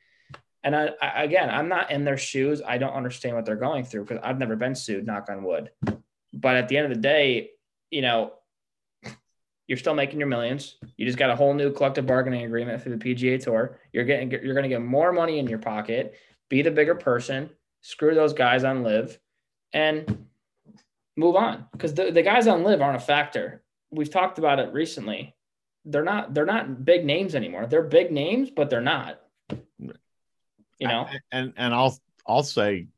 And 0.65 0.75
I, 0.75 0.91
I, 1.03 1.25
again, 1.25 1.51
I'm 1.51 1.69
not 1.69 1.91
in 1.91 2.05
their 2.05 2.17
shoes. 2.17 2.63
I 2.67 2.79
don't 2.79 2.95
understand 2.95 3.37
what 3.37 3.45
they're 3.45 3.57
going 3.57 3.85
through 3.85 4.05
because 4.07 4.21
I've 4.25 4.39
never 4.39 4.57
been 4.57 4.75
sued, 4.75 5.07
knock 5.07 5.27
on 5.29 5.43
wood. 5.45 5.71
But 6.33 6.57
at 6.57 6.69
the 6.69 6.79
end 6.79 6.87
of 6.91 6.95
the 6.97 7.03
day, 7.03 7.51
you 7.91 8.01
know, 8.01 8.33
you're 9.69 9.79
still 9.79 9.95
making 9.95 10.19
your 10.19 10.29
millions. 10.29 10.77
You 10.97 11.05
just 11.07 11.19
got 11.19 11.31
a 11.31 11.37
whole 11.37 11.53
new 11.53 11.71
collective 11.71 12.07
bargaining 12.07 12.45
agreement 12.45 12.83
through 12.83 12.97
the 12.97 13.05
PGA 13.05 13.41
Tour. 13.41 13.79
You're 13.93 14.05
getting, 14.05 14.31
you're 14.31 14.55
going 14.55 14.63
to 14.63 14.69
get 14.69 14.83
more 14.83 15.13
money 15.13 15.39
in 15.39 15.47
your 15.47 15.59
pocket. 15.59 16.15
Be 16.49 16.63
the 16.63 16.71
bigger 16.71 16.95
person. 16.95 17.51
Screw 17.83 18.15
those 18.15 18.33
guys 18.33 18.65
on 18.65 18.83
LIV, 18.83 19.19
and 19.75 20.27
move 21.17 21.37
on. 21.37 21.67
Because 21.71 21.93
the, 21.95 22.11
the 22.11 22.23
guys 22.23 22.47
on 22.47 22.65
LIV 22.65 22.81
aren't 22.81 22.97
a 22.97 23.01
factor. 23.01 23.63
We've 23.91 24.11
talked 24.11 24.39
about 24.39 24.59
it 24.59 24.73
recently. 24.73 25.37
They're 25.85 26.03
not. 26.03 26.35
They're 26.35 26.47
not 26.47 26.85
big 26.85 27.05
names 27.05 27.35
anymore. 27.35 27.67
They're 27.67 27.83
big 27.83 28.11
names, 28.11 28.51
but 28.51 28.69
they're 28.69 28.81
not. 28.81 29.21
You 29.49 30.89
know. 30.89 31.09
and 31.31 31.53
and 31.57 31.75
I'll 31.75 31.99
I'll 32.27 32.43
say 32.43 32.89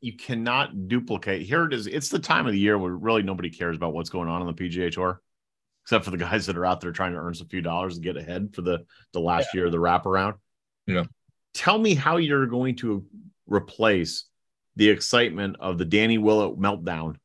you 0.00 0.16
cannot 0.16 0.88
duplicate. 0.88 1.42
Here 1.42 1.64
it 1.64 1.72
is. 1.72 1.86
It's 1.86 2.08
the 2.08 2.18
time 2.18 2.46
of 2.46 2.52
the 2.52 2.58
year 2.58 2.78
where 2.78 2.92
really 2.92 3.22
nobody 3.22 3.50
cares 3.50 3.76
about 3.76 3.92
what's 3.92 4.10
going 4.10 4.28
on 4.28 4.42
on 4.42 4.46
the 4.46 4.52
PGA 4.52 4.92
Tour, 4.92 5.20
except 5.84 6.04
for 6.04 6.10
the 6.10 6.16
guys 6.16 6.46
that 6.46 6.56
are 6.56 6.64
out 6.66 6.80
there 6.80 6.92
trying 6.92 7.12
to 7.12 7.18
earn 7.18 7.34
some 7.34 7.46
few 7.48 7.60
dollars 7.60 7.94
to 7.96 8.00
get 8.00 8.16
ahead 8.16 8.54
for 8.54 8.62
the 8.62 8.84
the 9.12 9.20
last 9.20 9.54
year 9.54 9.66
of 9.66 9.72
the 9.72 9.78
wraparound. 9.78 10.34
Yeah. 10.86 11.04
Tell 11.52 11.78
me 11.78 11.94
how 11.94 12.16
you're 12.16 12.46
going 12.46 12.76
to 12.76 13.04
replace 13.46 14.24
the 14.76 14.88
excitement 14.90 15.56
of 15.60 15.78
the 15.78 15.84
Danny 15.84 16.18
Willett 16.18 16.58
meltdown 16.58 17.16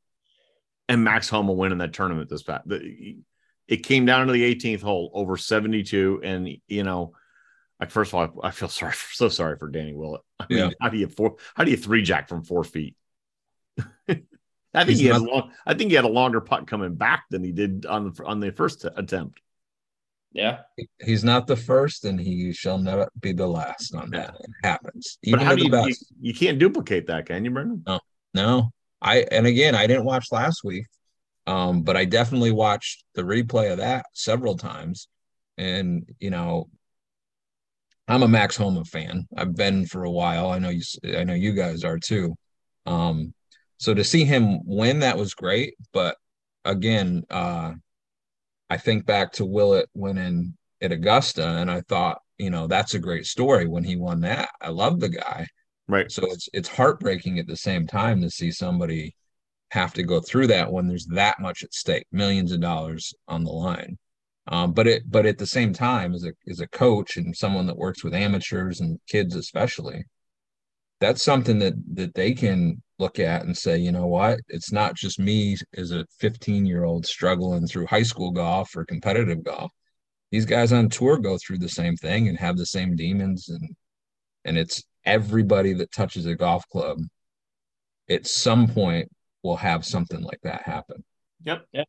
and 0.87 1.03
Max 1.03 1.29
Homa 1.29 1.53
winning 1.53 1.79
that 1.79 1.93
tournament 1.93 2.29
this 2.29 2.43
past. 2.43 2.65
It 2.69 3.83
came 3.83 4.05
down 4.05 4.27
to 4.27 4.33
the 4.33 4.55
18th 4.55 4.81
hole 4.81 5.11
over 5.13 5.37
72, 5.37 6.21
and 6.23 6.49
you 6.67 6.83
know. 6.83 7.13
Like 7.79 7.91
first 7.91 8.11
of 8.11 8.15
all, 8.15 8.41
I 8.43 8.51
feel 8.51 8.67
sorry, 8.67 8.91
for, 8.91 9.13
so 9.13 9.29
sorry 9.29 9.57
for 9.57 9.69
Danny 9.69 9.93
Willett. 9.93 10.19
I 10.37 10.45
mean, 10.49 10.59
Yeah. 10.59 10.69
how 10.81 10.89
do 10.89 10.97
you 10.97 11.07
four? 11.07 11.37
How 11.55 11.63
do 11.63 11.71
you 11.71 11.77
three 11.77 12.01
jack 12.01 12.27
from 12.27 12.43
four 12.43 12.65
feet? 12.65 12.95
I 14.73 14.79
think 14.85 14.89
He's 14.91 14.99
he 14.99 15.05
had 15.07 15.17
a 15.17 15.19
not- 15.19 15.31
long, 15.31 15.51
I 15.65 15.73
think 15.73 15.89
he 15.89 15.95
had 15.95 16.05
a 16.05 16.09
longer 16.09 16.41
putt 16.41 16.67
coming 16.67 16.95
back 16.95 17.23
than 17.29 17.43
he 17.43 17.51
did 17.51 17.85
on 17.85 18.11
the 18.11 18.23
on 18.23 18.39
the 18.39 18.51
first 18.51 18.85
attempt. 18.85 19.41
Yeah. 20.31 20.59
He's 21.03 21.23
not 21.23 21.47
the 21.47 21.55
first, 21.55 22.05
and 22.05 22.19
he 22.19 22.53
shall 22.53 22.77
never 22.77 23.09
be 23.19 23.31
the 23.33 23.47
last 23.47 23.95
on 23.95 24.11
that. 24.11 24.35
It 24.39 24.51
happens. 24.63 25.17
But 25.29 25.41
how 25.41 25.51
to 25.51 25.55
do 25.55 25.63
you, 25.63 25.65
you 25.65 25.71
best. 25.71 26.13
you 26.21 26.33
can't 26.35 26.59
duplicate 26.59 27.07
that, 27.07 27.25
can 27.25 27.43
you, 27.45 27.49
Brendan? 27.51 27.83
No, 28.35 28.69
I 29.01 29.25
and 29.31 29.47
again, 29.47 29.73
I 29.73 29.87
didn't 29.87 30.05
watch 30.05 30.31
last 30.31 30.63
week, 30.63 30.85
um, 31.47 31.81
but 31.81 31.97
I 31.97 32.05
definitely 32.05 32.51
watched 32.51 33.03
the 33.15 33.23
replay 33.23 33.71
of 33.71 33.79
that 33.79 34.05
several 34.13 34.55
times. 34.55 35.07
And 35.57 36.07
you 36.19 36.29
know, 36.29 36.69
I'm 38.07 38.21
a 38.21 38.27
Max 38.27 38.55
Homa 38.55 38.85
fan. 38.85 39.27
I've 39.35 39.55
been 39.55 39.87
for 39.87 40.03
a 40.03 40.11
while. 40.11 40.51
I 40.51 40.59
know 40.59 40.69
you. 40.69 40.83
I 41.17 41.23
know 41.23 41.33
you 41.33 41.53
guys 41.53 41.83
are 41.83 41.97
too. 41.97 42.35
Um, 42.85 43.33
so 43.79 43.93
to 43.93 44.03
see 44.03 44.25
him 44.25 44.59
win, 44.65 44.99
that 44.99 45.17
was 45.17 45.33
great. 45.33 45.75
But 45.93 46.17
again, 46.65 47.23
uh, 47.29 47.73
I 48.69 48.77
think 48.77 49.05
back 49.05 49.31
to 49.33 49.45
Willett 49.45 49.89
winning 49.93 50.55
at 50.81 50.91
Augusta, 50.91 51.47
and 51.47 51.71
I 51.71 51.81
thought, 51.81 52.21
you 52.37 52.49
know, 52.49 52.67
that's 52.67 52.93
a 52.93 52.99
great 52.99 53.25
story 53.25 53.67
when 53.67 53.83
he 53.83 53.95
won 53.95 54.21
that. 54.21 54.49
I 54.61 54.69
love 54.69 54.99
the 54.99 55.09
guy. 55.09 55.47
Right. 55.87 56.11
So 56.11 56.25
it's 56.25 56.47
it's 56.53 56.69
heartbreaking 56.69 57.39
at 57.39 57.47
the 57.47 57.57
same 57.57 57.87
time 57.87 58.21
to 58.21 58.29
see 58.29 58.51
somebody 58.51 59.15
have 59.71 59.93
to 59.93 60.03
go 60.03 60.19
through 60.19 60.47
that 60.47 60.71
when 60.71 60.87
there's 60.87 61.05
that 61.07 61.39
much 61.39 61.63
at 61.63 61.73
stake, 61.73 62.05
millions 62.11 62.51
of 62.51 62.61
dollars 62.61 63.13
on 63.27 63.43
the 63.43 63.51
line. 63.51 63.97
Um, 64.47 64.73
but 64.73 64.87
it 64.87 65.03
but 65.09 65.25
at 65.25 65.37
the 65.37 65.47
same 65.47 65.73
time, 65.73 66.13
as 66.13 66.25
a 66.25 66.33
as 66.49 66.59
a 66.59 66.67
coach 66.67 67.17
and 67.17 67.35
someone 67.35 67.65
that 67.67 67.77
works 67.77 68.03
with 68.03 68.13
amateurs 68.13 68.81
and 68.81 68.99
kids 69.07 69.35
especially, 69.35 70.03
that's 70.99 71.23
something 71.23 71.59
that 71.59 71.73
that 71.95 72.13
they 72.13 72.33
can 72.33 72.81
look 72.99 73.19
at 73.19 73.43
and 73.43 73.57
say, 73.57 73.77
you 73.77 73.91
know 73.91 74.07
what, 74.07 74.39
it's 74.49 74.71
not 74.71 74.95
just 74.95 75.19
me 75.19 75.55
as 75.77 75.91
a 75.91 76.05
15 76.19 76.65
year 76.65 76.83
old 76.83 77.05
struggling 77.05 77.65
through 77.65 77.87
high 77.87 78.03
school 78.03 78.31
golf 78.31 78.75
or 78.75 78.85
competitive 78.85 79.43
golf. 79.43 79.71
These 80.31 80.45
guys 80.45 80.73
on 80.73 80.89
tour 80.89 81.17
go 81.17 81.37
through 81.37 81.59
the 81.59 81.69
same 81.69 81.95
thing 81.95 82.27
and 82.27 82.37
have 82.37 82.57
the 82.57 82.65
same 82.65 82.95
demons 82.95 83.49
and 83.49 83.75
and 84.45 84.57
it's 84.57 84.83
everybody 85.05 85.73
that 85.73 85.91
touches 85.91 86.25
a 86.25 86.35
golf 86.35 86.67
club 86.69 86.99
at 88.09 88.27
some 88.27 88.67
point 88.67 89.09
will 89.43 89.55
have 89.55 89.85
something 89.85 90.21
like 90.21 90.39
that 90.43 90.63
happen. 90.63 91.03
Yep. 91.45 91.65
Yeah. 91.71 91.83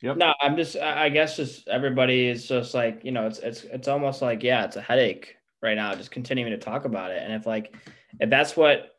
Yep. 0.00 0.16
No, 0.16 0.34
I'm 0.40 0.56
just. 0.56 0.76
I 0.76 1.04
I 1.04 1.08
guess 1.10 1.36
just 1.36 1.68
everybody 1.68 2.26
is 2.26 2.48
just 2.48 2.74
like 2.74 3.04
you 3.04 3.12
know. 3.12 3.26
It's 3.26 3.38
it's 3.38 3.62
it's 3.64 3.88
almost 3.88 4.20
like 4.20 4.42
yeah, 4.42 4.64
it's 4.64 4.76
a 4.76 4.82
headache 4.82 5.36
right 5.62 5.76
now. 5.76 5.94
Just 5.94 6.10
continuing 6.10 6.52
to 6.52 6.58
talk 6.58 6.84
about 6.84 7.10
it, 7.10 7.22
and 7.22 7.32
if 7.32 7.46
like 7.46 7.74
if 8.20 8.30
that's 8.30 8.56
what 8.56 8.96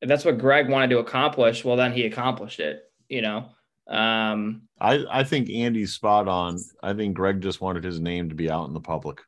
if 0.00 0.08
that's 0.08 0.24
what 0.24 0.38
Greg 0.38 0.68
wanted 0.68 0.90
to 0.90 0.98
accomplish, 0.98 1.64
well 1.64 1.76
then 1.76 1.92
he 1.92 2.06
accomplished 2.06 2.60
it. 2.60 2.82
You 3.08 3.22
know. 3.22 3.48
Um. 3.88 4.62
I 4.80 5.04
I 5.10 5.24
think 5.24 5.48
Andy's 5.48 5.92
spot 5.92 6.28
on. 6.28 6.58
I 6.82 6.92
think 6.92 7.14
Greg 7.14 7.40
just 7.40 7.60
wanted 7.60 7.84
his 7.84 8.00
name 8.00 8.28
to 8.28 8.34
be 8.34 8.50
out 8.50 8.68
in 8.68 8.74
the 8.74 8.80
public. 8.80 9.20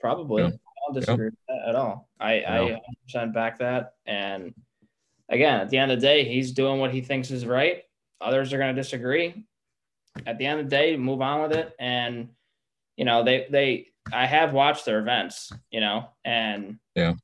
Probably. 0.00 0.42
Yeah. 0.42 0.48
I 0.82 0.92
don't 0.92 1.00
disagree 1.00 1.26
with 1.26 1.34
that 1.48 1.68
at 1.68 1.74
all. 1.76 2.08
I, 2.18 2.32
I 2.40 2.80
100% 3.14 3.32
back 3.32 3.58
that. 3.60 3.94
And 4.04 4.52
again, 5.28 5.60
at 5.60 5.70
the 5.70 5.78
end 5.78 5.92
of 5.92 6.00
the 6.00 6.06
day, 6.06 6.24
he's 6.24 6.52
doing 6.52 6.80
what 6.80 6.92
he 6.92 7.00
thinks 7.00 7.30
is 7.30 7.46
right. 7.46 7.82
Others 8.20 8.52
are 8.52 8.58
going 8.58 8.74
to 8.74 8.80
disagree. 8.80 9.44
At 10.26 10.38
the 10.38 10.46
end 10.46 10.60
of 10.60 10.66
the 10.66 10.70
day, 10.70 10.96
move 10.96 11.22
on 11.22 11.42
with 11.42 11.52
it. 11.52 11.72
And, 11.78 12.30
you 12.96 13.04
know, 13.04 13.22
they, 13.22 13.46
they, 13.50 13.91
I 14.10 14.26
have 14.26 14.52
watched 14.52 14.84
their 14.84 14.98
events, 14.98 15.52
you 15.70 15.80
know, 15.80 16.08
and, 16.24 16.78
Yeah. 16.94 17.14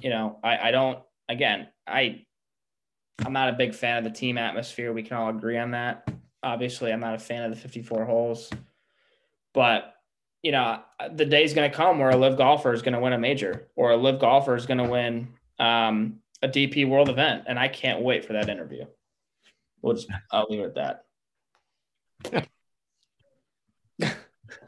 you 0.00 0.10
know, 0.10 0.38
I, 0.42 0.68
I 0.68 0.70
don't, 0.70 0.98
again, 1.28 1.68
I, 1.86 2.24
I'm 3.24 3.32
not 3.32 3.48
a 3.50 3.54
big 3.54 3.74
fan 3.74 3.98
of 3.98 4.04
the 4.04 4.10
team 4.10 4.38
atmosphere. 4.38 4.92
We 4.92 5.02
can 5.02 5.16
all 5.16 5.28
agree 5.30 5.58
on 5.58 5.72
that. 5.72 6.08
Obviously, 6.42 6.92
I'm 6.92 7.00
not 7.00 7.14
a 7.14 7.18
fan 7.18 7.42
of 7.42 7.50
the 7.50 7.56
54 7.56 8.04
holes, 8.04 8.50
but 9.54 9.94
you 10.42 10.52
know, 10.52 10.80
the 11.12 11.26
day's 11.26 11.52
going 11.52 11.70
to 11.70 11.76
come 11.76 11.98
where 11.98 12.08
a 12.10 12.16
LIV 12.16 12.38
golfer 12.38 12.72
is 12.72 12.80
going 12.80 12.94
to 12.94 13.00
win 13.00 13.12
a 13.12 13.18
major 13.18 13.68
or 13.76 13.90
a 13.90 13.96
LIV 13.96 14.20
golfer 14.20 14.56
is 14.56 14.64
going 14.64 14.78
to 14.78 14.88
win 14.88 15.28
um, 15.58 16.20
a 16.40 16.48
DP 16.48 16.88
world 16.88 17.10
event. 17.10 17.44
And 17.46 17.58
I 17.58 17.68
can't 17.68 18.00
wait 18.00 18.24
for 18.24 18.32
that 18.32 18.48
interview. 18.48 18.86
We'll 19.82 19.96
just, 19.96 20.08
I'll 20.32 20.46
leave 20.48 20.60
it 20.60 20.74
at 20.78 21.04
that. 22.32 22.48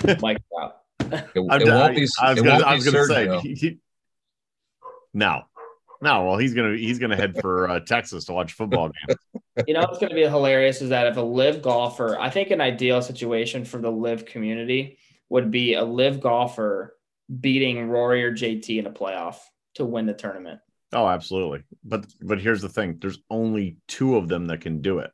Mic 0.23 0.43
drop. 0.51 0.82
It, 1.12 1.46
I'm 1.51 1.61
it 1.62 1.68
won't 1.68 1.96
be. 1.96 2.07
I 2.20 2.31
was 2.31 2.38
it 2.38 2.44
gonna, 2.44 2.51
won't 2.51 2.64
I 2.64 2.70
be 2.70 2.77
was 2.77 2.85
gonna 2.90 3.05
say 3.07 3.38
he- 3.40 3.55
he- 3.55 3.79
no, 5.14 5.42
no. 6.01 6.25
Well, 6.25 6.38
he's 6.38 6.55
gonna 6.55 6.77
he's 6.77 6.98
gonna 6.98 7.16
head 7.16 7.38
for 7.40 7.68
uh, 7.68 7.81
Texas 7.81 8.25
to 8.27 8.33
watch 8.33 8.53
football 8.55 8.90
games. 8.90 9.18
You 9.66 9.75
know 9.75 9.81
what's 9.81 9.98
going 9.98 10.09
to 10.09 10.14
be 10.16 10.22
hilarious 10.22 10.81
is 10.81 10.88
that 10.88 11.07
if 11.09 11.18
a 11.18 11.20
LIV 11.20 11.61
golfer, 11.61 12.18
I 12.18 12.31
think 12.31 12.51
an 12.51 12.62
ideal 12.62 13.03
situation 13.03 13.66
for 13.66 13.79
the 13.83 13.90
LIV 13.92 14.25
community 14.25 14.96
would 15.29 15.51
be 15.51 15.75
a 15.75 15.85
LIV 15.85 16.22
golfer 16.22 16.96
beating 17.40 17.87
Rory 17.90 18.25
or 18.25 18.33
JT 18.33 18.79
in 18.79 18.87
a 18.87 18.90
playoff 18.90 19.37
to 19.75 19.85
win 19.85 20.07
the 20.07 20.14
tournament. 20.14 20.61
Oh, 20.90 21.07
absolutely. 21.07 21.64
But 21.85 22.07
but 22.22 22.40
here's 22.40 22.62
the 22.62 22.70
thing: 22.70 22.96
there's 22.98 23.18
only 23.29 23.77
two 23.88 24.16
of 24.16 24.27
them 24.29 24.46
that 24.46 24.62
can 24.62 24.81
do 24.81 25.01
it, 25.01 25.11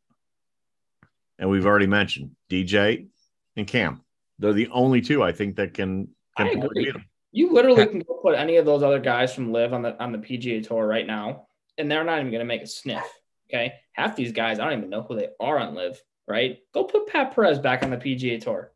and 1.41 1.51
we've 1.51 1.67
already 1.67 1.89
mentioned 1.89 2.37
DJ 2.49 3.09
and 3.57 3.67
Cam. 3.67 4.01
They're 4.39 4.53
the 4.53 4.69
only 4.69 5.01
two 5.01 5.23
I 5.23 5.33
think 5.33 5.57
that 5.57 5.75
can. 5.75 6.09
can 6.37 6.47
I 6.47 6.53
probably 6.53 6.67
agree. 6.67 6.85
beat 6.85 6.95
'em. 6.95 7.05
You 7.33 7.53
literally 7.53 7.87
can 7.87 8.01
go 8.01 8.15
put 8.23 8.35
any 8.35 8.57
of 8.57 8.65
those 8.65 8.83
other 8.83 8.99
guys 8.99 9.35
from 9.35 9.53
LIV 9.53 9.73
on 9.75 9.83
the 9.83 10.03
on 10.03 10.13
the 10.13 10.19
PGA 10.19 10.67
tour 10.67 10.87
right 10.87 11.07
now, 11.07 11.47
and 11.77 11.91
they're 11.91 12.05
not 12.05 12.21
even 12.21 12.31
going 12.31 12.41
to 12.41 12.45
make 12.47 12.63
a 12.63 12.67
sniff. 12.67 13.05
Okay, 13.51 13.75
half 13.93 14.17
these 14.17 14.33
guys 14.33 14.59
I 14.59 14.65
don't 14.69 14.79
even 14.79 14.91
know 14.91 15.03
who 15.03 15.17
they 15.17 15.29
are 15.41 15.59
on 15.59 15.75
LIV. 15.75 16.01
Right? 16.27 16.59
Go 16.75 16.85
put 16.85 17.07
Pat 17.07 17.35
Perez 17.35 17.59
back 17.59 17.83
on 17.83 17.91
the 17.91 17.97
PGA 17.97 18.41
tour. 18.41 18.73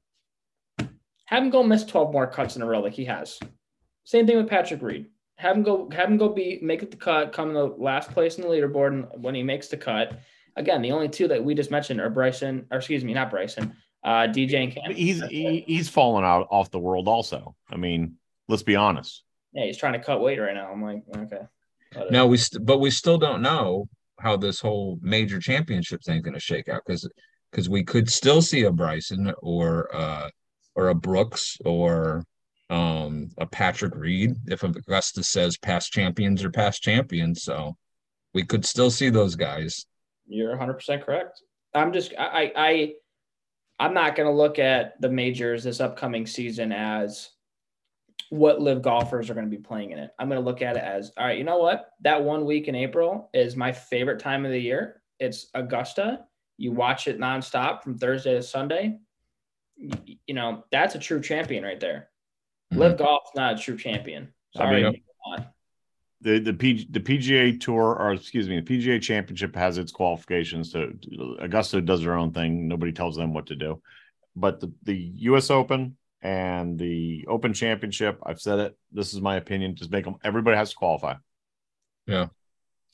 Have 1.27 1.43
him 1.43 1.51
go 1.51 1.63
miss 1.63 1.85
twelve 1.85 2.13
more 2.13 2.27
cuts 2.27 2.57
in 2.57 2.63
a 2.63 2.67
row 2.67 2.81
like 2.81 2.93
he 2.95 3.05
has. 3.07 3.39
Same 4.05 4.27
thing 4.27 4.37
with 4.37 4.49
Patrick 4.49 4.83
Reed. 4.83 5.07
Have 5.37 5.57
him 5.57 5.63
go. 5.63 5.89
Have 5.91 6.09
him 6.09 6.17
go 6.19 6.29
be 6.29 6.59
make 6.63 6.83
it 6.83 6.91
the 6.91 6.97
cut. 6.97 7.33
Come 7.33 7.49
in 7.49 7.55
the 7.55 7.67
last 7.67 8.11
place 8.11 8.37
in 8.37 8.43
the 8.43 8.49
leaderboard, 8.49 8.89
and 8.89 9.23
when 9.23 9.35
he 9.35 9.43
makes 9.43 9.69
the 9.69 9.77
cut, 9.77 10.19
again, 10.57 10.83
the 10.83 10.93
only 10.93 11.09
two 11.09 11.29
that 11.29 11.43
we 11.43 11.55
just 11.55 11.71
mentioned 11.71 12.01
are 12.01 12.11
Bryson, 12.11 12.67
or 12.71 12.79
excuse 12.79 13.05
me, 13.05 13.15
not 13.15 13.31
Bryson, 13.31 13.75
uh, 14.05 14.27
DJ 14.29 14.65
and 14.65 14.73
Cam. 14.73 14.95
He's 14.95 15.23
he, 15.25 15.65
he's 15.67 15.89
fallen 15.89 16.25
out 16.25 16.49
off 16.51 16.71
the 16.71 16.79
world. 16.79 17.09
Also, 17.09 17.55
I 17.71 17.77
mean, 17.77 18.17
let's 18.49 18.63
be 18.63 18.77
honest. 18.77 19.23
Yeah, 19.53 19.67
he's 19.67 19.79
trying 19.79 19.93
to 19.95 20.01
cut 20.01 20.21
weight 20.21 20.39
right 20.39 20.55
now. 20.55 20.71
I'm 20.73 20.83
like, 20.83 21.03
okay. 21.17 21.43
No, 22.11 22.27
we 22.27 22.39
st- 22.39 22.65
but 22.65 22.79
we 22.79 22.91
still 22.91 23.19
don't 23.19 23.43
know 23.43 23.89
how 24.19 24.37
this 24.37 24.61
whole 24.61 24.99
major 25.03 25.39
championship 25.39 26.03
thing's 26.03 26.23
going 26.23 26.35
to 26.35 26.41
shake 26.41 26.69
out 26.69 26.83
because 26.87 27.09
because 27.51 27.69
we 27.69 27.85
could 27.85 28.11
still 28.11 28.41
see 28.41 28.63
a 28.63 28.73
Bryson 28.73 29.33
or 29.43 29.95
uh 29.95 30.31
or 30.75 30.89
a 30.89 30.95
Brooks 30.95 31.59
or 31.65 32.25
um, 32.71 33.29
a 33.37 33.47
Patrick 33.47 33.95
Reed. 33.95 34.35
If 34.47 34.63
Augusta 34.63 35.23
says 35.23 35.59
past 35.59 35.93
champions 35.93 36.43
are 36.43 36.51
past 36.51 36.83
champions, 36.83 37.43
so 37.43 37.77
we 38.33 38.45
could 38.45 38.65
still 38.65 38.91
see 38.91 39.11
those 39.11 39.37
guys. 39.37 39.85
You're 40.27 40.51
100 40.51 40.75
percent 40.75 41.05
correct. 41.05 41.43
I'm 41.75 41.93
just 41.93 42.15
I 42.19 42.53
I 42.57 42.93
I'm 43.83 43.95
not 43.95 44.15
going 44.15 44.29
to 44.29 44.33
look 44.33 44.61
at 44.61 45.01
the 45.01 45.09
majors 45.09 45.65
this 45.65 45.81
upcoming 45.81 46.25
season 46.25 46.71
as 46.71 47.31
what 48.31 48.63
LIV 48.63 48.81
golfers 48.81 49.29
are 49.29 49.35
going 49.35 49.51
to 49.51 49.57
be 49.57 49.61
playing 49.61 49.91
in 49.91 49.99
it. 49.99 50.13
I'm 50.21 50.29
going 50.29 50.41
to 50.41 50.45
look 50.45 50.63
at 50.63 50.77
it 50.77 50.85
as 50.85 51.11
all 51.19 51.27
right. 51.27 51.37
You 51.37 51.43
know 51.43 51.59
what? 51.59 51.91
That 52.03 52.23
one 52.23 52.45
week 52.45 52.69
in 52.69 52.77
April 52.77 53.29
is 53.35 53.57
my 53.57 53.73
favorite 53.73 54.21
time 54.21 54.47
of 54.47 54.53
the 54.53 54.59
year. 54.59 55.03
It's 55.19 55.49
Augusta. 55.55 56.21
You 56.59 56.71
watch 56.71 57.09
it 57.09 57.19
nonstop 57.19 57.83
from 57.83 57.99
Thursday 57.99 58.35
to 58.35 58.43
Sunday. 58.43 59.01
You, 59.77 60.35
know 60.35 60.63
that's 60.71 60.95
a 60.95 61.01
true 61.01 61.21
champion 61.21 61.65
right 61.65 61.81
there. 61.81 62.11
Mm-hmm. 62.73 62.83
LIV 62.83 62.99
golf's 62.99 63.31
not 63.35 63.55
a 63.55 63.59
true 63.59 63.77
champion. 63.77 64.33
Sorry. 64.57 65.03
I 66.25 66.29
mean, 66.29 66.45
the 66.45 66.53
the, 66.53 66.57
P, 66.57 66.87
the 66.91 67.01
PGA 67.01 67.59
Tour, 67.61 67.97
or 67.99 68.13
excuse 68.13 68.49
me, 68.49 68.61
the 68.61 68.79
PGA 68.79 69.01
Championship 69.01 69.55
has 69.57 69.79
its 69.79 69.93
qualifications. 69.93 70.73
So 70.73 70.93
Augusta 71.39 71.81
does 71.81 72.03
their 72.03 72.15
own 72.15 72.33
thing. 72.33 72.69
Nobody 72.69 72.93
tells 72.93 73.17
them 73.17 73.33
what 73.33 73.47
to 73.47 73.57
do. 73.57 73.81
But 74.35 74.61
the, 74.61 74.73
the 74.85 74.97
U.S. 74.97 75.51
Open 75.51 75.97
and 76.23 76.79
the 76.79 77.27
Open 77.29 77.53
Championship, 77.53 78.19
I've 78.25 78.41
said 78.41 78.59
it. 78.59 78.79
This 78.93 79.13
is 79.13 79.21
my 79.21 79.37
opinion. 79.37 79.77
Just 79.77 79.91
make 79.91 80.05
them. 80.05 80.17
Everybody 80.25 80.57
has 80.57 80.71
to 80.71 80.77
qualify. 80.77 81.15
Yeah, 82.07 82.29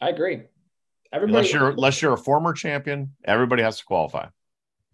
I 0.00 0.10
agree. 0.10 0.42
Everybody, 1.12 1.38
unless 1.38 1.52
you're 1.52 1.70
unless 1.70 2.02
you're 2.02 2.14
a 2.14 2.18
former 2.18 2.52
champion, 2.52 3.14
everybody 3.24 3.62
has 3.62 3.78
to 3.78 3.84
qualify. 3.84 4.26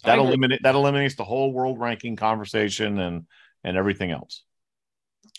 That 0.04 0.18
eliminate 0.18 0.62
that 0.62 0.74
eliminates 0.74 1.14
the 1.14 1.24
whole 1.24 1.52
world 1.52 1.80
ranking 1.80 2.16
conversation 2.16 2.98
and 2.98 3.26
and 3.64 3.76
everything 3.76 4.10
else. 4.10 4.42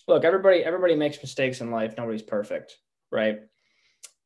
Look, 0.07 0.23
everybody 0.23 0.63
everybody 0.63 0.95
makes 0.95 1.21
mistakes 1.21 1.61
in 1.61 1.71
life. 1.71 1.93
Nobody's 1.97 2.23
perfect 2.23 2.75
right? 3.11 3.39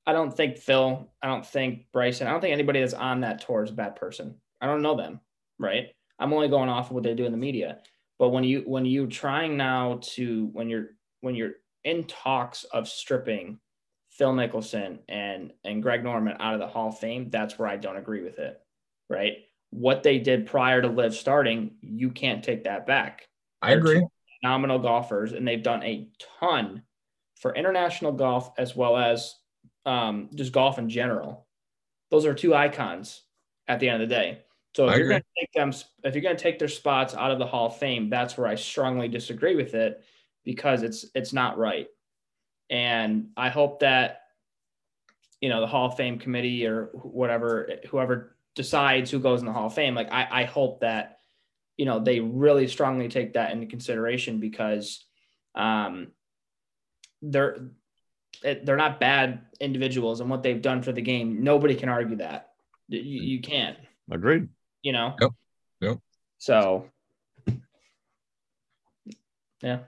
I 0.05 0.13
don't 0.13 0.35
think 0.35 0.57
Phil, 0.57 1.07
I 1.21 1.27
don't 1.27 1.45
think 1.45 1.85
Bryson, 1.93 2.27
I 2.27 2.31
don't 2.31 2.41
think 2.41 2.53
anybody 2.53 2.79
that's 2.79 2.93
on 2.93 3.21
that 3.21 3.45
tour 3.45 3.63
is 3.63 3.69
a 3.69 3.73
bad 3.73 3.95
person. 3.95 4.35
I 4.59 4.65
don't 4.65 4.81
know 4.81 4.95
them, 4.95 5.19
right? 5.59 5.87
I'm 6.17 6.33
only 6.33 6.47
going 6.47 6.69
off 6.69 6.89
of 6.89 6.95
what 6.95 7.03
they 7.03 7.13
do 7.13 7.25
in 7.25 7.31
the 7.31 7.37
media. 7.37 7.79
But 8.17 8.29
when 8.29 8.43
you 8.43 8.63
when 8.65 8.85
you 8.85 9.07
trying 9.07 9.55
now 9.55 9.99
to 10.15 10.49
when 10.51 10.69
you're 10.69 10.87
when 11.21 11.35
you're 11.35 11.53
in 11.83 12.05
talks 12.05 12.65
of 12.65 12.87
stripping 12.87 13.59
Phil 14.11 14.33
Mickelson 14.33 14.99
and 15.07 15.53
and 15.63 15.81
Greg 15.81 16.03
Norman 16.03 16.35
out 16.39 16.53
of 16.53 16.59
the 16.59 16.67
Hall 16.67 16.89
of 16.89 16.99
Fame, 16.99 17.29
that's 17.29 17.57
where 17.57 17.69
I 17.69 17.77
don't 17.77 17.97
agree 17.97 18.21
with 18.21 18.39
it. 18.39 18.59
Right? 19.09 19.33
What 19.71 20.03
they 20.03 20.19
did 20.19 20.47
prior 20.47 20.81
to 20.81 20.87
LIV 20.87 21.13
starting, 21.15 21.75
you 21.81 22.09
can't 22.09 22.43
take 22.43 22.65
that 22.65 22.85
back. 22.85 23.27
I 23.61 23.73
agree. 23.73 24.05
Phenomenal 24.41 24.79
golfers, 24.79 25.31
and 25.33 25.47
they've 25.47 25.63
done 25.63 25.83
a 25.83 26.09
ton 26.39 26.81
for 27.39 27.55
international 27.55 28.11
golf 28.11 28.51
as 28.57 28.75
well 28.75 28.97
as 28.97 29.35
um, 29.85 30.29
just 30.35 30.51
golf 30.51 30.77
in 30.77 30.89
general. 30.89 31.47
Those 32.11 32.25
are 32.25 32.33
two 32.33 32.53
icons 32.53 33.23
at 33.67 33.79
the 33.79 33.89
end 33.89 34.03
of 34.03 34.09
the 34.09 34.15
day. 34.15 34.39
So 34.75 34.87
if 34.87 34.93
I 34.93 34.97
you're 34.97 35.09
going 35.09 35.21
to 35.21 35.27
take 35.39 35.51
them, 35.53 35.73
if 36.03 36.13
you're 36.13 36.21
going 36.21 36.35
to 36.35 36.41
take 36.41 36.59
their 36.59 36.67
spots 36.67 37.15
out 37.15 37.31
of 37.31 37.39
the 37.39 37.45
Hall 37.45 37.67
of 37.67 37.77
Fame, 37.77 38.09
that's 38.09 38.37
where 38.37 38.47
I 38.47 38.55
strongly 38.55 39.07
disagree 39.07 39.55
with 39.55 39.73
it 39.73 40.03
because 40.43 40.83
it's 40.83 41.05
it's 41.15 41.33
not 41.33 41.57
right. 41.57 41.87
And 42.69 43.29
I 43.35 43.49
hope 43.49 43.79
that 43.79 44.21
you 45.41 45.49
know 45.49 45.61
the 45.61 45.67
Hall 45.67 45.87
of 45.87 45.97
Fame 45.97 46.19
committee 46.19 46.67
or 46.67 46.89
whatever, 46.93 47.71
whoever 47.89 48.35
decides 48.55 49.09
who 49.09 49.19
goes 49.19 49.39
in 49.39 49.47
the 49.47 49.53
Hall 49.53 49.67
of 49.67 49.73
Fame, 49.73 49.95
like 49.95 50.11
I, 50.11 50.27
I 50.29 50.43
hope 50.43 50.81
that 50.81 51.17
you 51.77 51.85
know 51.85 51.99
they 51.99 52.19
really 52.19 52.67
strongly 52.67 53.07
take 53.07 53.33
that 53.33 53.51
into 53.51 53.65
consideration 53.65 54.39
because 54.39 55.03
um, 55.55 56.09
they're 57.21 57.57
they're 58.41 58.77
not 58.77 58.99
bad 58.99 59.41
individuals 59.59 60.21
and 60.21 60.29
what 60.29 60.43
they've 60.43 60.61
done 60.61 60.81
for 60.81 60.91
the 60.91 61.01
game. 61.01 61.43
Nobody 61.43 61.75
can 61.75 61.89
argue 61.89 62.17
that. 62.17 62.51
You, 62.87 62.99
you 63.01 63.41
can't. 63.41 63.77
Agreed. 64.09 64.47
You 64.81 64.93
know. 64.93 65.15
Yep. 65.19 65.31
Yep. 65.81 65.97
So. 66.37 66.89
Yeah. 69.61 69.79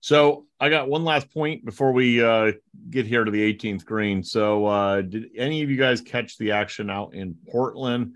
So 0.00 0.46
I 0.60 0.68
got 0.68 0.88
one 0.88 1.04
last 1.04 1.30
point 1.32 1.64
before 1.64 1.92
we 1.92 2.22
uh, 2.22 2.52
get 2.90 3.06
here 3.06 3.24
to 3.24 3.30
the 3.30 3.54
18th 3.54 3.84
green. 3.84 4.22
So 4.22 4.66
uh, 4.66 5.02
did 5.02 5.30
any 5.36 5.62
of 5.62 5.70
you 5.70 5.76
guys 5.76 6.00
catch 6.00 6.38
the 6.38 6.52
action 6.52 6.90
out 6.90 7.14
in 7.14 7.36
Portland? 7.50 8.12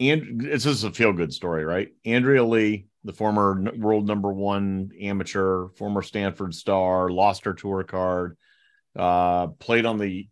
And 0.00 0.40
this 0.40 0.64
is 0.64 0.84
a 0.84 0.92
feel 0.92 1.12
good 1.12 1.32
story, 1.32 1.64
right? 1.64 1.88
Andrea 2.04 2.44
Lee 2.44 2.88
the 3.04 3.12
former 3.14 3.72
world 3.76 4.06
number 4.06 4.30
one 4.30 4.90
amateur, 5.00 5.68
former 5.76 6.02
Stanford 6.02 6.54
star, 6.54 7.08
lost 7.08 7.44
her 7.44 7.54
tour 7.54 7.82
card, 7.84 8.36
uh, 8.96 9.46
played 9.46 9.86
on 9.86 9.98
the 9.98 10.28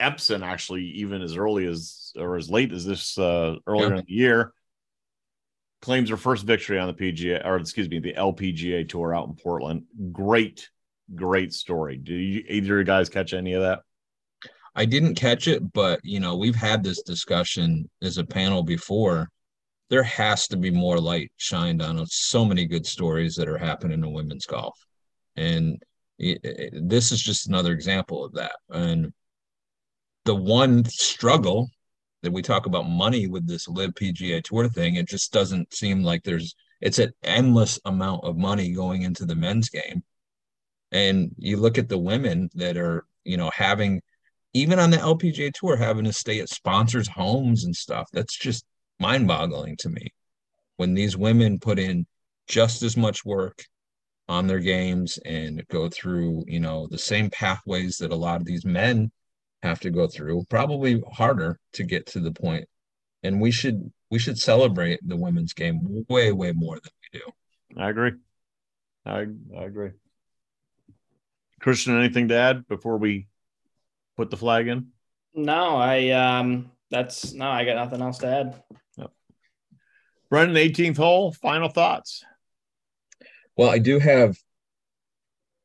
Epson 0.00 0.46
actually 0.46 0.84
even 0.84 1.22
as 1.22 1.36
early 1.36 1.66
as 1.66 2.12
or 2.16 2.36
as 2.36 2.48
late 2.48 2.72
as 2.72 2.84
this 2.84 3.18
uh, 3.18 3.56
earlier 3.66 3.94
in 3.94 4.04
the 4.06 4.12
year. 4.12 4.52
Claims 5.82 6.10
her 6.10 6.16
first 6.16 6.44
victory 6.44 6.78
on 6.78 6.86
the 6.86 6.94
PGA 6.94 7.44
or 7.44 7.56
excuse 7.56 7.88
me 7.88 7.98
the 7.98 8.12
LPGA 8.12 8.88
tour 8.88 9.14
out 9.14 9.26
in 9.26 9.34
Portland. 9.34 9.84
Great, 10.12 10.68
great 11.14 11.52
story. 11.52 11.96
Do 11.96 12.14
you, 12.14 12.44
either 12.48 12.74
of 12.74 12.78
you 12.80 12.84
guys 12.84 13.08
catch 13.08 13.32
any 13.32 13.54
of 13.54 13.62
that? 13.62 13.80
I 14.74 14.84
didn't 14.84 15.16
catch 15.16 15.48
it, 15.48 15.72
but 15.72 16.00
you 16.02 16.20
know 16.20 16.36
we've 16.36 16.54
had 16.54 16.82
this 16.82 17.02
discussion 17.02 17.88
as 18.02 18.18
a 18.18 18.24
panel 18.24 18.62
before 18.62 19.28
there 19.90 20.04
has 20.04 20.46
to 20.48 20.56
be 20.56 20.70
more 20.70 20.98
light 20.98 21.32
shined 21.36 21.82
on 21.82 22.06
so 22.06 22.44
many 22.44 22.64
good 22.64 22.86
stories 22.86 23.34
that 23.34 23.48
are 23.48 23.58
happening 23.58 24.04
in 24.04 24.12
women's 24.12 24.46
golf. 24.46 24.78
And 25.36 25.82
it, 26.18 26.38
it, 26.44 26.88
this 26.88 27.10
is 27.10 27.20
just 27.20 27.48
another 27.48 27.72
example 27.72 28.24
of 28.24 28.32
that. 28.34 28.56
And 28.70 29.12
the 30.24 30.34
one 30.34 30.84
struggle 30.84 31.68
that 32.22 32.32
we 32.32 32.40
talk 32.40 32.66
about 32.66 32.88
money 32.88 33.26
with 33.26 33.48
this 33.48 33.68
LIV 33.68 33.94
PGA 33.94 34.42
Tour 34.44 34.68
thing, 34.68 34.94
it 34.94 35.08
just 35.08 35.32
doesn't 35.32 35.74
seem 35.74 36.04
like 36.04 36.22
there's 36.22 36.54
it's 36.80 36.98
an 36.98 37.12
endless 37.24 37.78
amount 37.84 38.24
of 38.24 38.36
money 38.36 38.72
going 38.72 39.02
into 39.02 39.26
the 39.26 39.34
men's 39.34 39.68
game. 39.68 40.02
And 40.92 41.32
you 41.36 41.56
look 41.56 41.78
at 41.78 41.88
the 41.88 41.98
women 41.98 42.48
that 42.54 42.76
are, 42.76 43.04
you 43.24 43.36
know, 43.36 43.50
having 43.54 44.02
even 44.52 44.78
on 44.78 44.90
the 44.90 44.96
LPGA 44.96 45.52
tour 45.52 45.76
having 45.76 46.04
to 46.04 46.12
stay 46.12 46.40
at 46.40 46.48
sponsors' 46.48 47.08
homes 47.08 47.64
and 47.64 47.74
stuff. 47.74 48.08
That's 48.12 48.36
just 48.36 48.64
mind 48.98 49.28
boggling 49.28 49.76
to 49.78 49.88
me 49.88 50.12
when 50.76 50.94
these 50.94 51.16
women 51.16 51.58
put 51.58 51.78
in 51.78 52.06
just 52.48 52.82
as 52.82 52.96
much 52.96 53.24
work 53.24 53.62
on 54.28 54.46
their 54.46 54.60
games 54.60 55.18
and 55.24 55.66
go 55.68 55.88
through, 55.88 56.44
you 56.46 56.60
know, 56.60 56.86
the 56.90 56.98
same 56.98 57.30
pathways 57.30 57.98
that 57.98 58.12
a 58.12 58.16
lot 58.16 58.40
of 58.40 58.46
these 58.46 58.64
men 58.64 59.10
have 59.62 59.80
to 59.80 59.90
go 59.90 60.06
through, 60.06 60.44
probably 60.48 61.02
harder 61.12 61.58
to 61.72 61.84
get 61.84 62.06
to 62.06 62.20
the 62.20 62.32
point. 62.32 62.66
And 63.22 63.40
we 63.40 63.50
should 63.50 63.92
we 64.10 64.18
should 64.18 64.38
celebrate 64.38 65.00
the 65.06 65.16
women's 65.16 65.52
game 65.52 66.04
way, 66.08 66.32
way 66.32 66.52
more 66.52 66.76
than 66.76 66.92
we 67.12 67.18
do. 67.18 67.80
I 67.80 67.90
agree. 67.90 68.12
I 69.04 69.26
I 69.58 69.64
agree. 69.64 69.90
Christian, 71.60 71.98
anything 71.98 72.28
to 72.28 72.36
add 72.36 72.66
before 72.68 72.96
we 72.96 73.26
put 74.16 74.30
the 74.30 74.36
flag 74.36 74.68
in? 74.68 74.88
No, 75.34 75.76
I 75.76 76.10
um 76.10 76.70
that's 76.90 77.32
no, 77.32 77.48
I 77.48 77.64
got 77.64 77.76
nothing 77.76 78.02
else 78.02 78.18
to 78.18 78.26
add. 78.26 78.62
Brendan, 80.28 80.56
18th 80.56 80.96
hole, 80.96 81.32
final 81.32 81.68
thoughts. 81.68 82.22
Well, 83.56 83.68
I 83.68 83.78
do 83.78 83.98
have 83.98 84.36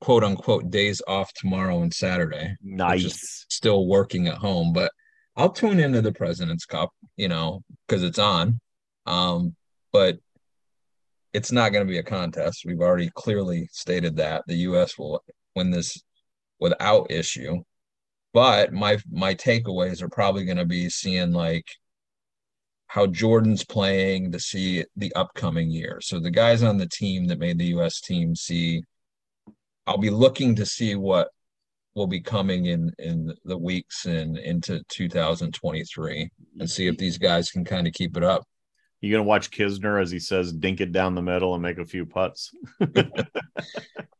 quote 0.02 0.24
unquote 0.24 0.70
days 0.70 1.02
off 1.08 1.32
tomorrow 1.34 1.82
and 1.82 1.94
Saturday. 1.94 2.56
Nice. 2.62 3.46
Still 3.50 3.88
working 3.88 4.28
at 4.28 4.38
home, 4.38 4.74
but 4.74 4.92
I'll 5.36 5.52
tune 5.52 5.80
into 5.80 6.02
the 6.02 6.12
President's 6.12 6.66
Cup, 6.66 6.92
you 7.16 7.28
know, 7.28 7.64
because 7.88 8.04
it's 8.04 8.20
on. 8.20 8.60
Um, 9.06 9.56
but 9.92 10.18
it's 11.34 11.52
not 11.52 11.72
going 11.72 11.86
to 11.86 11.92
be 11.92 12.00
a 12.00 12.04
contest. 12.04 12.64
We've 12.66 12.82
already 12.82 13.12
clearly 13.14 13.70
stated 13.72 14.16
that 14.18 14.44
the 14.48 14.56
U.S. 14.56 14.98
will 14.98 15.24
win 15.56 15.70
this 15.70 16.02
without 16.60 17.12
issue. 17.12 17.64
But 18.36 18.74
my 18.74 18.98
my 19.10 19.34
takeaways 19.34 20.02
are 20.02 20.10
probably 20.10 20.44
going 20.44 20.58
to 20.58 20.66
be 20.66 20.90
seeing 20.90 21.32
like 21.32 21.66
how 22.88 23.08
Jordan's 23.08 23.64
playing 23.64 24.34
to 24.34 24.42
see 24.42 24.84
the 24.98 25.14
upcoming 25.16 25.72
year. 25.72 26.00
So 26.02 26.20
the 26.20 26.32
guys 26.32 26.62
on 26.62 26.78
the 26.78 26.90
team 26.90 27.28
that 27.28 27.40
made 27.40 27.58
the 27.58 27.74
US 27.78 28.02
team 28.02 28.36
see 28.36 28.84
I'll 29.88 29.98
be 29.98 30.10
looking 30.10 30.54
to 30.56 30.66
see 30.66 30.96
what 30.96 31.30
will 31.96 32.08
be 32.08 32.20
coming 32.20 32.66
in 32.66 32.92
in 33.00 33.34
the 33.46 33.58
weeks 33.58 34.06
and 34.06 34.38
into 34.38 34.84
2023 34.90 36.30
and 36.60 36.70
see 36.70 36.88
if 36.88 36.98
these 36.98 37.18
guys 37.18 37.50
can 37.50 37.64
kind 37.64 37.88
of 37.88 37.94
keep 37.94 38.18
it 38.18 38.24
up. 38.24 38.44
You 39.00 39.14
gonna 39.14 39.24
watch 39.24 39.50
Kisner 39.50 40.02
as 40.02 40.12
he 40.12 40.20
says, 40.20 40.52
dink 40.52 40.82
it 40.82 40.92
down 40.92 41.16
the 41.16 41.22
middle 41.22 41.54
and 41.54 41.64
make 41.64 41.78
a 41.78 41.86
few 41.86 42.06
putts. 42.06 42.52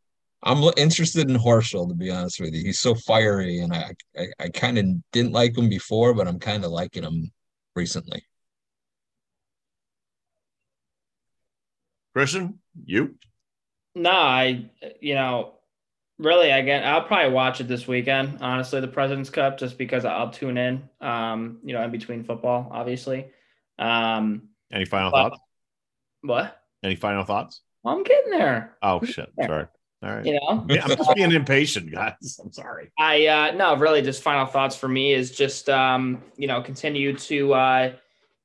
I'm 0.46 0.64
interested 0.78 1.28
in 1.30 1.36
Horschel 1.38 1.90
to 1.90 1.96
be 1.96 2.12
honest 2.12 2.40
with 2.40 2.54
you. 2.54 2.64
He's 2.64 2.80
so 2.80 2.94
fiery, 2.94 3.60
and 3.60 3.74
I 3.74 3.94
I, 4.18 4.28
I 4.40 4.50
kind 4.50 4.78
of 4.78 4.86
didn't 5.12 5.32
like 5.32 5.58
him 5.58 5.70
before, 5.70 6.14
but 6.14 6.28
I'm 6.28 6.40
kind 6.40 6.64
of 6.64 6.72
liking 6.72 7.04
him 7.04 7.32
recently. 7.76 8.24
Christian, 12.14 12.60
you? 12.86 13.16
No, 13.96 14.12
I 14.12 14.70
you 15.02 15.16
know, 15.16 15.54
really 16.20 16.52
again, 16.52 16.84
I'll 16.88 17.04
probably 17.04 17.34
watch 17.34 17.60
it 17.60 17.68
this 17.68 17.88
weekend. 17.88 18.38
Honestly, 18.42 18.80
the 18.82 18.88
President's 18.88 19.30
Cup, 19.30 19.58
just 19.58 19.78
because 19.78 20.06
I'll 20.06 20.30
tune 20.30 20.58
in. 20.58 20.88
Um, 21.02 21.60
you 21.64 21.74
know, 21.74 21.84
in 21.84 21.92
between 21.92 22.24
football, 22.24 22.70
obviously. 22.72 23.28
Um, 23.80 24.50
Any 24.72 24.86
final 24.86 25.12
but- 25.12 25.30
thoughts? 25.30 25.40
what? 26.22 26.62
Any 26.84 26.96
final 26.96 27.24
thoughts? 27.24 27.62
Well, 27.84 27.96
I'm 27.96 28.04
getting 28.04 28.32
there. 28.32 28.78
Oh 28.82 29.04
shit! 29.04 29.30
Sorry. 29.44 29.66
All 30.04 30.12
right. 30.12 30.26
You 30.26 30.40
know, 30.40 30.66
Yeah, 30.70 30.84
I'm 30.84 30.96
just 30.98 31.16
being 31.16 31.32
impatient, 31.32 31.92
guys. 31.92 32.40
I'm 32.44 32.52
sorry. 32.52 32.92
I 33.00 33.28
uh 33.28 33.52
no, 33.56 33.76
really 33.76 34.02
just 34.02 34.22
final 34.22 34.46
thoughts 34.46 34.76
for 34.76 34.88
me 34.88 35.14
is 35.14 35.32
just 35.32 35.70
um, 35.70 36.22
you 36.38 36.48
know, 36.48 36.62
continue 36.62 37.16
to 37.18 37.54
uh 37.54 37.94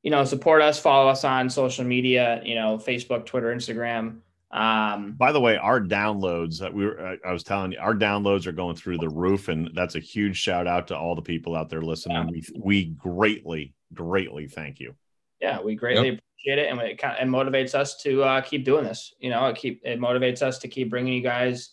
you 0.03 0.11
know, 0.11 0.25
support 0.25 0.63
us, 0.63 0.79
follow 0.79 1.11
us 1.11 1.25
on 1.25 1.51
social 1.51 1.85
media, 1.85 2.41
you 2.43 2.55
know, 2.55 2.79
Facebook, 2.79 3.27
Twitter, 3.27 3.55
Instagram. 3.55 4.21
Um 4.51 5.13
By 5.13 5.33
the 5.33 5.41
way, 5.41 5.57
our 5.57 5.81
downloads 5.81 6.59
that 6.61 6.73
we 6.73 6.87
were, 6.87 7.19
I 7.25 7.33
was 7.33 7.45
telling 7.45 7.73
you, 7.73 7.79
our 7.79 7.95
downloads 7.95 8.47
are 8.47 8.53
going 8.53 8.77
through 8.77 8.99
the 8.99 9.09
roof, 9.11 9.49
and 9.49 9.71
that's 9.75 9.95
a 9.97 10.01
huge 10.01 10.37
shout 10.37 10.67
out 10.67 10.89
to 10.89 10.97
all 10.97 11.15
the 11.15 11.23
people 11.23 11.55
out 11.55 11.69
there 11.69 11.83
listening. 11.83 12.29
We 12.29 12.45
we 12.59 12.85
greatly, 12.87 13.75
greatly 13.93 14.49
thank 14.49 14.81
you. 14.81 14.95
Yeah, 15.41 15.61
we 15.61 15.75
greatly 15.75 16.09
appreciate 16.09 16.59
it, 16.59 16.71
and 16.71 16.81
it 16.81 16.99
kind 16.99 17.17
of 17.17 17.27
it 17.27 17.31
motivates 17.31 17.75
us 17.75 17.97
to 18.03 18.23
uh, 18.23 18.41
keep 18.41 18.65
doing 18.65 18.85
this. 18.85 19.15
You 19.19 19.31
know, 19.31 19.47
it 19.47 19.57
keep 19.57 19.83
it 19.85 19.99
motivates 19.99 20.43
us 20.43 20.59
to 20.61 20.69
keep 20.69 20.91
bringing 20.91 21.13
you 21.13 21.23
guys, 21.23 21.71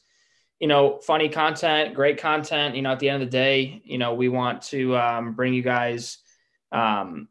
you 0.59 0.67
know, 0.67 0.99
funny 0.99 1.29
content, 1.29 1.93
great 1.93 2.17
content. 2.19 2.75
You 2.75 2.81
know, 2.81 2.91
at 2.91 2.99
the 2.99 3.09
end 3.09 3.21
of 3.21 3.27
the 3.27 3.31
day, 3.31 3.81
you 3.85 3.97
know, 3.97 4.13
we 4.13 4.29
want 4.29 4.61
to 4.63 4.95
um, 4.97 5.33
bring 5.33 5.53
you 5.53 5.61
guys 5.61 6.19
um, 6.71 7.27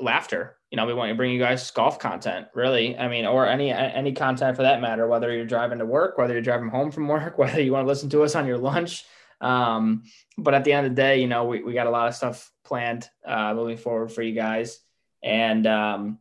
laughter. 0.00 0.56
You 0.70 0.76
know, 0.76 0.86
we 0.86 0.94
want 0.94 1.10
to 1.10 1.14
bring 1.14 1.32
you 1.32 1.38
guys 1.38 1.70
golf 1.70 1.98
content, 1.98 2.48
really. 2.54 2.96
I 2.98 3.08
mean, 3.08 3.26
or 3.26 3.46
any 3.46 3.72
any 3.72 4.12
content 4.12 4.56
for 4.56 4.62
that 4.62 4.80
matter. 4.80 5.06
Whether 5.06 5.34
you're 5.34 5.46
driving 5.46 5.78
to 5.78 5.86
work, 5.86 6.18
whether 6.18 6.32
you're 6.32 6.42
driving 6.42 6.68
home 6.68 6.90
from 6.90 7.08
work, 7.08 7.38
whether 7.38 7.60
you 7.60 7.72
want 7.72 7.84
to 7.84 7.88
listen 7.88 8.10
to 8.10 8.22
us 8.22 8.34
on 8.34 8.46
your 8.46 8.58
lunch. 8.58 9.04
Um, 9.40 10.04
but 10.38 10.54
at 10.54 10.64
the 10.64 10.72
end 10.72 10.86
of 10.86 10.92
the 10.92 11.02
day, 11.02 11.20
you 11.20 11.26
know, 11.26 11.44
we, 11.44 11.62
we 11.62 11.74
got 11.74 11.86
a 11.86 11.90
lot 11.90 12.08
of 12.08 12.14
stuff 12.14 12.50
planned 12.64 13.08
uh, 13.26 13.52
moving 13.54 13.76
forward 13.76 14.10
for 14.10 14.22
you 14.22 14.34
guys. 14.34 14.80
And 15.26 15.66
um, 15.66 16.18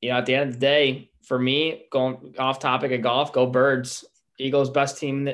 you 0.00 0.10
know, 0.10 0.16
at 0.18 0.26
the 0.26 0.34
end 0.36 0.48
of 0.50 0.54
the 0.54 0.60
day, 0.60 1.10
for 1.24 1.38
me, 1.38 1.86
going 1.90 2.36
off 2.38 2.60
topic 2.60 2.92
of 2.92 3.02
golf, 3.02 3.32
go 3.32 3.46
birds. 3.46 4.04
Eagles 4.38 4.70
best 4.70 4.98
team. 4.98 5.28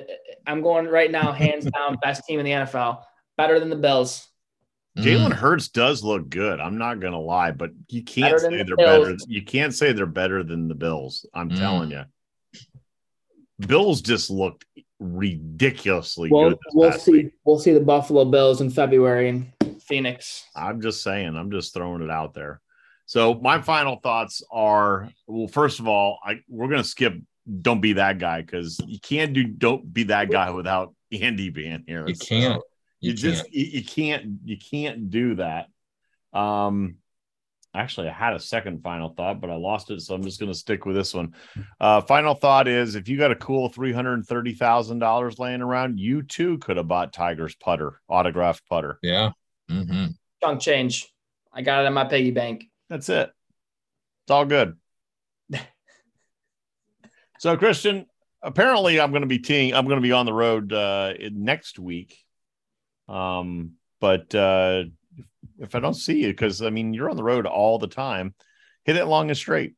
I'm 0.46 0.62
going 0.62 0.86
right 0.86 1.10
now, 1.10 1.32
hands 1.32 1.66
down, 1.76 1.98
best 2.02 2.24
team 2.24 2.38
in 2.40 2.44
the 2.46 2.52
NFL. 2.52 3.02
Better 3.36 3.60
than 3.60 3.68
the 3.68 3.76
Bills. 3.76 4.26
Jalen 4.98 5.28
Mm. 5.30 5.32
Hurts 5.32 5.68
does 5.68 6.02
look 6.02 6.28
good. 6.30 6.60
I'm 6.60 6.78
not 6.78 7.00
gonna 7.00 7.20
lie, 7.20 7.50
but 7.50 7.70
you 7.88 8.02
can't 8.02 8.26
Better 8.34 8.38
say 8.38 8.62
they're 8.62 8.76
Bills. 8.76 9.08
better. 9.08 9.16
You 9.26 9.42
can't 9.42 9.74
say 9.74 9.92
they're 9.92 10.06
better 10.06 10.42
than 10.42 10.68
the 10.68 10.74
Bills. 10.74 11.26
I'm 11.34 11.50
Mm. 11.50 11.58
telling 11.58 11.90
you. 11.90 12.04
Bills 13.66 14.00
just 14.02 14.30
looked 14.30 14.64
ridiculously 14.98 16.30
Well, 16.30 16.50
good. 16.50 16.58
we'll 16.74 16.92
see. 16.92 17.12
week. 17.12 17.32
We'll 17.44 17.58
see 17.58 17.72
the 17.72 17.80
Buffalo 17.80 18.24
Bills 18.24 18.60
in 18.60 18.70
February 18.70 19.28
in 19.28 19.52
Phoenix. 19.80 20.44
I'm 20.56 20.80
just 20.80 21.02
saying. 21.02 21.36
I'm 21.36 21.50
just 21.50 21.74
throwing 21.74 22.02
it 22.02 22.10
out 22.10 22.34
there. 22.34 22.60
So 23.06 23.34
my 23.34 23.60
final 23.60 23.96
thoughts 23.96 24.42
are: 24.50 25.10
well, 25.26 25.48
first 25.48 25.80
of 25.80 25.88
all, 25.88 26.18
I 26.24 26.40
we're 26.48 26.68
gonna 26.68 26.84
skip. 26.84 27.14
Don't 27.60 27.80
be 27.80 27.94
that 27.94 28.18
guy 28.18 28.40
because 28.40 28.80
you 28.86 29.00
can't 29.00 29.32
do. 29.32 29.44
Don't 29.44 29.92
be 29.92 30.04
that 30.04 30.30
guy 30.30 30.50
without 30.50 30.94
Andy 31.12 31.50
being 31.50 31.84
here. 31.86 32.06
You 32.06 32.14
So 32.14 32.26
can't. 32.26 32.62
You, 33.00 33.10
You 33.10 33.16
just 33.16 33.44
can't. 33.44 33.54
you, 33.54 33.64
you 33.64 33.84
can't 33.84 34.24
you 34.44 34.56
can't 34.56 35.10
do 35.10 35.34
that. 35.36 35.66
Um, 36.32 36.96
actually, 37.74 38.08
I 38.08 38.12
had 38.12 38.34
a 38.34 38.40
second 38.40 38.82
final 38.82 39.10
thought, 39.10 39.40
but 39.40 39.50
I 39.50 39.56
lost 39.56 39.90
it, 39.90 40.00
so 40.00 40.14
I'm 40.14 40.22
just 40.22 40.38
gonna 40.40 40.54
stick 40.54 40.86
with 40.86 40.96
this 40.96 41.12
one. 41.12 41.34
Uh, 41.80 42.00
final 42.00 42.34
thought 42.34 42.68
is: 42.68 42.94
if 42.94 43.08
you 43.08 43.18
got 43.18 43.32
a 43.32 43.36
cool 43.36 43.68
three 43.68 43.92
hundred 43.92 44.14
and 44.14 44.26
thirty 44.26 44.54
thousand 44.54 45.00
dollars 45.00 45.38
laying 45.38 45.62
around, 45.62 45.98
you 45.98 46.22
too 46.22 46.58
could 46.58 46.76
have 46.76 46.88
bought 46.88 47.12
Tiger's 47.12 47.56
putter, 47.56 48.00
autographed 48.08 48.66
putter. 48.68 48.98
Yeah. 49.02 49.30
mm-hmm. 49.70 50.06
Chunk 50.42 50.60
change. 50.60 51.12
I 51.52 51.62
got 51.62 51.84
it 51.84 51.86
in 51.86 51.92
my 51.92 52.04
piggy 52.04 52.30
bank. 52.30 52.64
That's 52.92 53.08
it. 53.08 53.30
It's 54.24 54.30
all 54.30 54.44
good. 54.44 54.76
so, 57.38 57.56
Christian, 57.56 58.04
apparently, 58.42 59.00
I'm 59.00 59.12
going 59.12 59.22
to 59.22 59.26
be 59.26 59.38
teeing. 59.38 59.72
I'm 59.72 59.86
going 59.86 59.96
to 59.96 60.02
be 60.02 60.12
on 60.12 60.26
the 60.26 60.34
road 60.34 60.74
uh, 60.74 61.14
next 61.30 61.78
week. 61.78 62.18
Um, 63.08 63.76
but 63.98 64.34
uh, 64.34 64.82
if, 65.16 65.24
if 65.58 65.74
I 65.74 65.80
don't 65.80 65.94
see 65.94 66.20
you, 66.20 66.28
because 66.28 66.60
I 66.60 66.68
mean, 66.68 66.92
you're 66.92 67.08
on 67.08 67.16
the 67.16 67.24
road 67.24 67.46
all 67.46 67.78
the 67.78 67.88
time, 67.88 68.34
hit 68.84 68.96
it 68.96 69.06
long 69.06 69.30
and 69.30 69.38
straight. 69.38 69.72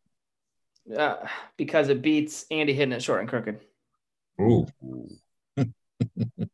Uh, 0.92 1.18
because 1.56 1.90
it 1.90 2.02
beats 2.02 2.46
Andy 2.50 2.72
hitting 2.72 2.90
it 2.90 3.00
short 3.00 3.20
and 3.20 3.28
crooked. 3.28 3.60
Ooh. 4.40 4.66